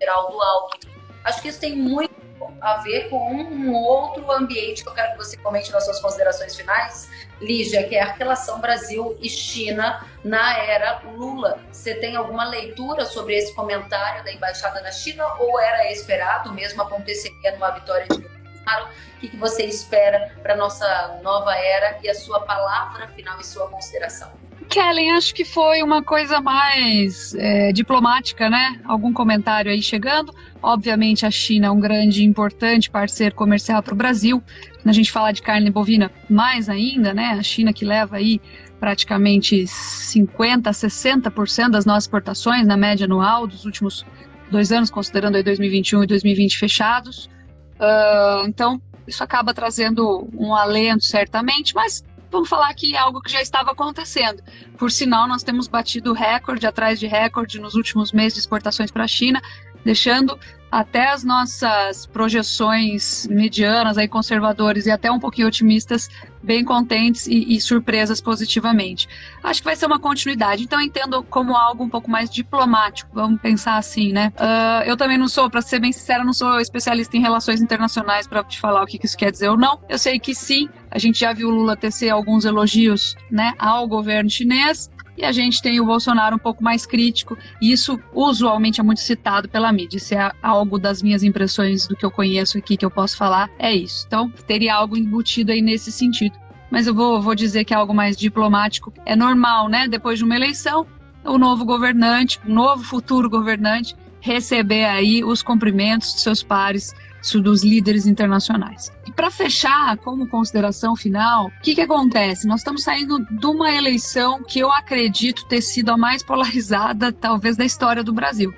[0.00, 0.92] Geraldo Alckmin.
[1.24, 2.22] Acho que isso tem muito
[2.60, 6.56] a ver com um outro ambiente que eu quero que você comente nas suas considerações
[6.56, 7.08] finais,
[7.40, 11.60] Lígia, que é a relação Brasil e China na era Lula.
[11.70, 16.82] Você tem alguma leitura sobre esse comentário da embaixada na China ou era esperado mesmo
[16.82, 22.14] aconteceria numa vitória de O que, que você espera para nossa nova era e a
[22.14, 24.41] sua palavra final e sua consideração?
[24.62, 28.80] Kellen, acho que foi uma coisa mais é, diplomática, né?
[28.84, 30.34] Algum comentário aí chegando.
[30.62, 34.42] Obviamente, a China é um grande e importante parceiro comercial para o Brasil.
[34.84, 37.36] A gente fala de carne bovina, mais ainda, né?
[37.38, 38.40] A China que leva aí
[38.80, 44.04] praticamente 50%, 60% das nossas exportações, na média anual, dos últimos
[44.50, 47.30] dois anos, considerando aí 2021 e 2020 fechados.
[47.78, 53.30] Uh, então, isso acaba trazendo um alento, certamente, mas vamos falar que é algo que
[53.30, 54.42] já estava acontecendo.
[54.78, 59.04] Por sinal, nós temos batido recorde atrás de recorde nos últimos meses de exportações para
[59.04, 59.40] a China,
[59.84, 60.36] deixando
[60.72, 66.08] até as nossas projeções medianas, aí conservadores e até um pouquinho otimistas,
[66.42, 69.06] bem contentes e, e, surpresas positivamente.
[69.44, 73.40] Acho que vai ser uma continuidade, então entendo como algo um pouco mais diplomático, vamos
[73.40, 74.32] pensar assim, né?
[74.38, 78.26] Uh, eu também não sou, para ser bem sincera, não sou especialista em relações internacionais
[78.26, 79.78] para te falar o que isso quer dizer ou não.
[79.90, 83.86] Eu sei que sim, a gente já viu o Lula tecer alguns elogios né, ao
[83.86, 88.80] governo chinês, e a gente tem o Bolsonaro um pouco mais crítico, e isso usualmente
[88.80, 89.98] é muito citado pela mídia.
[89.98, 93.50] Se é algo das minhas impressões do que eu conheço aqui que eu posso falar,
[93.58, 94.04] é isso.
[94.06, 96.36] Então, teria algo embutido aí nesse sentido.
[96.70, 98.92] Mas eu vou, vou dizer que é algo mais diplomático.
[99.04, 99.86] É normal, né?
[99.86, 100.86] Depois de uma eleição,
[101.22, 106.94] o novo governante, o novo futuro governante, receber aí os cumprimentos de seus pares
[107.40, 108.90] dos líderes internacionais.
[109.06, 112.46] E para fechar, como consideração final, o que, que acontece?
[112.46, 117.56] Nós estamos saindo de uma eleição que eu acredito ter sido a mais polarizada, talvez,
[117.56, 118.52] da história do Brasil.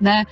[0.00, 0.24] Né?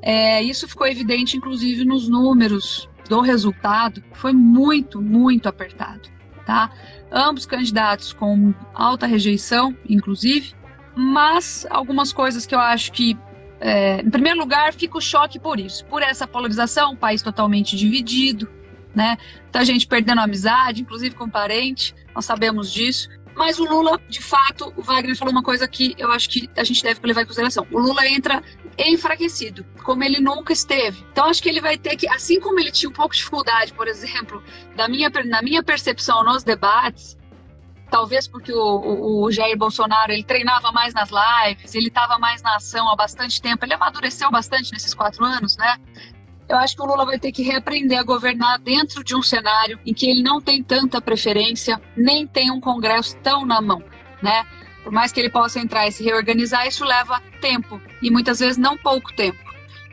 [0.00, 6.08] É, isso ficou evidente, inclusive, nos números do resultado, foi muito, muito apertado.
[6.46, 6.70] Tá?
[7.12, 10.54] Ambos candidatos com alta rejeição, inclusive,
[10.96, 13.16] mas algumas coisas que eu acho que
[13.60, 17.76] é, em primeiro lugar, fica o choque por isso, por essa polarização, um país totalmente
[17.76, 18.48] dividido,
[18.94, 19.16] né?
[19.42, 23.08] Muita gente perdendo amizade, inclusive com parente, nós sabemos disso.
[23.34, 26.64] Mas o Lula, de fato, o Wagner falou uma coisa que eu acho que a
[26.64, 27.64] gente deve levar em consideração.
[27.70, 28.42] O Lula entra
[28.76, 31.04] enfraquecido, como ele nunca esteve.
[31.12, 33.72] Então acho que ele vai ter que, assim como ele tinha um pouco de dificuldade,
[33.72, 34.42] por exemplo,
[34.74, 37.16] da minha, na minha percepção nos debates,
[37.90, 42.42] talvez porque o, o, o, Jair Bolsonaro ele treinava mais nas lives, ele estava mais
[42.42, 45.76] na ação há bastante tempo, ele amadureceu bastante nesses quatro anos, né?
[46.48, 49.78] Eu acho que o Lula vai ter que reaprender a governar dentro de um cenário
[49.84, 53.82] em que ele não tem tanta preferência, nem tem um Congresso tão na mão,
[54.22, 54.46] né?
[54.82, 58.56] Por mais que ele possa entrar e se reorganizar, isso leva tempo e muitas vezes
[58.56, 59.38] não pouco tempo.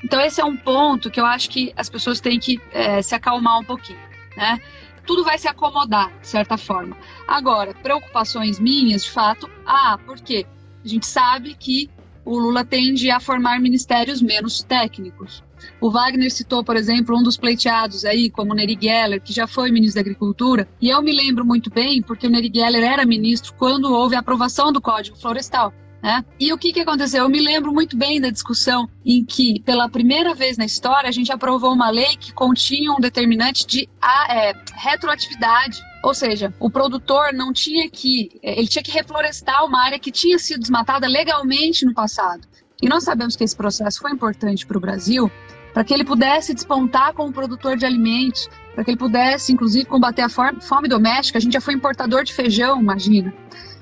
[0.03, 3.13] Então esse é um ponto que eu acho que as pessoas têm que é, se
[3.13, 3.99] acalmar um pouquinho,
[4.37, 4.61] né?
[5.05, 6.97] Tudo vai se acomodar, de certa forma.
[7.27, 10.45] Agora, preocupações minhas, de fato, ah, por quê?
[10.83, 11.89] A gente sabe que
[12.23, 15.43] o Lula tende a formar ministérios menos técnicos.
[15.79, 19.47] O Wagner citou, por exemplo, um dos pleiteados aí, como o Neri Geller, que já
[19.47, 23.05] foi ministro da Agricultura, e eu me lembro muito bem, porque o Neri Geller era
[23.05, 25.73] ministro quando houve a aprovação do Código Florestal.
[26.05, 26.23] Né?
[26.39, 27.23] E o que, que aconteceu?
[27.23, 31.11] Eu me lembro muito bem da discussão em que, pela primeira vez na história, a
[31.11, 33.89] gente aprovou uma lei que continha um determinante de
[34.29, 35.81] é, retroatividade.
[36.03, 38.39] Ou seja, o produtor não tinha que.
[38.43, 42.47] É, ele tinha que reflorestar uma área que tinha sido desmatada legalmente no passado.
[42.83, 45.31] E nós sabemos que esse processo foi importante para o Brasil,
[45.73, 50.21] para que ele pudesse despontar como produtor de alimentos, para que ele pudesse, inclusive, combater
[50.21, 51.39] a fome doméstica.
[51.39, 53.33] A gente já foi importador de feijão, imagina.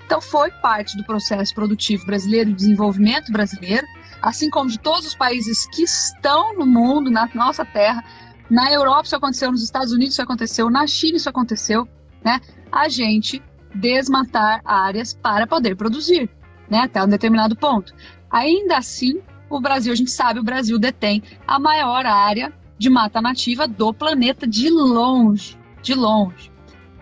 [0.05, 3.85] Então, foi parte do processo produtivo brasileiro e desenvolvimento brasileiro,
[4.21, 8.03] assim como de todos os países que estão no mundo, na nossa terra.
[8.49, 11.87] Na Europa isso aconteceu, nos Estados Unidos isso aconteceu, na China isso aconteceu,
[12.23, 12.39] né?
[12.71, 13.41] A gente
[13.73, 16.29] desmatar áreas para poder produzir,
[16.69, 16.79] né?
[16.79, 17.93] Até um determinado ponto.
[18.29, 23.21] Ainda assim, o Brasil, a gente sabe, o Brasil detém a maior área de mata
[23.21, 26.51] nativa do planeta de longe, de longe.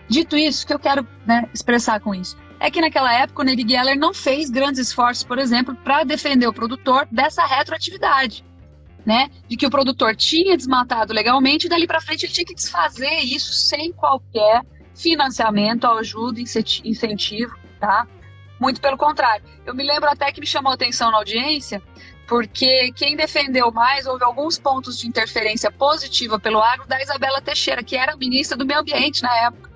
[0.08, 2.36] Dito isso, o que eu quero né, expressar com isso?
[2.62, 6.46] É que naquela época o Neri Geller não fez grandes esforços, por exemplo, para defender
[6.46, 8.44] o produtor dessa retroatividade.
[9.04, 12.54] Né, de que o produtor tinha desmatado legalmente e dali para frente ele tinha que
[12.54, 14.62] desfazer isso sem qualquer
[14.94, 18.06] financiamento, ajuda, incentivo, tá?
[18.60, 19.44] Muito pelo contrário.
[19.66, 21.82] Eu me lembro até que me chamou atenção na audiência,
[22.28, 27.82] porque quem defendeu mais, houve alguns pontos de interferência positiva pelo agro da Isabela Teixeira,
[27.82, 29.71] que era ministra do Meio Ambiente na época.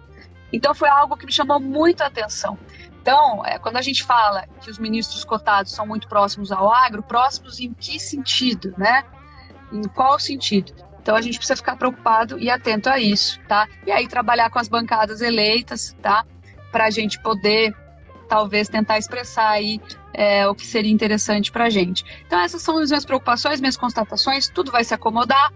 [0.57, 2.59] Então foi algo que me chamou muito a atenção.
[3.01, 7.03] Então, é, quando a gente fala que os ministros cotados são muito próximos ao agro,
[7.03, 9.05] próximos em que sentido, né?
[9.71, 10.73] Em qual sentido?
[11.01, 13.69] Então a gente precisa ficar preocupado e atento a isso, tá?
[13.87, 16.25] E aí trabalhar com as bancadas eleitas, tá?
[16.73, 17.73] Para a gente poder
[18.29, 19.81] talvez tentar expressar aí
[20.13, 22.05] é, o que seria interessante para a gente.
[22.27, 24.49] Então essas são as minhas preocupações, minhas constatações.
[24.49, 25.53] Tudo vai se acomodar.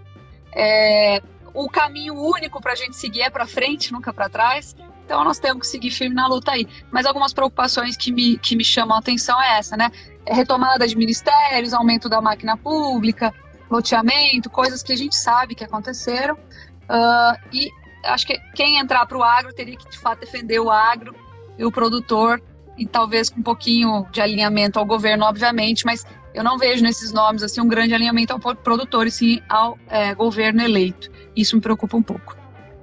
[0.54, 1.20] É,
[1.52, 4.76] o caminho único para a gente seguir é para frente, nunca para trás.
[5.10, 6.68] Então nós temos que seguir firme na luta aí.
[6.88, 9.90] Mas algumas preocupações que me, que me chamam a atenção é essa, né?
[10.24, 13.34] É retomada de ministérios, aumento da máquina pública,
[13.68, 16.36] loteamento, coisas que a gente sabe que aconteceram.
[16.36, 17.68] Uh, e
[18.04, 21.12] acho que quem entrar para o agro teria que de fato defender o agro
[21.58, 22.40] e o produtor
[22.78, 27.10] e talvez com um pouquinho de alinhamento ao governo, obviamente, mas eu não vejo nesses
[27.10, 31.10] nomes assim um grande alinhamento ao produtor e sim ao é, governo eleito.
[31.34, 32.39] Isso me preocupa um pouco.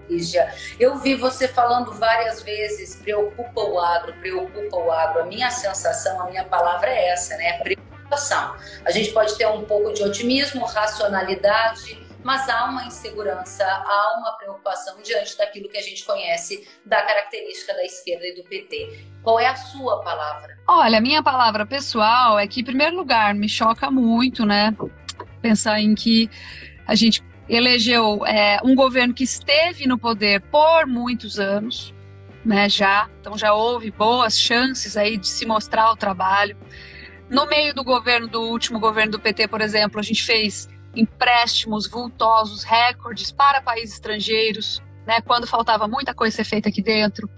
[0.10, 0.54] Lígia.
[0.80, 5.22] Eu vi você falando várias vezes, preocupa o agro, preocupa o agro.
[5.22, 7.60] A minha sensação, a minha palavra é essa, né?
[7.60, 8.56] Preocupação.
[8.86, 14.34] A gente pode ter um pouco de otimismo, racionalidade, mas há uma insegurança, há uma
[14.34, 19.06] preocupação diante daquilo que a gente conhece da característica da esquerda e do PT.
[19.24, 20.58] Qual é a sua palavra?
[20.68, 24.76] Olha, a minha palavra pessoal é que, em primeiro lugar, me choca muito, né?
[25.42, 26.30] Pensar em que
[26.86, 31.94] a gente elegeu é, um governo que esteve no poder por muitos anos,
[32.44, 36.58] né, já, então já houve boas chances aí de se mostrar o trabalho.
[37.30, 41.88] No meio do governo, do último governo do PT, por exemplo, a gente fez empréstimos
[41.88, 47.30] vultosos, recordes para países estrangeiros, né, quando faltava muita coisa ser feita aqui dentro,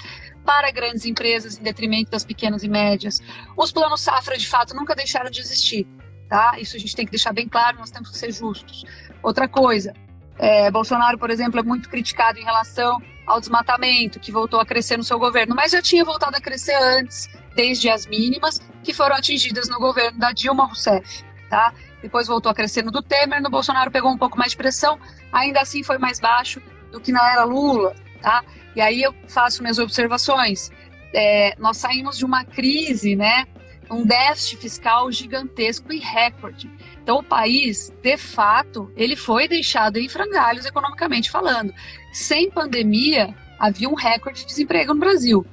[0.46, 3.22] para grandes empresas em detrimento das pequenas e médias.
[3.56, 5.88] Os planos safra, de fato, nunca deixaram de existir.
[6.28, 6.60] Tá?
[6.60, 8.86] Isso a gente tem que deixar bem claro, nós temos que ser justos.
[9.22, 9.94] Outra coisa,
[10.38, 14.98] é, Bolsonaro, por exemplo, é muito criticado em relação ao desmatamento, que voltou a crescer
[14.98, 19.16] no seu governo, mas já tinha voltado a crescer antes, desde as mínimas que foram
[19.16, 21.24] atingidas no governo da Dilma Rousseff.
[21.50, 21.74] Tá?
[22.02, 25.00] Depois voltou a crescer no do Temer, no Bolsonaro pegou um pouco mais de pressão,
[25.32, 27.96] ainda assim foi mais baixo do que na era Lula.
[28.22, 28.44] Tá?
[28.76, 30.72] E aí eu faço minhas observações.
[31.14, 33.46] É, nós saímos de uma crise, né,
[33.92, 36.70] um déficit fiscal gigantesco e recorde.
[37.10, 41.74] Então o país, de fato, ele foi deixado em frangalhos economicamente falando.
[42.14, 45.44] Sem pandemia, havia um recorde de desemprego no Brasil.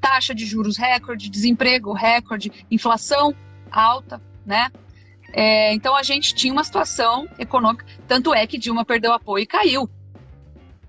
[0.00, 3.32] Taxa de juros recorde, desemprego recorde, inflação
[3.70, 4.72] alta, né?
[5.32, 9.46] É, então a gente tinha uma situação econômica, tanto é que Dilma perdeu apoio e
[9.46, 9.88] caiu.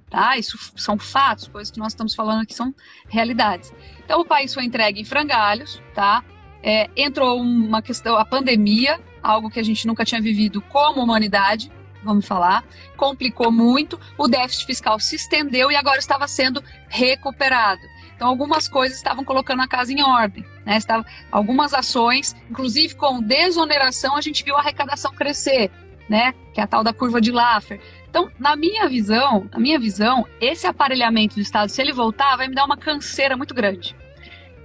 [0.10, 0.36] Tá?
[0.40, 2.74] Isso são fatos, coisas que nós estamos falando aqui são
[3.08, 3.72] realidades.
[4.04, 6.24] Então o país foi entregue em frangalhos, tá?
[6.62, 11.72] é, entrou uma questão, a pandemia, algo que a gente nunca tinha vivido como humanidade,
[12.04, 12.64] vamos falar,
[12.96, 17.82] complicou muito, o déficit fiscal se estendeu e agora estava sendo recuperado.
[18.16, 20.46] Então, algumas coisas estavam colocando a casa em ordem.
[20.66, 20.76] Né?
[20.76, 25.72] Estava, algumas ações, inclusive com desoneração, a gente viu a arrecadação crescer,
[26.10, 26.34] né?
[26.54, 27.80] que é a tal da curva de Laffer.
[28.10, 32.48] Então, na minha visão, na minha visão, esse aparelhamento do Estado, se ele voltar, vai
[32.48, 33.96] me dar uma canseira muito grande.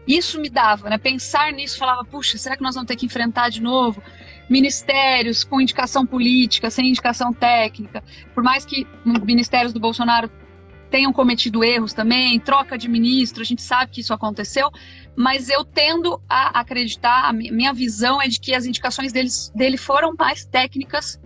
[0.06, 0.98] Isso me dava, né?
[0.98, 4.02] Pensar nisso, falava, puxa, será que nós vamos ter que enfrentar de novo
[4.48, 8.02] ministérios com indicação política, sem indicação técnica?
[8.34, 10.30] Por mais que ministérios do Bolsonaro
[10.90, 14.70] tenham cometido erros também, troca de ministro, a gente sabe que isso aconteceu,
[15.16, 19.76] mas eu tendo a acreditar, a minha visão é de que as indicações deles, dele
[19.76, 21.20] foram mais técnicas.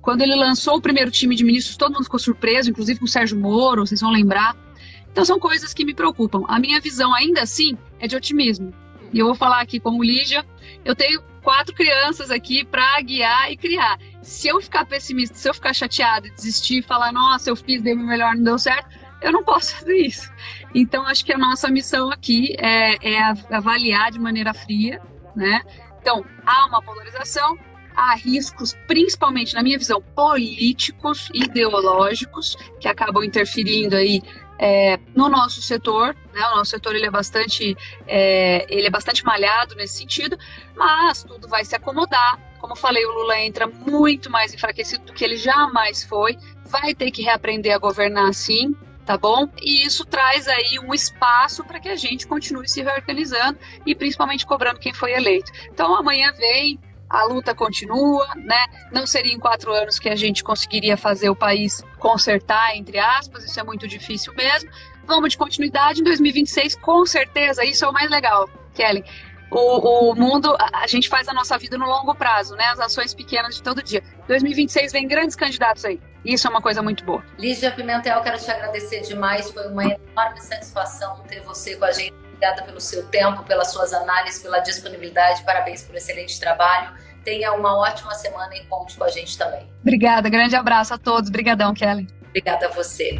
[0.00, 3.08] Quando ele lançou o primeiro time de ministros, todo mundo ficou surpreso, inclusive com o
[3.08, 4.56] Sérgio Moro, vocês vão lembrar.
[5.12, 6.44] Então são coisas que me preocupam.
[6.48, 8.72] A minha visão ainda assim é de otimismo.
[9.12, 10.46] E eu vou falar aqui como Lígia,
[10.82, 13.98] eu tenho quatro crianças aqui para guiar e criar.
[14.22, 17.98] Se eu ficar pessimista, se eu ficar chateada desistir falar, nossa, eu fiz, dei o
[17.98, 18.88] melhor, não deu certo,
[19.20, 20.30] eu não posso fazer isso.
[20.74, 25.00] Então, acho que a nossa missão aqui é, é avaliar de maneira fria,
[25.34, 25.62] né?
[26.00, 27.58] Então, há uma polarização,
[27.94, 34.22] há riscos, principalmente na minha visão, políticos, ideológicos, que acabam interferindo aí
[34.62, 37.74] é, no nosso setor, né, o nosso setor ele é bastante
[38.06, 40.38] é, ele é bastante malhado nesse sentido,
[40.76, 42.38] mas tudo vai se acomodar.
[42.58, 47.10] Como falei, o Lula entra muito mais enfraquecido do que ele jamais foi, vai ter
[47.10, 48.76] que reaprender a governar sim,
[49.06, 49.48] tá bom?
[49.62, 54.44] E isso traz aí um espaço para que a gente continue se reorganizando e principalmente
[54.44, 55.50] cobrando quem foi eleito.
[55.72, 56.78] Então amanhã vem
[57.10, 58.66] a luta continua, né?
[58.92, 63.44] Não seria em quatro anos que a gente conseguiria fazer o país consertar, entre aspas,
[63.44, 64.70] isso é muito difícil mesmo.
[65.04, 69.04] Vamos de continuidade em 2026, com certeza, isso é o mais legal, Kelly.
[69.50, 72.66] O, o, mundo, a, gente faz a nossa vida no longo prazo, né?
[72.66, 74.00] As ações pequenas de todo dia.
[74.28, 76.00] 2026 vem grandes candidatos aí.
[76.24, 77.24] Isso é uma coisa muito boa.
[77.36, 79.50] Lígia Pimentel, quero te agradecer demais.
[79.50, 83.92] Foi uma enorme satisfação ter você com a gente Obrigada pelo seu tempo, pelas suas
[83.92, 85.42] análises, pela disponibilidade.
[85.44, 86.94] Parabéns por excelente trabalho.
[87.22, 89.70] Tenha uma ótima semana e conte com a gente também.
[89.82, 91.28] Obrigada, grande abraço a todos.
[91.28, 92.08] Obrigadão, Kelly.
[92.28, 93.18] Obrigada a você.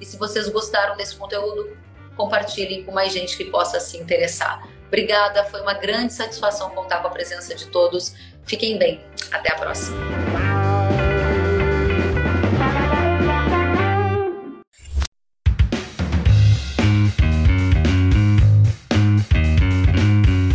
[0.00, 1.76] E se vocês gostaram desse conteúdo,
[2.16, 4.66] compartilhem com mais gente que possa se interessar.
[4.88, 8.16] Obrigada, foi uma grande satisfação contar com a presença de todos.
[8.44, 9.00] Fiquem bem.
[9.30, 10.53] Até a próxima.